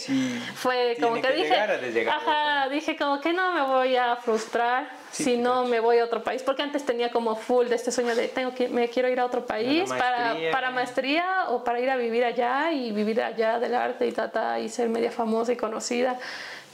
fue 0.55 0.97
como 1.01 1.21
que, 1.21 1.33
dije, 1.33 2.09
ajá, 2.09 2.69
dije 2.69 2.97
como 2.97 3.21
que 3.21 3.33
no 3.33 3.53
me 3.53 3.63
voy 3.63 3.97
a 3.97 4.17
frustrar 4.17 5.02
si 5.13 5.37
no 5.37 5.65
me 5.67 5.81
voy 5.81 5.99
a 5.99 6.05
otro 6.05 6.23
país, 6.25 6.43
porque 6.43 6.63
antes 6.63 6.85
tenía 6.85 7.11
como 7.11 7.37
full 7.37 7.69
de 7.69 7.77
este 7.77 7.93
sueño 7.93 8.15
de 8.15 8.29
tengo 8.29 8.55
que 8.55 8.69
me 8.69 8.89
quiero 8.89 9.09
ir 9.09 9.21
a 9.21 9.27
otro 9.27 9.47
país 9.47 9.89
para, 9.89 10.37
para 10.51 10.71
maestría 10.71 11.47
o 11.51 11.63
para 11.63 11.81
ir 11.81 11.91
a 11.91 11.97
vivir 11.97 12.25
allá 12.25 12.73
y 12.73 12.93
vivir 12.93 13.21
allá 13.23 13.59
del 13.59 13.75
arte 13.75 14.07
y 14.07 14.13
tata 14.13 14.59
y 14.59 14.69
ser 14.69 14.89
media 14.89 15.11
famosa 15.11 15.53
y 15.53 15.57
conocida. 15.57 16.19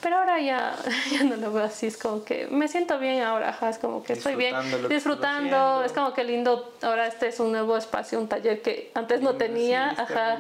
Pero 0.01 0.19
ahora 0.19 0.41
ya, 0.41 0.77
ya 1.13 1.25
no 1.25 1.37
lo 1.37 1.53
veo 1.53 1.65
así, 1.65 1.87
es 1.87 1.97
como 1.97 2.25
que 2.25 2.47
me 2.49 2.69
siento 2.69 2.99
bien 2.99 3.23
ahora, 3.23 3.57
es 3.69 3.79
como 3.79 4.03
que 4.03 4.13
estoy 4.13 4.37
bien 4.37 4.55
disfrutando, 4.89 5.83
es 5.85 5.93
como 5.93 6.13
que 6.13 6.25
lindo, 6.25 6.73
ahora 6.83 7.07
este 7.07 7.29
es 7.29 7.41
un 7.41 7.51
nuevo 7.51 7.77
espacio, 7.77 8.19
un 8.19 8.29
taller 8.29 8.63
que 8.63 8.93
antes 8.95 9.21
no 9.21 9.35
tenía, 9.35 9.91
ajá, 9.91 10.39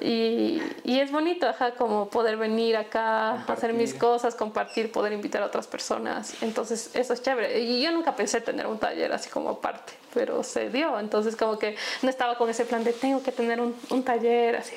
y, 0.00 0.62
y, 0.84 1.00
es 1.00 1.10
bonito, 1.10 1.48
ajá, 1.48 1.72
como 1.72 2.08
poder 2.08 2.36
venir 2.36 2.76
acá, 2.76 3.44
hacer 3.46 3.72
mis 3.72 3.94
cosas, 3.94 4.34
compartir, 4.34 4.92
poder 4.92 5.12
invitar 5.12 5.42
a 5.42 5.46
otras 5.46 5.66
personas, 5.66 6.42
entonces 6.42 6.90
eso 6.94 7.14
es 7.14 7.22
chévere, 7.22 7.60
y 7.60 7.82
yo 7.82 7.90
nunca 7.92 8.14
pensé 8.14 8.40
tener 8.40 8.66
un 8.66 8.78
taller 8.78 9.12
así 9.12 9.30
como 9.30 9.50
aparte, 9.50 9.94
pero 10.18 10.42
se 10.42 10.68
dio, 10.68 10.98
entonces 10.98 11.36
como 11.36 11.60
que 11.60 11.76
no 12.02 12.10
estaba 12.10 12.36
con 12.36 12.50
ese 12.50 12.64
plan 12.64 12.82
de 12.82 12.92
tengo 12.92 13.22
que 13.22 13.30
tener 13.30 13.60
un, 13.60 13.76
un 13.90 14.02
taller, 14.02 14.56
así, 14.56 14.74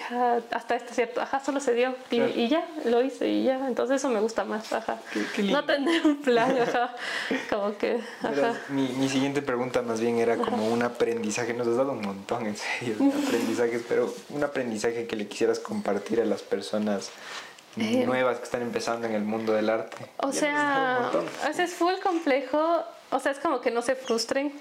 hasta 0.52 0.76
este 0.76 0.94
cierto, 0.94 1.20
ajá, 1.20 1.44
solo 1.44 1.60
se 1.60 1.74
dio, 1.74 1.96
y, 2.12 2.22
y 2.22 2.48
ya, 2.48 2.64
lo 2.86 3.02
hice, 3.02 3.28
y 3.28 3.46
ya, 3.46 3.68
entonces 3.68 3.96
eso 3.96 4.10
me 4.10 4.20
gusta 4.20 4.46
más, 4.46 4.72
ajá. 4.72 5.00
no 5.42 5.66
tener 5.66 6.06
un 6.06 6.22
plan, 6.22 6.56
ajá. 6.62 6.96
Como 7.50 7.76
que, 7.80 8.00
ajá. 8.22 8.54
Mi, 8.70 8.90
mi, 8.90 9.10
siguiente 9.10 9.42
pregunta 9.42 9.82
más 9.82 10.00
bien 10.00 10.20
era 10.20 10.38
como 10.38 10.68
un 10.68 10.84
aprendizaje, 10.84 11.56
nos 11.56 11.68
has 11.68 11.78
dado 11.78 11.94
un 11.94 12.02
montón 12.02 12.46
en 12.46 12.56
serio 12.56 12.98
aprendizajes, 13.26 13.82
pero 13.90 14.14
un 14.30 14.44
aprendizaje 14.44 15.08
que 15.08 15.16
le 15.16 15.28
quisieras 15.28 15.58
compartir 15.58 16.22
a 16.22 16.26
las 16.26 16.44
personas 16.44 17.10
eh, 17.78 18.06
nuevas 18.06 18.38
que 18.38 18.44
están 18.44 18.62
empezando 18.62 19.08
en 19.08 19.16
el 19.16 19.24
mundo 19.24 19.54
del 19.54 19.72
arte. 19.72 19.98
O 20.18 20.32
sea, 20.32 21.10
es 21.58 21.74
full 21.74 21.96
complejo, 22.04 22.84
o 23.10 23.20
sea, 23.20 23.32
es 23.32 23.40
como 23.40 23.60
que 23.62 23.72
no 23.72 23.82
se 23.82 23.96
frustren, 23.96 24.54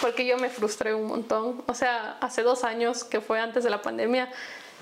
porque 0.00 0.26
yo 0.26 0.36
me 0.36 0.48
frustré 0.48 0.94
un 0.94 1.06
montón. 1.06 1.62
O 1.66 1.74
sea, 1.74 2.16
hace 2.20 2.42
dos 2.42 2.64
años, 2.64 3.04
que 3.04 3.20
fue 3.20 3.40
antes 3.40 3.64
de 3.64 3.70
la 3.70 3.82
pandemia, 3.82 4.30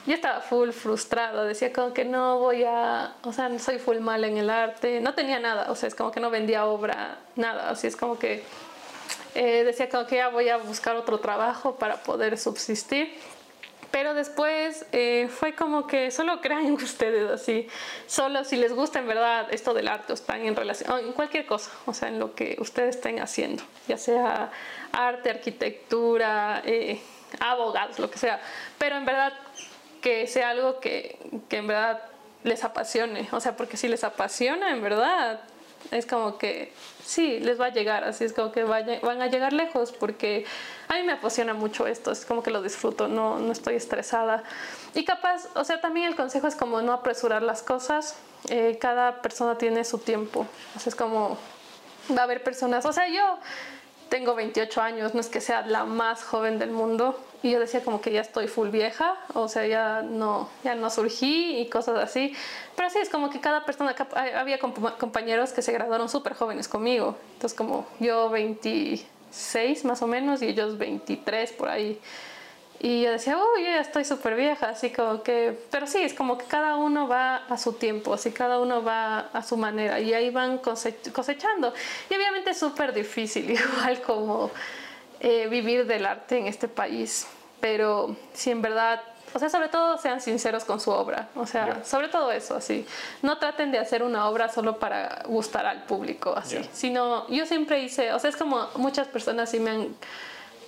yo 0.07 0.15
estaba 0.15 0.41
full 0.41 0.71
frustrada, 0.71 1.45
decía 1.45 1.73
como 1.73 1.95
que 1.95 2.05
no 2.05 2.39
voy 2.39 2.65
a, 2.65 3.15
o 3.23 3.33
sea, 3.33 3.59
soy 3.59 3.79
full 3.79 4.01
mal 4.01 4.23
en 4.25 4.37
el 4.37 4.51
arte, 4.51 5.01
no 5.01 5.15
tenía 5.15 5.39
nada, 5.39 5.71
o 5.71 5.75
sea, 5.75 5.89
es 5.89 5.95
como 5.95 6.11
que 6.11 6.21
no 6.21 6.29
vendía 6.29 6.67
obra, 6.67 7.19
nada, 7.37 7.71
así 7.71 7.87
es 7.87 7.97
como 7.97 8.19
que 8.19 8.45
eh, 9.35 9.65
decía 9.65 9.89
como 9.89 10.07
que 10.07 10.17
ya 10.17 10.29
voy 10.29 10.49
a 10.51 10.59
buscar 10.59 10.97
otro 10.97 11.21
trabajo 11.21 11.77
para 11.77 12.03
poder 12.03 12.37
subsistir. 12.39 13.15
Pero 13.95 14.13
después 14.13 14.87
eh, 14.91 15.29
fue 15.31 15.55
como 15.55 15.87
que 15.87 16.11
solo 16.11 16.41
crean 16.41 16.73
ustedes 16.73 17.31
así, 17.31 17.69
solo 18.09 18.43
si 18.43 18.57
les 18.57 18.73
gusta 18.73 18.99
en 18.99 19.07
verdad 19.07 19.47
esto 19.53 19.73
del 19.73 19.87
arte 19.87 20.13
o 20.13 20.15
están 20.15 20.45
en 20.45 20.57
relación, 20.57 20.99
en 20.99 21.13
cualquier 21.13 21.47
cosa, 21.47 21.71
o 21.87 21.95
sea, 21.95 22.09
en 22.09 22.19
lo 22.19 22.35
que 22.35 22.57
ustedes 22.59 22.97
estén 22.97 23.21
haciendo, 23.21 23.63
ya 23.87 23.97
sea 23.97 24.51
arte, 24.91 25.31
arquitectura, 25.31 26.61
eh, 26.65 27.01
abogados, 27.39 28.01
lo 28.01 28.11
que 28.11 28.19
sea. 28.19 28.41
Pero 28.79 28.97
en 28.97 29.05
verdad 29.05 29.33
que 30.03 30.27
sea 30.27 30.51
algo 30.51 30.81
que, 30.81 31.17
que 31.49 31.59
en 31.59 31.69
verdad 31.69 32.03
les 32.43 32.65
apasione. 32.65 33.29
O 33.31 33.39
sea, 33.39 33.57
porque 33.57 33.77
si 33.77 33.87
les 33.87 34.03
apasiona, 34.03 34.73
en 34.73 34.83
verdad, 34.83 35.41
es 35.91 36.07
como 36.07 36.39
que 36.39 36.73
sí, 37.05 37.41
les 37.41 37.61
va 37.61 37.67
a 37.67 37.71
llegar, 37.71 38.05
así 38.05 38.25
es 38.25 38.33
como 38.33 38.53
que 38.53 38.65
van 38.65 39.23
a 39.23 39.27
llegar 39.27 39.53
lejos, 39.53 39.93
porque 39.93 40.45
a 40.89 40.95
mí 40.95 41.03
me 41.03 41.13
apasiona 41.13 41.55
mucho 41.55 41.87
esto, 41.87 42.11
es 42.11 42.25
como 42.25 42.43
que 42.43 42.51
lo 42.51 42.63
disfruto, 42.63 43.09
no, 43.09 43.39
no 43.39 43.53
estoy 43.53 43.75
estresada. 43.75 44.43
Y 44.95 45.05
capaz, 45.05 45.49
o 45.55 45.65
sea, 45.65 45.81
también 45.81 46.07
el 46.07 46.17
consejo 46.17 46.47
es 46.47 46.57
como 46.57 46.83
no 46.83 46.93
apresurar 46.93 47.43
las 47.43 47.63
cosas, 47.63 48.17
eh, 48.49 48.79
cada 48.81 49.23
persona 49.23 49.59
tiene 49.59 49.85
su 49.85 49.99
tiempo, 49.99 50.47
o 50.75 50.89
es 50.89 50.95
como 50.95 51.39
va 52.11 52.23
a 52.23 52.25
haber 52.25 52.43
personas, 52.43 52.85
o 52.87 52.93
sea, 52.93 53.09
yo 53.09 53.39
tengo 54.09 54.35
28 54.35 54.81
años, 54.81 55.15
no 55.15 55.21
es 55.21 55.29
que 55.29 55.41
sea 55.41 55.67
la 55.67 55.85
más 55.85 56.23
joven 56.23 56.59
del 56.59 56.71
mundo, 56.71 57.19
y 57.45 57.51
yo 57.51 57.61
decía 57.61 57.85
como 57.85 58.01
que 58.01 58.11
ya 58.11 58.23
estoy 58.23 58.49
full 58.49 58.71
vieja, 58.71 59.17
o 59.35 59.49
sea, 59.49 59.67
ya 59.67 60.01
no, 60.01 60.49
ya 60.65 60.75
no 60.75 60.89
surgí 60.89 61.59
y 61.61 61.69
cosas 61.69 62.03
así. 62.03 62.35
Pero 62.75 62.89
sí, 62.89 62.97
es 63.03 63.11
como 63.11 63.29
que 63.29 63.39
cada 63.39 63.67
persona, 63.67 63.95
había 64.35 64.59
compañeros 64.59 65.53
que 65.53 65.61
se 65.61 65.71
graduaron 65.71 66.09
súper 66.09 66.33
jóvenes 66.33 66.69
conmigo. 66.69 67.19
Entonces 67.35 67.55
como 67.55 67.87
yo 68.01 68.31
26 68.31 69.85
más 69.85 70.01
o 70.01 70.07
menos 70.07 70.41
y 70.41 70.47
ellos 70.47 70.79
23 70.79 71.53
por 71.53 71.69
ahí. 71.69 72.01
Y 72.81 73.03
yo 73.03 73.11
decía, 73.11 73.37
uy, 73.37 73.63
yo 73.63 73.73
ya 73.73 73.81
estoy 73.81 74.07
súper 74.07 74.37
vieja, 74.37 74.71
así 74.71 74.89
como 74.89 75.23
que, 75.23 75.55
pero 75.71 75.87
sí, 75.87 75.99
es 75.99 76.15
como 76.15 76.39
que 76.39 76.47
cada 76.47 76.77
uno 76.77 77.09
va 77.09 77.37
a 77.37 77.59
su 77.59 77.75
tiempo, 77.75 78.15
así 78.15 78.33
cada 78.33 78.59
uno 78.59 78.83
va 78.83 79.19
a 79.19 79.43
su 79.43 79.59
manera 79.59 80.01
y 80.01 80.15
ahí 80.15 80.31
van 80.31 80.57
cosechando. 80.57 81.75
Y 82.09 82.15
obviamente 82.15 82.51
es 82.53 82.59
súper 82.59 82.95
difícil, 82.95 83.51
igual 83.51 84.01
como 84.01 84.51
eh, 85.27 85.49
vivir 85.49 85.87
del 85.87 86.05
arte 86.05 86.37
en 86.37 86.47
este 86.47 86.69
país, 86.69 87.27
pero 87.59 88.15
si 88.35 88.51
en 88.51 88.61
verdad, 88.61 89.01
o 89.33 89.39
sea, 89.39 89.49
sobre 89.49 89.69
todo 89.69 89.97
sean 89.97 90.21
sinceros 90.21 90.67
con 90.67 90.81
su 90.81 90.91
obra, 90.91 91.29
o 91.35 91.47
sea, 91.47 91.83
sobre 91.83 92.09
todo 92.09 92.31
eso, 92.31 92.55
así. 92.55 92.85
No 93.23 93.39
traten 93.39 93.73
de 93.73 93.79
hacer 93.79 94.03
una 94.03 94.29
obra 94.29 94.51
solo 94.51 94.79
para 94.79 95.23
gustar 95.25 95.65
al 95.65 95.85
público, 95.85 96.35
así, 96.37 96.59
sino 96.75 97.27
yo 97.29 97.47
siempre 97.47 97.81
hice, 97.81 98.13
o 98.13 98.19
sea, 98.19 98.29
es 98.29 98.37
como 98.37 98.69
muchas 98.77 99.09
personas 99.09 99.51
sí 99.51 99.61
me 99.61 99.71
han 99.71 99.97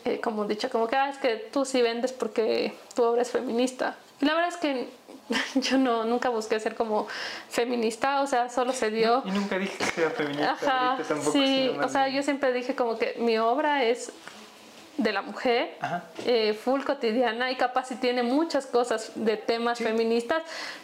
eh, 0.06 0.20
como 0.20 0.46
dicho, 0.46 0.70
como 0.70 0.86
que 0.86 0.96
ah, 0.96 1.10
es 1.10 1.18
que 1.18 1.34
tú 1.52 1.66
sí 1.66 1.82
vendes 1.82 2.14
porque 2.14 2.72
tu 2.94 3.02
obra 3.02 3.20
es 3.20 3.30
feminista. 3.30 3.96
la 4.20 4.32
verdad 4.32 4.48
es 4.48 4.56
que 4.56 4.88
yo 5.60 5.76
no, 5.76 6.04
nunca 6.04 6.30
busqué 6.30 6.58
ser 6.60 6.76
como 6.76 7.08
feminista, 7.50 8.22
o 8.22 8.26
sea, 8.26 8.48
solo 8.48 8.72
se 8.72 8.90
dio. 8.90 9.22
y 9.26 9.32
nunca 9.32 9.58
dije 9.58 9.76
que 9.94 10.00
era 10.00 10.10
feminista. 10.12 10.52
Ajá, 10.52 10.98
sí, 11.30 11.76
o 11.82 11.88
sea, 11.90 12.08
yo 12.08 12.22
siempre 12.22 12.54
dije 12.54 12.74
como 12.74 12.96
que 12.96 13.16
mi 13.18 13.36
obra 13.36 13.84
es 13.84 14.12
de 14.96 15.12
la 15.12 15.22
mujer, 15.22 15.76
eh, 16.24 16.54
full 16.54 16.82
cotidiana 16.82 17.50
y 17.50 17.56
capaz 17.56 17.88
si 17.88 17.96
tiene 17.96 18.22
muchas 18.22 18.66
cosas 18.66 19.12
de 19.14 19.36
temas 19.36 19.78
feministas, 19.78 20.42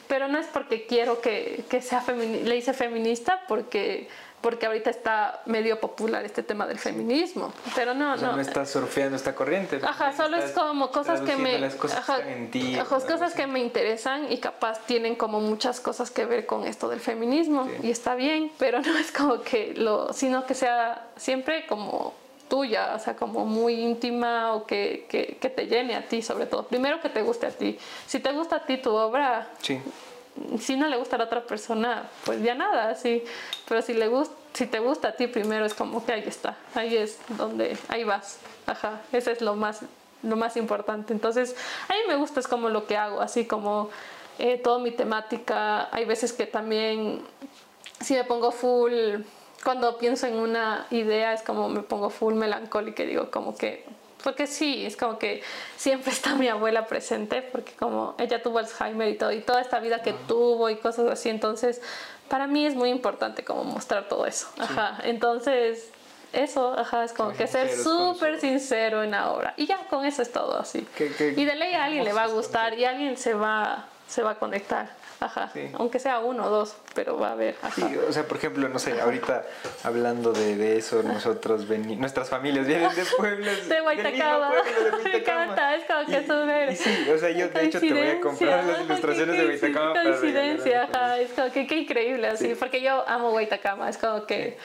pero 0.09 0.29
no 0.29 0.39
es 0.39 0.47
porque 0.47 0.87
quiero 0.87 1.21
que, 1.21 1.65
que 1.69 1.81
sea 1.81 2.01
feminista, 2.01 2.49
le 2.49 2.57
hice 2.57 2.73
feminista 2.73 3.41
porque 3.49 4.09
porque 4.43 4.67
ahorita 4.67 4.91
está 4.91 5.41
medio 5.47 5.79
popular 5.81 6.25
este 6.25 6.43
tema 6.43 6.67
del 6.67 6.79
feminismo, 6.79 7.53
pero 7.77 7.95
no, 7.95 8.17
no. 8.17 8.33
No 8.33 8.41
estás 8.41 8.71
surfeando 8.71 9.17
esta 9.17 9.35
corriente. 9.35 9.81
Ajá, 9.83 10.13
solo 10.13 10.37
es 10.37 10.51
como 10.51 10.91
cosas 10.91 11.21
que 11.21 11.37
me, 11.37 11.61
las 11.61 11.77
cosas 11.77 12.01
ajá, 12.01 12.19
ti, 12.51 12.77
cosas 12.89 13.35
que 13.35 13.47
me 13.47 13.61
interesan 13.61 14.31
y 14.31 14.39
capaz 14.39 14.81
tienen 14.85 15.15
como 15.15 15.41
muchas 15.41 15.81
cosas 15.81 16.11
que 16.11 16.27
ver 16.27 16.45
con 16.45 16.67
esto 16.67 16.89
del 16.89 16.99
feminismo 16.99 17.69
y 17.83 17.91
está 17.91 18.17
bien, 18.17 18.51
pero 18.59 18.81
no 18.81 18.99
es 18.99 19.13
como 19.13 19.43
que 19.43 19.75
lo, 19.77 20.13
sino 20.13 20.45
que 20.45 20.55
sea 20.55 21.07
siempre 21.17 21.67
como 21.67 22.13
tuya, 22.53 22.93
o 22.95 22.99
sea, 22.99 23.17
como 23.17 23.47
muy 23.47 23.81
íntima 23.81 24.53
o 24.53 24.67
que, 24.67 25.07
que, 25.09 25.39
que, 25.41 25.49
te 25.49 25.69
llene 25.69 25.95
a 25.95 26.07
ti 26.07 26.21
sobre 26.21 26.45
todo. 26.45 26.65
Primero 26.65 27.01
que 27.01 27.09
te 27.09 27.23
guste 27.23 27.47
a 27.47 27.51
ti. 27.51 27.79
Si 28.07 28.21
te 28.21 28.31
gusta 28.31 28.57
a 28.57 28.67
ti 28.67 28.77
tu 28.77 28.91
obra, 28.91 29.49
sí. 29.63 29.81
si 30.61 30.77
no 30.77 30.87
le 30.87 30.99
gusta 30.99 31.17
a 31.17 31.21
la 31.21 31.25
otra 31.25 31.47
persona, 31.47 32.11
pues 32.27 32.43
ya 32.43 32.55
nada, 32.55 32.95
sí. 32.95 33.25
Pero 33.67 33.81
si, 33.81 33.95
le 33.95 34.07
gusta, 34.09 34.35
si 34.53 34.67
te 34.67 34.81
gusta 34.81 35.09
a 35.09 35.13
ti 35.13 35.29
primero 35.29 35.65
es 35.65 35.73
como 35.73 36.05
que 36.05 36.13
ahí 36.13 36.25
está, 36.27 36.59
ahí 36.75 36.95
es 36.95 37.21
donde, 37.39 37.75
ahí 37.89 38.05
vas. 38.05 38.39
Ajá, 38.67 39.01
ese 39.13 39.33
es 39.33 39.41
lo 39.41 39.55
más, 39.55 39.81
lo 40.23 40.37
más 40.37 40.59
importante. 40.59 41.15
Entonces, 41.15 41.57
a 41.89 41.95
mí 41.95 42.01
me 42.07 42.17
gusta, 42.17 42.39
es 42.39 42.49
como 42.49 42.69
lo 42.69 42.87
que 42.87 42.99
hago, 42.99 43.23
así 43.23 43.47
como 43.47 43.89
eh, 44.39 44.59
toda 44.59 44.79
mi 44.79 44.91
temática. 44.91 45.89
Hay 45.91 46.05
veces 46.05 46.35
que 46.35 46.45
también, 46.45 47.23
si 48.03 48.13
me 48.13 48.25
pongo 48.25 48.53
full, 48.53 49.23
cuando 49.63 49.99
pienso 49.99 50.27
en 50.27 50.35
una 50.35 50.87
idea, 50.91 51.33
es 51.33 51.43
como 51.43 51.69
me 51.69 51.83
pongo 51.83 52.11
full 52.11 52.35
melancólica 52.35 53.03
y 53.03 53.07
digo 53.07 53.31
como 53.31 53.57
que 53.57 53.85
porque 54.23 54.47
sí, 54.47 54.87
es 54.87 54.97
como 54.97 55.19
que 55.19 55.43
siempre 55.77 56.13
está 56.13 56.35
mi 56.35 56.49
abuela 56.49 56.87
presente, 56.87 57.43
porque 57.43 57.73
como 57.73 58.15
ella 58.19 58.43
tuvo 58.43 58.59
Alzheimer 58.59 59.09
y 59.09 59.19
todo, 59.19 59.33
y 59.33 59.41
toda 59.41 59.61
esta 59.61 59.81
vida 59.81 60.03
que 60.03 60.13
tuvo 60.13 60.71
y 60.71 60.77
cosas 60.77 61.11
así, 61.11 61.29
entonces 61.29 61.81
para 62.29 62.47
mí 62.47 62.65
es 62.65 62.75
muy 62.75 62.91
importante 62.91 63.45
como 63.45 63.65
mostrar 63.65 64.09
todo 64.09 64.25
eso. 64.27 64.49
Ajá, 64.59 64.99
entonces 65.03 65.91
eso, 66.33 66.79
ajá, 66.79 67.05
es 67.05 67.13
como 67.13 67.33
que 67.33 67.47
ser 67.47 67.71
súper 67.77 68.41
sincero 68.41 69.03
en 69.03 69.11
la 69.11 69.33
obra. 69.33 69.55
Y 69.57 69.67
ya, 69.67 69.87
con 69.89 70.07
eso 70.07 70.23
es 70.23 70.33
todo 70.33 70.59
así. 70.59 70.87
y 70.99 71.45
de 71.45 71.55
ley 71.55 71.75
a 71.75 71.85
alguien 71.85 72.05
le 72.05 72.13
va 72.13 72.25
a 72.25 72.29
gustar 72.29 72.79
y 72.79 72.85
alguien 72.85 73.17
se 73.17 73.35
va, 73.35 73.87
se 74.09 74.23
va 74.23 74.31
a 74.31 74.35
conectar. 74.37 74.91
Ajá. 75.23 75.53
Aunque 75.75 75.99
sea 75.99 76.19
uno 76.19 76.47
o 76.47 76.51
dos, 76.51 76.75
pero 76.95 77.19
va 77.19 77.29
a 77.29 77.33
haber. 77.33 77.55
Sí, 77.75 77.85
o 78.09 78.13
sea, 78.13 78.25
por 78.25 78.39
ejemplo, 78.39 78.69
no 78.69 78.79
sé, 78.79 79.01
ahorita 79.01 79.45
hablando 79.85 80.33
de, 80.33 80.57
de 80.57 80.79
eso, 80.79 81.03
nosotros 81.03 81.69
veni 81.69 81.97
nuestras 81.97 82.29
familias 82.29 82.67
vienen 82.67 82.95
de 82.95 83.05
pueblos. 83.17 83.69
de 83.69 83.81
Guaitacama. 83.81 84.53
Me 85.05 85.17
encanta, 85.19 85.77
es 85.77 85.85
como 85.85 86.07
que 86.07 86.17
eso 86.17 86.43
Sí, 86.83 87.11
o 87.11 87.19
sea, 87.19 87.31
yo 87.31 87.49
de 87.49 87.65
hecho 87.65 87.81
te 87.81 87.93
voy 87.93 88.09
a 88.09 88.21
comprar 88.21 88.65
las 88.65 88.81
ilustraciones 88.81 89.39
de 89.39 89.45
Guaitacama. 89.45 90.03
Coincidencia, 90.03 90.83
ajá, 90.85 91.19
es 91.21 91.31
como 91.33 91.53
que 91.53 91.67
qué 91.67 91.77
increíble, 91.77 92.29
así, 92.29 92.55
porque 92.55 92.83
yo 92.83 93.09
amo 93.09 93.31
Guaitacama, 93.31 93.89
es 93.89 93.99
como 93.99 94.27
que 94.27 94.59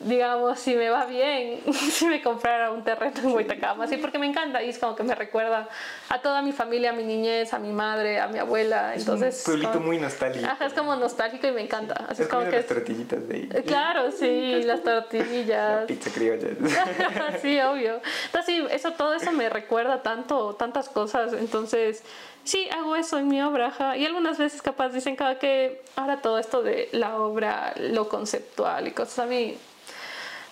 digamos, 0.00 0.58
si 0.58 0.74
me 0.74 0.90
va 0.90 1.06
bien, 1.06 1.60
si 1.72 2.06
me 2.06 2.22
comprara 2.22 2.70
un 2.70 2.82
terreno 2.82 3.20
en 3.22 3.32
Huitacama, 3.32 3.84
así 3.84 3.96
porque 3.96 4.18
me 4.18 4.26
encanta 4.26 4.62
y 4.62 4.68
es 4.68 4.78
como 4.78 4.96
que 4.96 5.02
me 5.02 5.14
recuerda 5.14 5.68
a 6.08 6.20
toda 6.20 6.42
mi 6.42 6.52
familia, 6.52 6.90
a 6.90 6.92
mi 6.92 7.04
niñez, 7.04 7.52
a 7.54 7.58
mi 7.58 7.72
madre, 7.72 8.20
a 8.20 8.28
mi 8.28 8.38
abuela. 8.38 8.94
Entonces, 8.94 9.40
es 9.40 9.46
un 9.46 9.52
pueblito 9.60 9.80
muy 9.80 9.98
nostálgico. 9.98 10.46
Ajá, 10.46 10.66
es 10.66 10.72
como 10.72 10.96
nostálgico 10.96 11.46
y 11.46 11.52
me 11.52 11.62
encanta. 11.62 12.06
Así 12.08 12.22
es 12.22 12.28
como 12.28 12.44
que 12.44 12.56
las 12.56 12.66
tortillitas 12.66 13.28
de 13.28 13.34
ahí. 13.34 13.48
Claro, 13.64 14.10
sí, 14.10 14.62
las 14.64 14.82
tortillas. 14.82 15.80
La 15.82 15.86
pizza 15.86 16.10
criolla. 16.10 16.48
sí, 17.42 17.60
obvio. 17.60 18.00
Entonces, 18.26 18.46
sí, 18.46 18.66
eso, 18.70 18.92
todo 18.92 19.14
eso 19.14 19.30
me 19.32 19.48
recuerda 19.48 20.02
tanto, 20.02 20.54
tantas 20.54 20.88
cosas. 20.88 21.32
Entonces, 21.32 22.02
sí, 22.42 22.68
hago 22.70 22.96
eso 22.96 23.18
en 23.18 23.28
mi 23.28 23.40
obra. 23.40 23.68
Ajá. 23.68 23.96
Y 23.96 24.04
algunas 24.04 24.38
veces 24.38 24.62
capaz 24.62 24.88
dicen 24.88 25.16
que 25.16 25.82
ahora 25.94 26.20
todo 26.20 26.38
esto 26.38 26.62
de 26.62 26.88
la 26.92 27.16
obra, 27.20 27.72
lo 27.76 28.08
conceptual 28.08 28.88
y 28.88 28.90
cosas 28.90 29.20
a 29.20 29.26
mí 29.26 29.56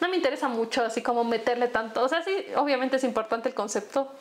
no 0.01 0.09
me 0.09 0.16
interesa 0.16 0.49
mucho 0.49 0.84
así 0.84 1.03
como 1.03 1.24
meterle 1.24 1.68
tanto. 1.68 2.03
O 2.03 2.09
sea, 2.09 2.22
sí, 2.22 2.32
obviamente 2.57 2.97
es 2.97 3.05
importante 3.05 3.49
el 3.49 3.55
concepto, 3.55 4.12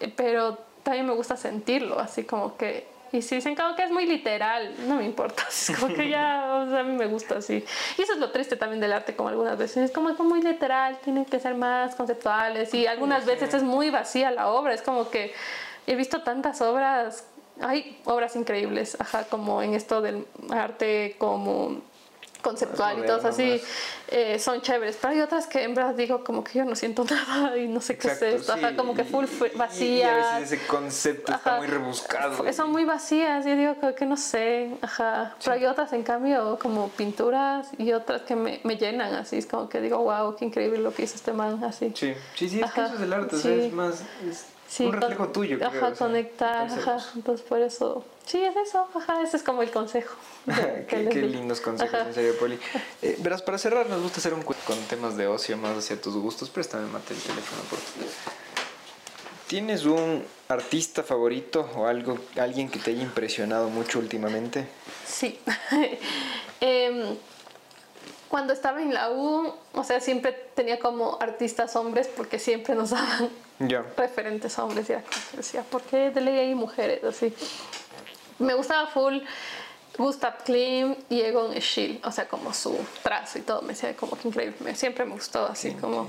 eh, 0.00 0.12
pero 0.14 0.58
también 0.82 1.06
me 1.06 1.14
gusta 1.14 1.36
sentirlo, 1.36 1.98
así 1.98 2.24
como 2.24 2.56
que... 2.56 2.88
Y 3.12 3.22
si 3.22 3.34
dicen 3.34 3.56
como 3.56 3.74
que 3.74 3.82
es 3.82 3.90
muy 3.90 4.06
literal, 4.06 4.72
no 4.86 4.94
me 4.94 5.04
importa, 5.04 5.42
es 5.48 5.72
como 5.78 5.92
que 5.92 6.08
ya, 6.08 6.62
o 6.64 6.70
sea, 6.70 6.80
a 6.80 6.82
mí 6.84 6.96
me 6.96 7.06
gusta 7.06 7.38
así. 7.38 7.64
Y 7.98 8.02
eso 8.02 8.12
es 8.12 8.18
lo 8.18 8.30
triste 8.30 8.56
también 8.56 8.80
del 8.80 8.92
arte, 8.92 9.16
como 9.16 9.28
algunas 9.28 9.58
veces, 9.58 9.78
es 9.78 9.90
como 9.90 10.16
que 10.16 10.22
muy 10.22 10.42
literal, 10.42 10.98
tienen 11.02 11.24
que 11.24 11.40
ser 11.40 11.54
más 11.54 11.96
conceptuales 11.96 12.72
y 12.72 12.86
algunas 12.86 13.26
veces 13.26 13.52
es 13.52 13.64
muy 13.64 13.90
vacía 13.90 14.30
la 14.30 14.48
obra, 14.48 14.74
es 14.74 14.82
como 14.82 15.10
que 15.10 15.34
he 15.88 15.96
visto 15.96 16.22
tantas 16.22 16.60
obras, 16.60 17.24
hay 17.60 18.00
obras 18.04 18.36
increíbles, 18.36 18.96
ajá, 19.00 19.24
como 19.24 19.60
en 19.60 19.74
esto 19.74 20.00
del 20.00 20.24
arte 20.50 21.16
como 21.18 21.82
conceptual 22.40 22.98
y 22.98 23.06
todo 23.06 23.28
así 23.28 23.60
eh, 24.08 24.38
son 24.38 24.60
chéveres 24.60 24.96
pero 25.00 25.14
hay 25.14 25.20
otras 25.20 25.46
que 25.46 25.62
en 25.62 25.74
verdad 25.74 25.94
digo 25.94 26.24
como 26.24 26.42
que 26.42 26.58
yo 26.58 26.64
no 26.64 26.74
siento 26.74 27.04
nada 27.10 27.56
y 27.56 27.68
no 27.68 27.80
sé 27.80 27.96
qué 27.96 28.08
es 28.08 28.22
esto 28.22 28.54
como 28.76 28.94
que 28.94 29.04
full 29.04 29.26
vacía 29.54 29.86
y, 29.86 30.02
a 30.02 30.38
veces 30.38 30.52
ese 30.52 30.66
concepto 30.66 31.32
está 31.32 31.58
muy 31.58 31.66
rebuscado 31.66 32.52
son 32.52 32.70
muy 32.70 32.84
vacías 32.84 33.44
yo 33.44 33.56
digo 33.56 33.74
que, 33.94 34.06
no 34.06 34.16
sé 34.16 34.70
ajá 34.80 35.36
pero 35.42 35.52
hay 35.52 35.66
otras 35.66 35.92
en 35.92 36.02
cambio 36.02 36.58
como 36.60 36.88
pinturas 36.88 37.68
y 37.78 37.92
otras 37.92 38.22
que 38.22 38.36
me, 38.36 38.60
me, 38.64 38.76
llenan 38.76 39.14
así 39.14 39.36
es 39.36 39.46
como 39.46 39.68
que 39.68 39.80
digo 39.80 39.98
wow 39.98 40.34
qué 40.36 40.44
increíble 40.44 40.78
lo 40.78 40.92
que 40.92 41.02
hizo 41.02 41.16
este 41.16 41.32
man 41.32 41.62
así. 41.64 41.92
Sí 41.94 42.14
sí 42.34 42.48
sí 42.48 42.60
es 42.60 42.70
que 42.72 42.80
eso 42.82 42.94
es 42.94 43.00
el 43.00 43.12
arte 43.12 43.66
es 43.66 43.72
más 43.72 44.02
un 44.78 44.92
reflejo 44.92 45.28
tuyo 45.28 45.58
ajá 45.64 45.92
conectar 45.92 46.66
ajá 46.70 46.98
entonces 47.14 47.46
por 47.46 47.60
eso 47.60 48.04
sí 48.30 48.42
es 48.42 48.54
eso 48.56 48.86
ajá 48.94 49.22
ese 49.22 49.36
es 49.36 49.42
como 49.42 49.62
el 49.62 49.70
consejo 49.70 50.14
qué, 50.88 51.22
lindos 51.22 51.60
consejos, 51.60 52.00
en 52.06 52.14
serio, 52.14 52.38
Poli. 52.38 52.58
Eh, 53.02 53.16
verás, 53.18 53.42
para 53.42 53.58
cerrar, 53.58 53.88
nos 53.88 54.02
gusta 54.02 54.18
hacer 54.18 54.34
un 54.34 54.42
con 54.42 54.78
temas 54.88 55.16
de 55.16 55.26
ocio 55.26 55.56
más 55.56 55.76
hacia 55.76 56.00
tus 56.00 56.14
gustos. 56.14 56.50
Préstame, 56.50 56.86
mate 56.88 57.14
el 57.14 57.20
teléfono, 57.20 57.62
por 57.68 57.78
¿Tienes 59.46 59.84
un 59.84 60.24
artista 60.48 61.02
favorito 61.02 61.68
o 61.76 61.86
algo, 61.86 62.18
alguien 62.38 62.68
que 62.68 62.78
te 62.78 62.92
haya 62.92 63.02
impresionado 63.02 63.68
mucho 63.68 63.98
últimamente? 63.98 64.68
Sí. 65.06 65.40
Em, 66.62 67.16
cuando 68.28 68.52
estaba 68.52 68.82
en 68.82 68.92
la 68.92 69.10
U, 69.10 69.54
o 69.72 69.82
sea, 69.82 69.98
siempre 69.98 70.32
tenía 70.54 70.78
como 70.78 71.16
artistas 71.22 71.74
hombres 71.74 72.06
porque 72.14 72.38
siempre 72.38 72.74
nos 72.74 72.90
daban 72.90 73.30
referentes 73.96 74.58
hombres. 74.58 74.90
Y 74.90 75.36
decía, 75.36 75.62
¿por 75.62 75.80
qué 75.82 76.10
de 76.10 76.20
ley 76.20 76.38
hay 76.38 76.54
mujeres? 76.54 77.02
Así. 77.02 77.34
Me 78.40 78.54
gustaba 78.54 78.88
full 78.88 79.18
Gustav 79.96 80.44
Klim 80.44 80.96
y 81.08 81.20
Egon 81.20 81.54
Schiele, 81.60 82.00
o 82.04 82.10
sea, 82.10 82.26
como 82.26 82.54
su 82.54 82.76
trazo 83.02 83.38
y 83.38 83.42
todo, 83.42 83.62
me 83.62 83.68
decía 83.68 83.94
como 83.94 84.16
que 84.16 84.28
increíble, 84.28 84.74
siempre 84.74 85.04
me 85.04 85.12
gustó 85.12 85.46
así 85.46 85.72
como... 85.74 86.08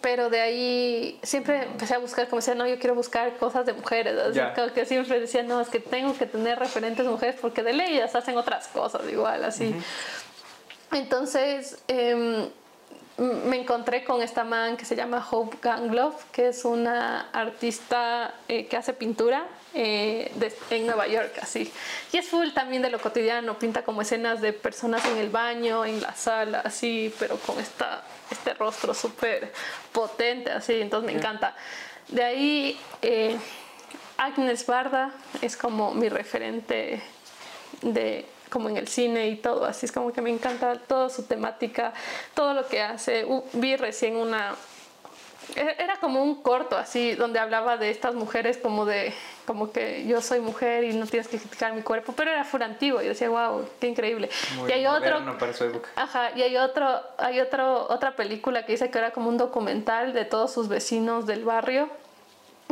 Pero 0.00 0.30
de 0.30 0.40
ahí 0.40 1.20
siempre 1.22 1.64
empecé 1.64 1.94
a 1.94 1.98
buscar, 1.98 2.26
como 2.26 2.40
decía, 2.40 2.54
no, 2.54 2.66
yo 2.66 2.78
quiero 2.78 2.94
buscar 2.94 3.36
cosas 3.36 3.66
de 3.66 3.74
mujeres, 3.74 4.16
así 4.18 4.40
como 4.54 4.72
que 4.72 4.86
siempre 4.86 5.20
decía, 5.20 5.42
no, 5.42 5.60
es 5.60 5.68
que 5.68 5.78
tengo 5.78 6.16
que 6.16 6.24
tener 6.24 6.58
referentes 6.58 7.04
mujeres 7.04 7.36
porque 7.38 7.62
de 7.62 7.74
ley 7.74 7.96
ellas 7.96 8.14
hacen 8.14 8.38
otras 8.38 8.68
cosas 8.68 9.02
igual, 9.10 9.44
así. 9.44 9.74
Entonces, 10.92 11.78
em, 11.88 12.48
me 13.18 13.60
encontré 13.60 14.02
con 14.02 14.22
esta 14.22 14.44
man 14.44 14.76
que 14.76 14.84
se 14.84 14.96
llama 14.96 15.26
Hope 15.30 15.58
Gangloff, 15.60 16.24
que 16.32 16.48
es 16.48 16.64
una 16.64 17.30
artista 17.32 18.34
eh, 18.48 18.66
que 18.66 18.76
hace 18.76 18.94
pintura 18.94 19.46
eh, 19.74 20.32
en 20.70 20.86
Nueva 20.86 21.06
York, 21.06 21.38
así. 21.42 21.70
Y 22.12 22.16
es 22.16 22.28
full 22.28 22.50
también 22.50 22.82
de 22.82 22.90
lo 22.90 22.98
cotidiano, 22.98 23.58
pinta 23.58 23.82
como 23.82 24.02
escenas 24.02 24.40
de 24.40 24.52
personas 24.52 25.04
en 25.04 25.18
el 25.18 25.28
baño, 25.28 25.84
en 25.84 26.00
la 26.00 26.14
sala, 26.14 26.60
así, 26.64 27.14
pero 27.18 27.36
con 27.36 27.58
esta, 27.60 28.02
este 28.30 28.54
rostro 28.54 28.94
súper 28.94 29.52
potente, 29.92 30.50
así, 30.50 30.80
entonces 30.80 31.12
me 31.12 31.18
encanta. 31.18 31.54
De 32.08 32.24
ahí, 32.24 32.80
eh, 33.02 33.36
Agnes 34.16 34.66
Barda 34.66 35.12
es 35.40 35.56
como 35.56 35.94
mi 35.94 36.08
referente 36.08 37.02
de 37.82 38.26
como 38.50 38.68
en 38.68 38.76
el 38.76 38.88
cine 38.88 39.28
y 39.28 39.36
todo, 39.36 39.64
así 39.64 39.86
es 39.86 39.92
como 39.92 40.12
que 40.12 40.20
me 40.20 40.30
encanta 40.30 40.78
toda 40.78 41.08
su 41.08 41.22
temática, 41.22 41.92
todo 42.34 42.52
lo 42.52 42.66
que 42.66 42.82
hace. 42.82 43.26
vi 43.54 43.76
recién 43.76 44.16
una 44.16 44.54
e-, 45.56 45.76
era 45.78 45.96
como 45.96 46.22
un 46.22 46.42
corto 46.42 46.76
así 46.76 47.14
donde 47.14 47.38
hablaba 47.38 47.76
de 47.76 47.90
estas 47.90 48.14
mujeres 48.14 48.58
como 48.58 48.84
de 48.84 49.12
como 49.46 49.72
que 49.72 50.06
yo 50.06 50.20
soy 50.20 50.40
mujer 50.40 50.84
y 50.84 50.92
no 50.92 51.06
tienes 51.06 51.28
que 51.28 51.38
criticar 51.38 51.74
mi 51.74 51.82
cuerpo 51.82 52.12
pero 52.16 52.30
era 52.30 52.44
full 52.44 52.62
antiguo 52.62 53.02
y 53.02 53.06
decía 53.06 53.28
wow 53.28 53.66
qué 53.80 53.88
increíble 53.88 54.28
y 54.68 54.72
hay 54.72 54.86
otro 54.86 55.20
ajá 55.96 56.30
y 56.36 56.42
hay 56.42 56.56
otro 56.56 57.00
hay 57.18 57.40
otro 57.40 57.86
otra 57.88 58.14
película 58.16 58.64
que 58.64 58.72
dice 58.72 58.90
que 58.90 58.98
era 58.98 59.10
como 59.12 59.28
un 59.28 59.38
documental 59.38 60.12
de 60.12 60.24
todos 60.24 60.52
sus 60.52 60.68
vecinos 60.68 61.26
del 61.26 61.44
barrio 61.44 61.88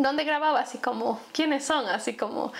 donde 0.02 0.24
grababa 0.24 0.60
así 0.60 0.78
como 0.78 1.20
quiénes 1.32 1.64
son 1.64 1.86
así 1.86 2.16
como 2.16 2.52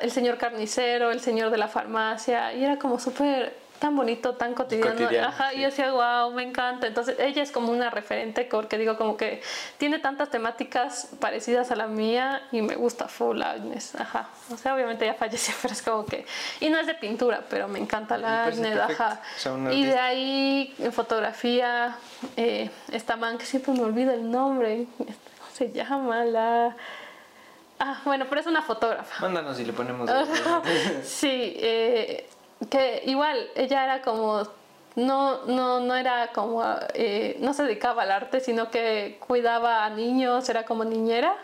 el 0.00 0.10
señor 0.10 0.38
carnicero 0.38 1.10
el 1.10 1.20
señor 1.20 1.50
de 1.50 1.58
la 1.58 1.68
farmacia 1.68 2.52
y 2.52 2.64
era 2.64 2.78
como 2.78 2.98
súper 2.98 3.54
tan 3.80 3.96
bonito, 3.96 4.34
tan 4.34 4.54
cotidiano. 4.54 5.26
Ajá, 5.26 5.54
y 5.54 5.62
yo 5.62 5.70
decía, 5.70 5.90
wow, 5.90 6.30
me 6.32 6.42
encanta. 6.42 6.86
Entonces, 6.86 7.16
ella 7.18 7.42
es 7.42 7.50
como 7.50 7.72
una 7.72 7.90
referente 7.90 8.44
porque 8.44 8.76
digo, 8.76 8.96
como 8.96 9.16
que 9.16 9.42
tiene 9.78 9.98
tantas 9.98 10.30
temáticas 10.30 11.08
parecidas 11.18 11.70
a 11.70 11.76
la 11.76 11.86
mía 11.86 12.42
y 12.52 12.60
me 12.60 12.76
gusta 12.76 13.08
full 13.08 13.40
Agnes. 13.42 13.94
Ajá. 13.94 14.28
O 14.52 14.56
sea, 14.58 14.74
obviamente 14.74 15.06
ya 15.06 15.14
falleció, 15.14 15.54
pero 15.62 15.72
es 15.72 15.82
como 15.82 16.04
que. 16.04 16.26
Y 16.60 16.68
no 16.68 16.78
es 16.78 16.86
de 16.86 16.94
pintura, 16.94 17.42
pero 17.48 17.66
me 17.66 17.78
encanta 17.78 18.18
la 18.18 18.44
Agnes, 18.44 18.78
ajá. 18.78 19.22
y 19.72 19.84
de 19.84 19.98
ahí, 19.98 20.74
en 20.78 20.92
fotografía, 20.92 21.96
eh, 22.36 22.70
esta 22.92 23.16
man 23.16 23.38
que 23.38 23.46
siempre 23.46 23.72
me 23.72 23.82
olvido 23.82 24.12
el 24.12 24.30
nombre, 24.30 24.86
¿cómo 24.98 25.29
se 25.60 25.72
llama? 25.72 26.24
La. 26.24 26.74
Ah, 27.78 28.00
bueno, 28.06 28.24
pero 28.28 28.40
es 28.40 28.46
una 28.46 28.62
fotógrafa. 28.62 29.20
Mándanos 29.20 29.60
y 29.60 29.64
le 29.66 29.74
ponemos. 29.74 30.10
sí, 31.02 31.54
eh, 31.58 32.26
que 32.70 33.02
igual 33.04 33.36
ella 33.54 33.84
era 33.84 34.02
como 34.02 34.48
no, 34.96 35.44
no, 35.46 35.80
no 35.80 35.94
era 35.94 36.28
como, 36.32 36.64
eh, 36.94 37.36
no 37.40 37.52
se 37.52 37.64
dedicaba 37.64 38.02
al 38.02 38.10
arte, 38.10 38.40
sino 38.40 38.70
que 38.70 39.18
cuidaba 39.26 39.84
a 39.84 39.90
niños, 39.90 40.48
era 40.48 40.64
como 40.64 40.84
niñera. 40.84 41.36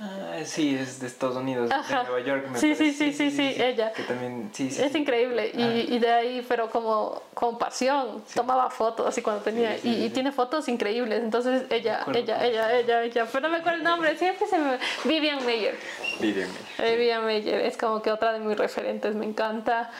Ah, 0.00 0.44
sí, 0.44 0.76
es 0.76 1.00
de 1.00 1.08
Estados 1.08 1.36
Unidos, 1.36 1.68
de 1.68 1.94
Nueva 2.04 2.20
York. 2.20 2.48
Me 2.52 2.58
sí, 2.58 2.76
sí, 2.76 2.92
sí, 2.92 3.12
sí, 3.12 3.32
sí, 3.32 3.54
ella. 3.60 3.92
Que 3.92 4.04
también, 4.04 4.48
sí, 4.52 4.70
sí, 4.70 4.80
es 4.80 4.94
increíble. 4.94 5.50
Y, 5.52 5.62
ah. 5.62 5.74
y, 5.76 5.98
de 5.98 6.12
ahí, 6.12 6.46
pero 6.48 6.70
como 6.70 7.20
con 7.34 7.58
pasión, 7.58 8.22
tomaba 8.32 8.70
fotos 8.70 9.08
así 9.08 9.22
cuando 9.22 9.42
tenía. 9.42 9.76
y, 9.82 10.04
y, 10.04 10.10
tiene 10.10 10.30
fotos 10.30 10.68
increíbles. 10.68 11.20
Entonces 11.20 11.64
ella, 11.70 12.04
ella, 12.14 12.46
ella, 12.46 12.78
ella, 12.78 13.02
ella, 13.02 13.26
pero 13.32 13.48
no 13.48 13.52
me 13.52 13.58
acuerdo 13.58 13.78
el 13.78 13.84
nombre, 13.84 14.16
siempre 14.16 14.46
se 14.46 14.56
me. 14.56 14.78
Vivian 15.04 15.44
Meyer. 15.44 15.76
Vivian 16.20 16.48
Meyer. 16.48 16.98
Vivian 16.98 17.26
Meyer, 17.26 17.60
es 17.62 17.76
como 17.76 18.00
que 18.00 18.12
otra 18.12 18.32
de 18.32 18.38
mis 18.38 18.56
referentes, 18.56 19.16
me 19.16 19.26
encanta. 19.26 19.90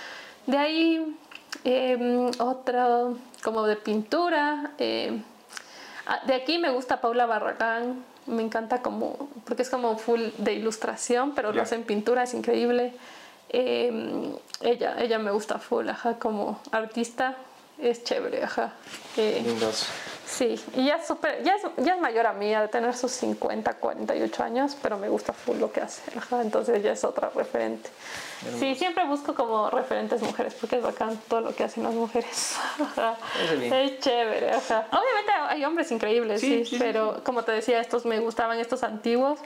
De 0.46 0.58
ahí, 0.58 1.16
eh, 1.64 2.30
otra 2.38 3.08
como 3.42 3.66
de 3.66 3.74
pintura. 3.74 4.70
Eh, 4.78 5.20
de 6.24 6.34
aquí 6.34 6.58
me 6.58 6.70
gusta 6.70 7.00
Paula 7.00 7.26
Barragán 7.26 8.04
me 8.28 8.42
encanta 8.42 8.82
como, 8.82 9.28
porque 9.44 9.62
es 9.62 9.70
como 9.70 9.96
full 9.98 10.20
de 10.38 10.54
ilustración, 10.54 11.34
pero 11.34 11.52
lo 11.52 11.62
hace 11.62 11.74
en 11.74 11.84
pintura, 11.84 12.22
es 12.22 12.34
increíble. 12.34 12.92
Em, 13.48 14.32
ella, 14.60 14.96
ella 15.00 15.18
me 15.18 15.30
gusta 15.30 15.58
full, 15.58 15.88
ajá, 15.88 16.18
como 16.18 16.60
artista, 16.70 17.36
es 17.78 18.04
chévere, 18.04 18.44
ajá. 18.44 18.74
Eh, 19.16 19.42
Lindos. 19.44 19.86
Sí, 20.28 20.62
y 20.74 20.84
ya 20.84 20.96
es, 20.96 21.06
super, 21.06 21.42
ya, 21.42 21.54
es, 21.54 21.62
ya 21.78 21.94
es 21.94 22.00
mayor 22.00 22.26
a 22.26 22.34
mí, 22.34 22.54
de 22.54 22.68
tener 22.68 22.94
sus 22.94 23.12
50, 23.12 23.74
48 23.74 24.42
años, 24.42 24.76
pero 24.82 24.98
me 24.98 25.08
gusta 25.08 25.32
full 25.32 25.56
lo 25.56 25.72
que 25.72 25.80
hace, 25.80 26.02
ajá, 26.16 26.42
entonces 26.42 26.76
ella 26.76 26.92
es 26.92 27.02
otra 27.02 27.30
referente. 27.34 27.88
Sí, 28.58 28.74
siempre 28.74 29.06
busco 29.06 29.34
como 29.34 29.70
referentes 29.70 30.20
mujeres, 30.20 30.54
porque 30.54 30.76
es 30.76 30.82
bacán 30.82 31.18
todo 31.28 31.40
lo 31.40 31.56
que 31.56 31.64
hacen 31.64 31.82
las 31.82 31.94
mujeres. 31.94 32.56
es 33.62 34.00
chévere, 34.00 34.52
ajá. 34.52 34.86
Obviamente 34.90 35.32
hay 35.48 35.64
hombres 35.64 35.90
increíbles, 35.90 36.40
sí, 36.42 36.62
pero 36.78 37.22
como 37.24 37.42
te 37.42 37.52
decía, 37.52 37.80
estos 37.80 38.04
me 38.04 38.20
gustaban, 38.20 38.60
estos 38.60 38.82
antiguos. 38.82 39.38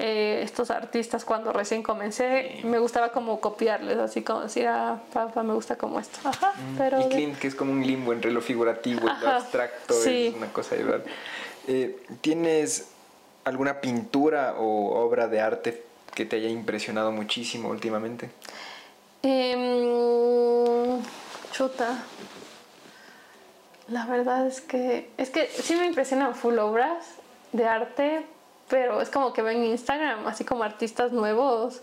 Eh, 0.00 0.42
estos 0.44 0.70
artistas 0.70 1.24
cuando 1.24 1.52
recién 1.52 1.82
comencé 1.82 2.60
me 2.62 2.78
gustaba 2.78 3.10
como 3.10 3.40
copiarles 3.40 3.98
así 3.98 4.22
como 4.22 4.42
decir 4.42 4.68
ah 4.68 5.00
papá 5.12 5.42
me 5.42 5.54
gusta 5.54 5.76
como 5.76 5.98
esto 5.98 6.20
ajá 6.22 6.52
mm, 6.52 6.76
pero 6.78 7.00
y 7.00 7.08
Clint 7.08 7.36
que 7.36 7.48
es 7.48 7.56
como 7.56 7.72
un 7.72 7.84
limbo 7.84 8.12
entre 8.12 8.30
lo 8.30 8.40
figurativo 8.40 9.08
y 9.08 9.24
lo 9.24 9.28
abstracto 9.28 9.94
es 10.04 10.34
una 10.36 10.52
cosa 10.52 10.76
igual 10.76 11.02
eh, 11.66 11.98
tienes 12.20 12.90
alguna 13.44 13.80
pintura 13.80 14.54
o 14.56 15.00
obra 15.04 15.26
de 15.26 15.40
arte 15.40 15.82
que 16.14 16.24
te 16.24 16.36
haya 16.36 16.48
impresionado 16.48 17.12
muchísimo 17.12 17.68
últimamente? 17.68 18.30
Em, 19.22 21.00
chuta. 21.52 22.02
La 23.88 24.04
verdad 24.06 24.46
es 24.46 24.60
que 24.60 25.10
es 25.16 25.30
que 25.30 25.46
sí 25.46 25.76
me 25.76 25.86
impresionan 25.86 26.34
full 26.34 26.58
obras 26.58 27.06
de 27.52 27.66
arte, 27.66 28.26
pero 28.68 29.00
es 29.00 29.10
como 29.10 29.32
que 29.32 29.42
ven 29.42 29.64
Instagram, 29.64 30.26
así 30.26 30.44
como 30.44 30.62
artistas 30.62 31.12
nuevos. 31.12 31.80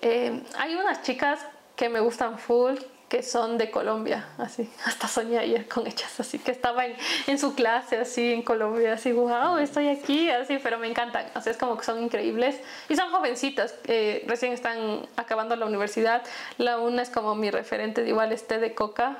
Em, 0.00 0.42
hay 0.56 0.74
unas 0.74 1.02
chicas 1.02 1.40
que 1.76 1.88
me 1.88 2.00
gustan 2.00 2.38
full, 2.38 2.76
que 3.08 3.22
son 3.22 3.56
de 3.56 3.70
Colombia, 3.70 4.28
así, 4.36 4.70
hasta 4.84 5.08
soñé 5.08 5.38
ayer 5.38 5.66
con 5.66 5.86
ellas, 5.86 6.20
así 6.20 6.38
que 6.38 6.50
estaba 6.50 6.84
en, 6.86 7.38
su 7.38 7.54
clase, 7.54 7.96
así, 7.96 8.32
en 8.32 8.42
Colombia, 8.42 8.92
así, 8.92 9.12
wow, 9.12 9.56
estoy 9.58 9.88
aquí, 9.88 10.30
así, 10.30 10.58
pero 10.62 10.78
me 10.78 10.88
encantan, 10.88 11.26
así, 11.34 11.50
es 11.50 11.56
como 11.56 11.78
que 11.78 11.84
son 11.84 12.02
increíbles, 12.02 12.60
y 12.88 12.96
son 12.96 13.10
jovencitas, 13.10 13.74
eh, 13.84 14.24
recién 14.26 14.52
están 14.52 15.06
acabando 15.16 15.56
la 15.56 15.66
universidad, 15.66 16.22
la 16.58 16.78
una 16.78 17.02
es 17.02 17.08
como 17.08 17.34
mi 17.34 17.50
referente, 17.50 18.06
igual 18.06 18.32
es 18.32 18.46
té 18.46 18.58
de 18.58 18.74
coca, 18.74 19.16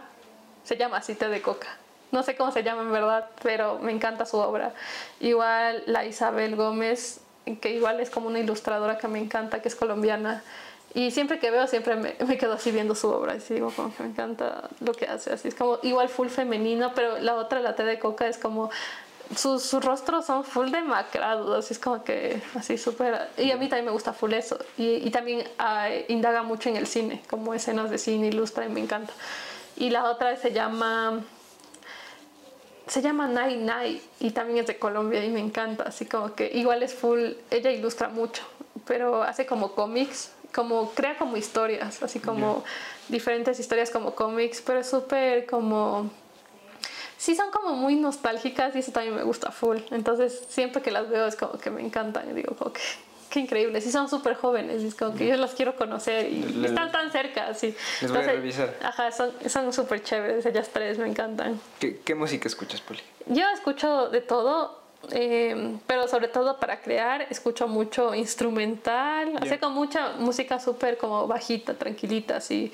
se 0.64 0.76
llama 0.76 0.99
así, 0.99 1.14
té 1.14 1.28
de 1.28 1.41
coca, 1.41 1.68
no 2.11 2.22
sé 2.22 2.36
cómo 2.36 2.52
se 2.52 2.62
llama 2.62 2.82
en 2.82 2.92
verdad, 2.92 3.26
pero 3.42 3.78
me 3.78 3.92
encanta 3.92 4.26
su 4.26 4.38
obra, 4.38 4.72
igual 5.20 5.82
la 5.86 6.04
Isabel 6.04 6.56
Gómez, 6.56 7.20
que 7.61 7.72
igual 7.72 8.00
es 8.00 8.11
como 8.11 8.28
una 8.28 8.38
ilustradora 8.40 8.98
que 8.98 9.09
me 9.09 9.18
encanta, 9.18 9.62
que 9.62 9.68
es 9.68 9.74
colombiana, 9.74 10.42
y 10.94 11.11
siempre 11.11 11.38
que 11.38 11.50
veo, 11.50 11.66
siempre 11.66 11.96
me, 11.96 12.16
me, 12.26 12.38
quedo 12.38 12.54
así 12.54 12.70
viendo 12.70 12.94
su 12.94 13.09
obra 13.09 13.36
y 13.36 13.54
digo 13.54 13.70
como 13.76 13.94
que 13.94 14.02
me 14.02 14.09
encanta 14.09 14.68
lo 14.80 14.92
que 14.92 15.06
hace. 15.06 15.32
Así 15.32 15.48
es 15.48 15.54
como 15.54 15.78
igual 15.82 16.09
full 16.09 16.28
femenino, 16.28 16.92
pero 16.94 17.18
la 17.18 17.34
otra, 17.34 17.61
la 17.61 17.74
T 17.74 17.84
de 17.84 17.98
Coca, 17.98 18.26
es 18.26 18.38
como 18.38 18.70
sus, 19.36 19.62
sus 19.62 19.84
rostros 19.84 20.24
son 20.24 20.44
full 20.44 20.70
demacrados, 20.70 21.64
así 21.64 21.74
es 21.74 21.78
como 21.78 22.02
que 22.02 22.40
así 22.54 22.78
súper... 22.78 23.28
Y 23.36 23.50
a 23.50 23.56
mí 23.56 23.68
también 23.68 23.86
me 23.86 23.90
gusta 23.90 24.12
full 24.12 24.32
eso. 24.32 24.59
Y, 24.78 25.06
y 25.06 25.11
también 25.11 25.44
ah, 25.59 25.88
indaga 26.09 26.42
mucho 26.42 26.70
en 26.70 26.76
el 26.76 26.86
cine, 26.86 27.22
como 27.28 27.52
escenas 27.52 27.90
de 27.90 27.98
cine, 27.98 28.28
ilustra 28.28 28.64
y 28.64 28.68
me 28.70 28.80
encanta. 28.80 29.12
Y 29.76 29.90
la 29.90 30.04
otra 30.04 30.36
se 30.36 30.52
llama... 30.52 31.20
Se 32.89 33.03
llama 33.03 33.28
Nai 33.28 33.57
Nai 33.57 34.03
y 34.18 34.30
también 34.30 34.61
es 34.61 34.66
de 34.66 34.78
Colombia 34.78 35.24
y 35.24 35.28
me 35.28 35.41
encanta, 35.41 35.84
así 35.84 36.07
como 36.07 36.34
que 36.34 36.51
igual 36.55 36.82
es 36.82 36.95
full, 36.95 37.32
ella 37.51 37.70
ilustra 37.70 38.09
mucho, 38.09 38.43
pero 38.86 39.22
hace 39.22 39.47
como 39.47 39.72
cómics 39.72 40.32
como 40.55 40.91
crea 40.93 41.16
como 41.16 41.36
historias, 41.36 42.03
así 42.03 42.20
como 42.20 42.64
diferentes 43.09 43.61
historias 43.61 43.91
como 43.91 44.14
cómics, 44.14 44.62
pero 44.64 44.80
es 44.80 44.89
súper 44.89 45.47
como... 45.47 46.11
Sí 47.16 47.34
son 47.34 47.51
como 47.51 47.74
muy 47.74 47.97
nostálgicas 47.97 48.76
y 48.76 48.78
eso 48.78 48.93
también 48.93 49.16
me 49.16 49.24
gusta 49.24 49.51
full. 49.51 49.78
Entonces 49.91 50.45
siempre 50.49 50.82
que 50.82 50.93
las 50.93 51.09
veo 51.09 51.26
es 51.26 51.34
como 51.34 51.59
que 51.59 51.70
me 51.70 51.80
encantan 51.80 52.30
y 52.30 52.32
digo, 52.32 52.55
que 52.72 52.80
qué 53.29 53.41
increíble. 53.41 53.81
Sí 53.81 53.91
son 53.91 54.09
súper 54.09 54.35
jóvenes, 54.35 54.83
es 54.83 54.95
como 54.95 55.14
que 55.14 55.26
yo 55.26 55.37
las 55.37 55.53
quiero 55.53 55.76
conocer 55.76 56.31
y 56.31 56.64
están 56.64 56.91
tan 56.91 57.11
cerca, 57.12 57.55
sí. 57.55 57.74
Les 58.01 58.11
voy 58.11 58.20
a 58.20 58.26
revisar. 58.26 58.74
Ajá, 58.83 59.11
son 59.12 59.72
súper 59.72 60.03
chéveres, 60.03 60.45
ellas 60.47 60.70
tres 60.72 60.99
me 60.99 61.09
encantan. 61.09 61.61
¿Qué, 61.79 62.01
¿Qué 62.05 62.14
música 62.14 62.49
escuchas, 62.49 62.81
Poli? 62.81 63.01
Yo 63.26 63.45
escucho 63.55 64.09
de 64.09 64.20
todo 64.20 64.79
eh, 65.12 65.79
pero 65.87 66.09
sobre 66.09 66.26
todo 66.26 66.59
para 66.59 66.81
crear 66.81 67.22
escucho 67.31 67.68
mucho 67.68 68.14
instrumental, 68.16 69.39
hace 69.41 69.61
con 69.61 69.72
mucha 69.72 70.14
música 70.18 70.59
súper 70.59 70.99
como 70.99 71.29
bajita, 71.29 71.74
tranquilita, 71.74 72.39
así 72.39 72.72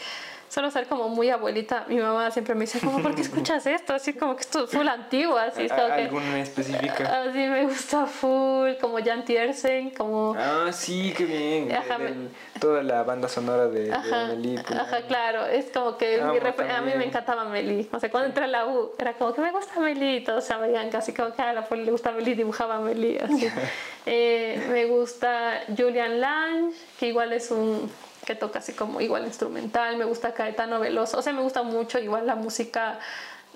solo 0.55 0.71
ser 0.71 0.87
como 0.87 1.09
muy 1.09 1.31
abuelita. 1.31 1.85
Mi 1.89 1.97
mamá 1.97 2.31
siempre 2.31 2.55
me 2.55 2.61
dice, 2.61 2.79
como, 2.79 3.03
¿por 3.03 3.15
qué 3.17 3.21
escuchas 3.29 3.67
esto? 3.67 3.93
Así 3.93 4.13
como 4.13 4.37
que 4.37 4.43
esto 4.43 4.65
es 4.65 4.71
full 4.71 4.87
antiguo, 4.87 5.37
así. 5.37 5.67
¿Alguna 5.69 6.41
específica? 6.41 7.23
Así 7.25 7.39
me 7.39 7.65
gusta 7.65 8.07
full, 8.07 8.75
como 8.81 9.03
Jan 9.05 9.25
Tiersen, 9.25 9.91
como... 9.91 10.37
Ah, 10.39 10.71
sí, 10.73 11.13
qué 11.17 11.25
bien. 11.25 12.31
toda 12.61 12.85
la 12.85 13.03
banda 13.03 13.29
sonora 13.29 13.67
de, 13.67 13.93
ajá, 13.93 14.29
Meli. 14.29 14.55
Pues, 14.55 14.79
ajá, 14.79 15.03
claro, 15.03 15.47
es 15.47 15.67
como 15.73 15.97
que 15.97 16.21
a 16.21 16.81
mí 16.83 16.93
me 16.97 17.07
encantaba 17.07 17.45
Meli. 17.45 17.89
O 17.93 17.99
sea, 17.99 18.09
cuando 18.11 18.29
entré 18.29 18.45
a 18.45 18.49
la 18.49 18.67
U, 18.67 18.93
era 18.97 19.15
como 19.15 19.35
que 19.35 19.41
me 19.41 19.51
gusta 19.51 19.81
Meli, 19.81 20.19
y 20.19 20.25
todos 20.25 20.45
sabían 20.45 20.89
casi 20.91 21.13
como 21.13 21.35
que 21.35 21.43
a 21.43 21.53
la 21.53 21.67
le 21.69 21.91
gusta 21.91 22.13
Meli, 22.13 22.35
dibujaba 22.35 22.79
Meli, 22.79 23.19
así. 23.19 23.49
eh, 24.07 24.65
me 24.71 24.85
gusta 24.87 25.63
Julian 25.77 26.21
Lange, 26.21 26.77
que 27.01 27.09
igual 27.09 27.33
es 27.33 27.51
un 27.51 27.91
que 28.25 28.35
toca 28.35 28.59
así 28.59 28.72
como 28.72 29.01
igual 29.01 29.25
instrumental, 29.25 29.97
me 29.97 30.05
gusta 30.05 30.35
Caetano 30.35 30.81
Veloso, 30.81 31.18
o 31.18 31.22
sea, 31.22 31.33
me 31.33 31.43
gusta 31.43 31.62
mucho 31.62 31.99
igual 31.99 32.27
la 32.27 32.35
música 32.35 32.99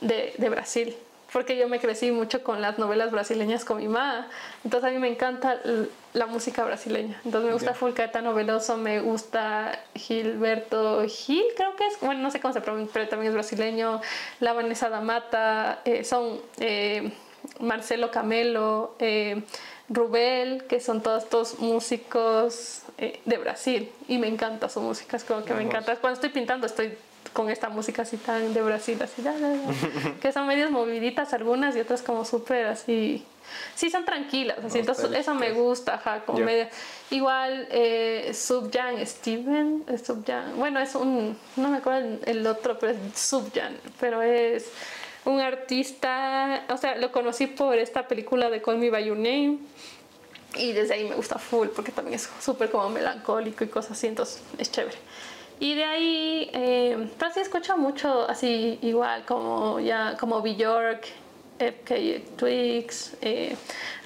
de, 0.01 0.35
de 0.39 0.49
Brasil, 0.49 0.97
porque 1.33 1.57
yo 1.57 1.69
me 1.69 1.79
crecí 1.79 2.11
mucho 2.11 2.43
con 2.43 2.63
las 2.63 2.79
novelas 2.79 3.11
brasileñas 3.11 3.65
con 3.65 3.79
mi 3.79 3.89
mamá, 3.89 4.29
entonces 4.65 4.89
a 4.89 4.93
mí 4.93 4.99
me 4.99 5.09
encanta 5.09 5.61
la 6.13 6.27
música 6.27 6.65
brasileña, 6.65 7.21
entonces 7.25 7.49
me 7.49 7.53
gusta 7.53 7.75
full 7.75 7.93
Caetano 7.93 8.35
Veloso, 8.35 8.77
me 8.77 9.01
gusta 9.01 9.79
Gilberto 9.95 11.05
Gil, 11.07 11.45
creo 11.57 11.77
que 11.77 11.87
es, 11.87 12.01
bueno, 12.01 12.21
no 12.23 12.31
sé 12.31 12.41
cómo 12.41 12.55
se 12.55 12.61
pronuncia, 12.61 12.93
pero 12.93 13.09
también 13.09 13.31
es 13.31 13.35
brasileño, 13.35 14.01
la 14.41 14.53
Vanessa 14.53 14.89
Damata, 14.89 15.81
eh, 15.85 16.05
son 16.05 16.41
eh, 16.59 17.13
Marcelo 17.61 18.11
Camelo, 18.11 18.95
eh, 18.99 19.43
Rubel, 19.89 20.65
que 20.65 20.81
son 20.81 21.03
todos 21.03 21.25
estos 21.25 21.59
músicos 21.61 22.83
eh, 22.99 23.21
de 23.25 23.39
Brasil. 23.39 23.91
Y 24.09 24.19
me 24.19 24.27
encanta 24.27 24.69
su 24.69 24.81
música, 24.81 25.17
es 25.17 25.25
como 25.25 25.45
que 25.45 25.55
me 25.55 25.63
encanta. 25.63 25.97
Cuando 25.97 26.15
estoy 26.15 26.31
pintando 26.31 26.67
estoy 26.67 26.93
con 27.33 27.51
esta 27.51 27.69
música 27.69 28.03
así 28.03 28.17
tan 28.17 28.53
de 28.53 28.63
Brasil, 28.63 28.99
así, 29.03 29.23
que 30.21 30.33
son 30.33 30.47
medias 30.47 30.71
moviditas 30.71 31.33
algunas 31.33 31.77
y 31.77 31.81
otras 31.81 32.03
como 32.03 32.25
súper 32.25 32.67
así. 32.67 33.25
Sí, 33.75 33.89
son 33.89 34.05
tranquilas, 34.05 34.59
así, 34.63 34.81
entonces 34.81 35.11
eso 35.13 35.35
me 35.35 35.53
gusta, 35.53 35.95
ajá, 35.95 36.21
como 36.27 36.41
media. 36.41 36.69
Igual, 37.11 37.67
eh, 37.71 38.33
Subjan 38.35 39.07
Steven, 39.07 39.85
Subjan, 40.05 40.59
bueno, 40.59 40.81
es 40.81 40.95
un, 40.95 41.39
no 41.57 41.69
me 41.69 41.79
acuerdo 41.79 42.19
el 42.27 42.47
otro, 42.47 42.79
pero 42.79 42.93
es 42.93 43.19
Subjan, 43.19 43.75
pero 43.99 44.21
es 44.21 44.71
un 45.25 45.41
artista, 45.41 46.65
o 46.69 46.77
sea, 46.77 46.97
lo 46.97 47.11
conocí 47.11 47.47
por 47.47 47.79
esta 47.79 48.07
película 48.07 48.51
de 48.51 48.61
Call 48.61 48.79
Me 48.79 48.91
By 48.91 49.07
Your 49.07 49.17
Name 49.17 49.59
y 50.59 50.73
desde 50.73 50.95
ahí 50.95 51.09
me 51.09 51.15
gusta 51.15 51.39
full 51.39 51.69
porque 51.69 51.93
también 51.93 52.15
es 52.15 52.29
súper 52.41 52.71
como 52.71 52.89
melancólico 52.91 53.65
y 53.65 53.69
cosas 53.69 53.93
así, 53.93 54.07
entonces 54.07 54.43
es 54.59 54.71
chévere. 54.71 54.99
Y 55.61 55.75
de 55.75 55.85
ahí, 55.85 56.51
eh, 56.53 57.09
pero 57.19 57.33
sí 57.33 57.41
escucho 57.41 57.77
mucho 57.77 58.29
así 58.29 58.79
igual 58.83 59.25
como 59.25 59.81
ya 59.81 60.17
como 60.19 60.41
Bjork, 60.41 61.07
FK 61.59 62.37
Twigs, 62.37 63.17
eh, 63.21 63.57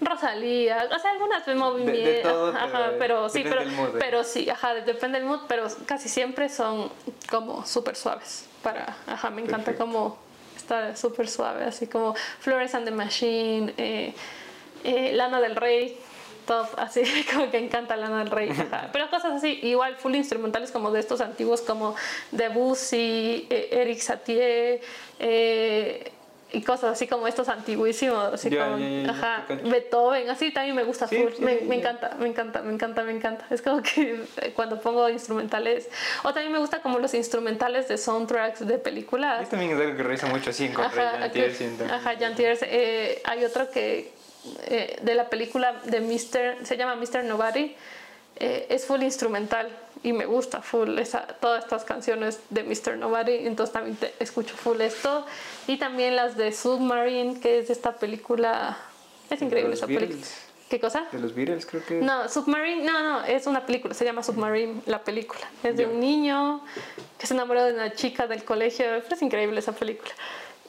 Rosalía, 0.00 0.88
o 0.90 0.98
sea, 0.98 1.10
algunas 1.10 1.46
me 1.46 1.54
movimiento, 1.54 2.48
ajá, 2.48 2.92
pero, 2.98 3.28
sí, 3.28 3.44
pero, 3.44 3.62
¿eh? 3.62 3.66
pero 3.98 4.24
sí, 4.24 4.48
ajá, 4.48 4.74
depende 4.74 5.18
del 5.18 5.28
mood, 5.28 5.40
pero 5.48 5.66
casi 5.84 6.08
siempre 6.08 6.48
son 6.48 6.90
como 7.28 7.66
súper 7.66 7.96
suaves 7.96 8.46
para, 8.62 8.96
ajá, 9.06 9.28
me 9.30 9.42
encanta 9.42 9.74
como 9.76 10.16
está 10.56 10.96
súper 10.96 11.28
suave, 11.28 11.64
así 11.64 11.86
como 11.86 12.14
Flores 12.40 12.74
and 12.74 12.86
the 12.86 12.90
Machine, 12.90 13.74
eh, 13.76 14.14
eh, 14.84 15.12
Lana 15.12 15.40
del 15.40 15.56
Rey, 15.56 15.98
top, 16.46 16.68
así 16.76 17.02
como 17.32 17.50
que 17.50 17.58
encanta 17.58 17.96
Lana 17.96 18.20
del 18.20 18.30
Rey. 18.30 18.50
Pero 18.92 19.10
cosas 19.10 19.32
así, 19.32 19.58
igual 19.62 19.96
full 19.96 20.14
instrumentales 20.14 20.70
como 20.70 20.90
de 20.90 21.00
estos 21.00 21.20
antiguos 21.20 21.62
como 21.62 21.94
Debussy, 22.30 23.46
eh, 23.50 23.68
Eric 23.72 23.98
Satie, 23.98 24.80
eh, 25.18 26.12
y 26.54 26.62
cosas 26.62 26.92
así 26.92 27.06
como 27.06 27.26
estos 27.26 27.48
antiguísimos, 27.48 28.34
así 28.34 28.50
como 28.50 28.76
ajá, 29.10 29.46
Beethoven, 29.64 30.28
así 30.28 30.50
también 30.50 30.76
me 30.76 30.84
gusta 30.84 31.08
full, 31.08 31.32
me, 31.38 31.60
me 31.62 31.76
encanta, 31.76 32.16
me 32.18 32.28
encanta, 32.28 32.60
me 32.60 32.72
encanta, 32.74 33.02
me 33.04 33.12
encanta. 33.12 33.46
Es 33.50 33.62
como 33.62 33.82
que 33.82 34.22
cuando 34.54 34.80
pongo 34.80 35.08
instrumentales, 35.08 35.88
o 36.22 36.32
también 36.32 36.52
me 36.52 36.58
gusta 36.58 36.80
como 36.82 36.98
los 36.98 37.14
instrumentales 37.14 37.88
de 37.88 37.96
soundtracks 37.96 38.66
de 38.66 38.78
películas. 38.78 39.42
Es 39.42 39.48
también 39.48 39.72
es 39.72 39.80
algo 39.80 39.96
que 39.96 40.02
realiza 40.02 40.26
mucho 40.26 40.50
así 40.50 40.66
en 40.66 40.78
Ajá, 40.78 41.24
ajá 41.24 42.14
Jan 42.18 42.34
eh, 42.38 43.22
hay 43.24 43.44
otro 43.44 43.70
que 43.70 44.12
eh, 44.64 44.98
de 45.02 45.14
la 45.14 45.28
película 45.28 45.80
de 45.84 46.00
Mr. 46.00 46.66
se 46.66 46.76
llama 46.76 46.96
Mr. 46.96 47.24
Nobody, 47.24 47.74
eh, 48.36 48.66
es 48.70 48.86
full 48.86 49.02
instrumental 49.02 49.68
y 50.02 50.12
me 50.12 50.26
gusta 50.26 50.62
full 50.62 50.98
esa, 50.98 51.26
todas 51.26 51.62
estas 51.64 51.84
canciones 51.84 52.40
de 52.50 52.64
Mr. 52.64 52.96
Nobody, 52.96 53.46
entonces 53.46 53.72
también 53.72 53.96
escucho 54.18 54.56
full 54.56 54.80
esto 54.80 55.24
y 55.66 55.76
también 55.78 56.16
las 56.16 56.36
de 56.36 56.52
Submarine, 56.52 57.40
que 57.40 57.60
es 57.60 57.70
esta 57.70 57.92
película, 57.92 58.78
es 59.30 59.40
increíble 59.42 59.74
esa 59.74 59.86
película. 59.86 60.26
¿Qué 60.72 60.80
cosa? 60.80 61.04
De 61.12 61.18
los 61.18 61.34
Beatles, 61.34 61.66
creo 61.66 61.84
que. 61.84 62.00
No, 62.00 62.30
Submarine, 62.30 62.82
no, 62.82 63.02
no, 63.02 63.24
es 63.26 63.46
una 63.46 63.66
película, 63.66 63.92
se 63.92 64.06
llama 64.06 64.22
Submarine, 64.22 64.80
la 64.86 65.04
película. 65.04 65.42
Es 65.62 65.76
de 65.76 65.84
un 65.84 66.00
niño 66.00 66.64
que 67.18 67.26
se 67.26 67.34
enamoró 67.34 67.62
de 67.62 67.74
una 67.74 67.92
chica 67.92 68.26
del 68.26 68.42
colegio, 68.42 68.86
es 68.94 69.20
increíble 69.20 69.58
esa 69.58 69.72
película. 69.72 70.10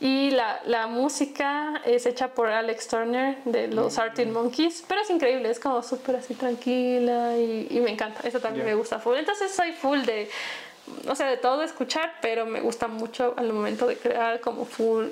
Y 0.01 0.31
la, 0.31 0.59
la, 0.65 0.87
música 0.87 1.81
es 1.85 2.05
hecha 2.05 2.33
por 2.33 2.49
Alex 2.49 2.89
Turner 2.89 3.37
de 3.45 3.69
los 3.69 3.97
Arctic 3.97 4.27
Monkeys, 4.27 4.83
pero 4.89 4.99
es 4.99 5.09
increíble, 5.09 5.49
es 5.49 5.61
como 5.61 5.81
súper 5.81 6.17
así 6.17 6.33
tranquila 6.33 7.37
y, 7.37 7.69
y, 7.71 7.79
me 7.79 7.91
encanta, 7.91 8.27
eso 8.27 8.41
también 8.41 8.65
me 8.65 8.75
gusta 8.75 8.99
full. 8.99 9.15
Entonces 9.15 9.53
soy 9.53 9.71
full 9.71 10.01
de, 10.01 10.29
o 11.07 11.15
sea, 11.15 11.29
de 11.29 11.37
todo 11.37 11.63
escuchar, 11.63 12.15
pero 12.21 12.45
me 12.45 12.59
gusta 12.59 12.89
mucho 12.89 13.35
al 13.37 13.53
momento 13.53 13.87
de 13.87 13.95
crear 13.95 14.41
como 14.41 14.65
full 14.65 15.05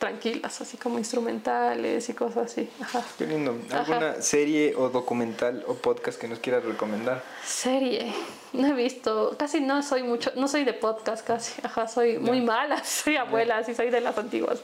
tranquilas, 0.00 0.60
así 0.62 0.78
como 0.78 0.98
instrumentales 0.98 2.08
y 2.08 2.14
cosas 2.14 2.50
así. 2.50 2.68
Ajá. 2.80 3.04
Qué 3.18 3.26
lindo. 3.26 3.56
¿Alguna 3.70 4.20
serie 4.22 4.74
o 4.74 4.88
documental 4.88 5.62
o 5.68 5.74
podcast 5.74 6.18
que 6.18 6.26
nos 6.26 6.40
quieras 6.40 6.64
recomendar? 6.64 7.22
Serie. 7.44 8.12
No 8.54 8.66
he 8.66 8.72
visto, 8.72 9.36
casi 9.38 9.60
no 9.60 9.82
soy 9.82 10.02
mucho, 10.02 10.32
no 10.34 10.48
soy 10.48 10.64
de 10.64 10.72
podcast 10.72 11.24
casi, 11.24 11.60
ajá, 11.62 11.86
soy 11.86 12.18
muy 12.18 12.40
mala, 12.40 12.82
soy 12.84 13.16
abuela, 13.16 13.58
así 13.58 13.74
soy 13.74 13.90
de 13.90 14.00
las 14.00 14.18
antiguas. 14.18 14.60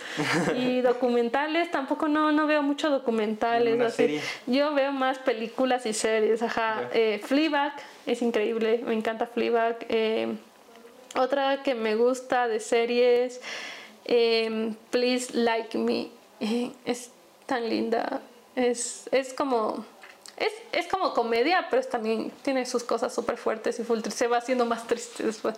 Y 0.57 0.81
documentales, 0.83 1.71
tampoco 1.71 2.09
no, 2.09 2.33
no 2.33 2.47
veo 2.47 2.63
mucho 2.63 2.91
documentales, 2.91 3.81
así. 3.81 3.97
Serie? 3.97 4.23
Yo 4.47 4.75
veo 4.75 4.91
más 4.91 5.19
películas 5.19 5.87
y 5.87 5.93
series, 5.93 6.43
ajá. 6.43 6.89
Eh, 6.93 7.21
Fleabag 7.23 7.75
es 8.07 8.23
increíble, 8.23 8.83
me 8.85 8.95
encanta 8.95 9.27
Fleabag. 9.27 9.87
Eh, 9.89 10.35
otra 11.15 11.63
que 11.63 11.75
me 11.75 11.95
gusta 11.95 12.49
de 12.49 12.59
series 12.59 13.41
Em, 14.09 14.75
Please 14.91 15.37
Like 15.37 15.77
Me. 15.77 16.09
Eh, 16.41 16.71
es 16.85 17.11
tan 17.47 17.69
linda. 17.69 18.23
Es, 18.55 19.09
es 19.11 19.35
como. 19.35 19.85
Es, 20.37 20.53
es, 20.73 20.87
como 20.87 21.15
comedia, 21.15 21.67
pero 21.71 21.83
también 21.85 22.31
tiene 22.43 22.67
sus 22.67 22.85
cosas 22.85 23.15
súper 23.15 23.39
fuertes 23.39 23.81
y 23.81 23.85
full, 23.85 24.01
se 24.11 24.27
va 24.27 24.37
haciendo 24.37 24.67
más 24.67 24.87
triste 24.87 25.23
después. 25.23 25.57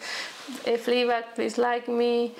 Eh, 0.64 0.78
Fleabag, 0.78 1.34
Please 1.34 1.60
Like 1.60 1.90
Me. 1.90 2.32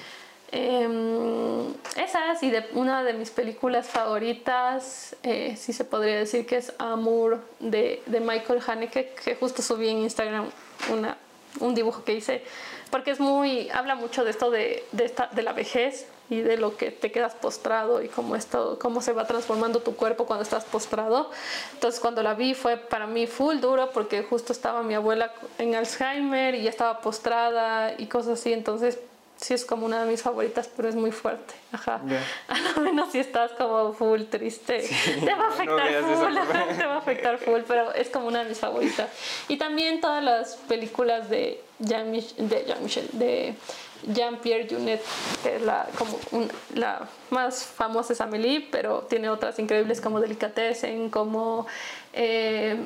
Eh, 0.50 1.74
esas 1.96 2.42
y 2.42 2.50
de 2.50 2.64
una 2.72 3.04
de 3.04 3.12
mis 3.12 3.30
películas 3.30 3.86
favoritas, 3.86 5.14
eh, 5.22 5.56
sí 5.58 5.72
se 5.72 5.84
podría 5.84 6.16
decir 6.16 6.46
que 6.46 6.56
es 6.56 6.72
Amour 6.78 7.40
de, 7.58 8.02
de 8.06 8.20
Michael 8.20 8.62
Haneke, 8.66 9.14
que 9.22 9.34
justo 9.34 9.60
subí 9.60 9.88
en 9.88 9.98
Instagram 9.98 10.48
una, 10.90 11.18
un 11.60 11.74
dibujo 11.74 12.02
que 12.04 12.14
hice 12.14 12.42
porque 12.88 13.10
es 13.10 13.20
muy, 13.20 13.70
habla 13.70 13.94
mucho 13.94 14.24
de 14.24 14.30
esto 14.30 14.50
de, 14.50 14.84
de, 14.92 15.04
esta, 15.04 15.28
de 15.32 15.42
la 15.42 15.52
vejez 15.52 16.06
y 16.30 16.40
de 16.40 16.56
lo 16.58 16.76
que 16.76 16.90
te 16.90 17.10
quedas 17.10 17.34
postrado 17.34 18.02
y 18.02 18.08
cómo, 18.08 18.36
esto, 18.36 18.78
cómo 18.80 19.00
se 19.00 19.12
va 19.12 19.26
transformando 19.26 19.80
tu 19.80 19.96
cuerpo 19.96 20.26
cuando 20.26 20.42
estás 20.42 20.64
postrado. 20.64 21.30
Entonces 21.74 22.00
cuando 22.00 22.22
la 22.22 22.34
vi 22.34 22.54
fue 22.54 22.76
para 22.76 23.06
mí 23.06 23.26
full 23.26 23.58
duro 23.60 23.90
porque 23.90 24.22
justo 24.22 24.52
estaba 24.52 24.82
mi 24.82 24.94
abuela 24.94 25.32
en 25.58 25.74
Alzheimer 25.74 26.54
y 26.54 26.62
ya 26.62 26.70
estaba 26.70 27.00
postrada 27.00 27.94
y 27.96 28.06
cosas 28.06 28.40
así, 28.40 28.52
entonces 28.52 28.98
sí 29.40 29.54
es 29.54 29.64
como 29.64 29.86
una 29.86 30.04
de 30.04 30.10
mis 30.10 30.22
favoritas, 30.22 30.68
pero 30.76 30.88
es 30.88 30.94
muy 30.94 31.12
fuerte. 31.12 31.54
Ajá. 31.72 32.00
A 32.48 32.58
lo 32.58 32.82
menos 32.82 33.12
si 33.12 33.18
estás 33.18 33.52
como 33.52 33.92
full 33.92 34.22
triste, 34.24 34.88
te 35.24 35.34
va 35.34 35.46
a 35.46 35.48
afectar 35.48 36.02
full, 36.02 36.34
te 36.76 36.86
va 36.86 36.94
a 36.94 36.98
afectar 36.98 37.38
full, 37.38 37.60
pero 37.66 37.92
es 37.94 38.08
como 38.10 38.28
una 38.28 38.42
de 38.42 38.50
mis 38.50 38.58
favoritas. 38.58 39.08
Y 39.48 39.56
también 39.56 40.00
todas 40.00 40.22
las 40.22 40.56
películas 40.68 41.30
de 41.30 41.62
Jean, 41.78 42.12
de 42.12 42.64
Jean 42.66 42.82
Michel, 42.82 43.08
de 43.12 43.54
Jean-Pierre 44.06 44.68
Junet, 44.68 45.02
que 45.42 45.56
es 45.56 45.62
la, 45.62 45.88
como 45.96 46.18
la 46.74 47.08
más 47.30 47.64
famosa 47.64 48.12
es 48.12 48.20
Amélie, 48.20 48.68
pero 48.70 49.00
tiene 49.08 49.28
otras 49.28 49.58
increíbles 49.58 50.00
como 50.00 50.20
Delicatessen, 50.20 51.10
como 51.10 51.66
eh, 52.12 52.76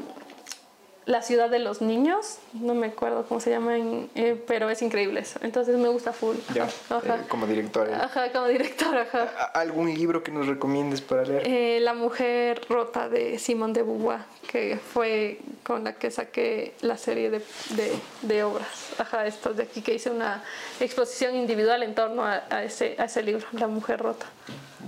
la 1.05 1.21
ciudad 1.23 1.51
de 1.51 1.59
los 1.59 1.81
niños, 1.81 2.39
no 2.53 2.75
me 2.75 2.87
acuerdo 2.87 3.25
cómo 3.27 3.41
se 3.41 3.51
llama, 3.51 3.77
eh, 3.77 4.41
pero 4.47 4.71
es 4.71 4.83
increíble 4.83 5.21
eso. 5.21 5.41
Entonces 5.43 5.77
me 5.77 5.89
gusta 5.89 6.13
full. 6.13 6.37
Ya, 6.55 6.67
eh, 6.67 7.23
como 7.29 7.47
directora. 7.47 8.05
Ajá, 8.05 8.31
como 8.31 8.47
directora, 8.47 9.03
ajá. 9.03 9.25
¿Algún 9.55 9.93
libro 9.93 10.23
que 10.23 10.31
nos 10.31 10.47
recomiendes 10.47 11.01
para 11.01 11.25
leer? 11.25 11.43
Eh, 11.47 11.81
la 11.81 11.95
mujer 11.95 12.61
rota 12.69 13.09
de 13.09 13.39
Simone 13.39 13.73
de 13.73 13.83
Beauvoir, 13.83 14.21
que 14.47 14.79
fue 14.79 15.41
con 15.65 15.83
la 15.85 15.95
que 15.95 16.11
saqué 16.11 16.75
la 16.83 16.97
serie 16.97 17.31
de, 17.31 17.39
de, 17.71 17.93
de 18.23 18.45
obras. 18.45 18.69
Ajá, 18.99 19.27
estos 19.27 19.57
de 19.57 19.65
aquí, 19.65 19.83
que 19.83 19.95
hice 19.95 20.11
una 20.11 20.45
exposición 20.79 21.35
individual 21.35 21.83
en 21.83 21.95
torno 21.97 22.25
a, 22.25 22.45
a, 22.49 22.63
ese, 22.63 22.95
a 22.99 23.05
ese 23.07 23.23
libro, 23.23 23.45
La 23.53 23.67
mujer 23.67 24.01
rota. 24.01 24.27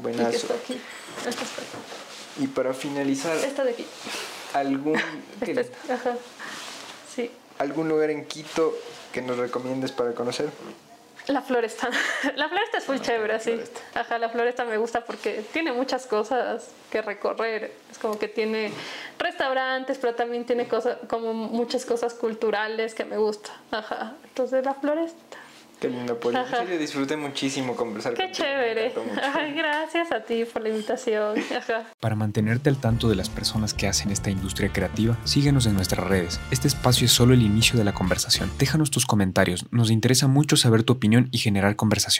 Buenazo. 0.00 0.28
Y 0.28 0.30
que 0.30 0.36
está 0.36 0.54
aquí. 0.54 0.80
Esta 1.18 1.30
está 1.30 1.62
aquí. 1.62 2.44
Y 2.44 2.46
para 2.48 2.72
finalizar... 2.72 3.36
Esta 3.36 3.64
de 3.64 3.70
aquí 3.72 3.86
algún 4.54 4.98
sí. 7.14 7.30
algún 7.58 7.88
lugar 7.88 8.10
en 8.10 8.24
Quito 8.24 8.74
que 9.12 9.20
nos 9.20 9.36
recomiendes 9.36 9.92
para 9.92 10.12
conocer 10.12 10.48
la 11.26 11.40
floresta. 11.40 11.88
La 12.36 12.48
floresta 12.48 12.78
es 12.78 12.88
muy 12.88 13.00
chévere 13.00 13.40
sí. 13.40 13.58
Ajá 13.94 14.18
la 14.18 14.28
floresta 14.28 14.64
me 14.64 14.76
gusta 14.76 15.04
porque 15.04 15.42
tiene 15.52 15.72
muchas 15.72 16.06
cosas 16.06 16.68
que 16.90 17.00
recorrer. 17.00 17.72
Es 17.90 17.98
como 17.98 18.18
que 18.18 18.28
tiene 18.28 18.70
restaurantes 19.18 19.96
pero 19.98 20.14
también 20.14 20.44
tiene 20.44 20.68
cosas 20.68 20.98
como 21.08 21.32
muchas 21.32 21.86
cosas 21.86 22.12
culturales 22.14 22.94
que 22.94 23.04
me 23.04 23.16
gusta. 23.16 23.50
Ajá. 23.70 24.14
Entonces 24.24 24.64
la 24.64 24.74
floresta 24.74 25.33
Qué 25.80 25.88
lindo, 25.88 26.18
Poli. 26.18 26.36
En 26.36 26.46
serio, 26.46 26.78
disfruté 26.78 27.16
muchísimo 27.16 27.76
conversar 27.76 28.14
Qué 28.14 28.30
chévere. 28.32 28.92
Ay, 29.34 29.52
gracias 29.52 30.12
a 30.12 30.20
ti 30.20 30.44
por 30.44 30.62
la 30.62 30.70
invitación. 30.70 31.36
Para 32.00 32.14
mantenerte 32.14 32.70
al 32.70 32.76
tanto 32.76 33.08
de 33.08 33.16
las 33.16 33.28
personas 33.28 33.74
que 33.74 33.86
hacen 33.86 34.10
esta 34.10 34.30
industria 34.30 34.72
creativa, 34.72 35.18
síguenos 35.24 35.66
en 35.66 35.74
nuestras 35.74 36.06
redes. 36.06 36.40
Este 36.50 36.68
espacio 36.68 37.06
es 37.06 37.12
solo 37.12 37.34
el 37.34 37.42
inicio 37.42 37.78
de 37.78 37.84
la 37.84 37.92
conversación. 37.92 38.50
Déjanos 38.58 38.90
tus 38.90 39.06
comentarios. 39.06 39.66
Nos 39.70 39.90
interesa 39.90 40.28
mucho 40.28 40.56
saber 40.56 40.82
tu 40.82 40.94
opinión 40.94 41.28
y 41.32 41.38
generar 41.38 41.76
conversación. 41.76 42.14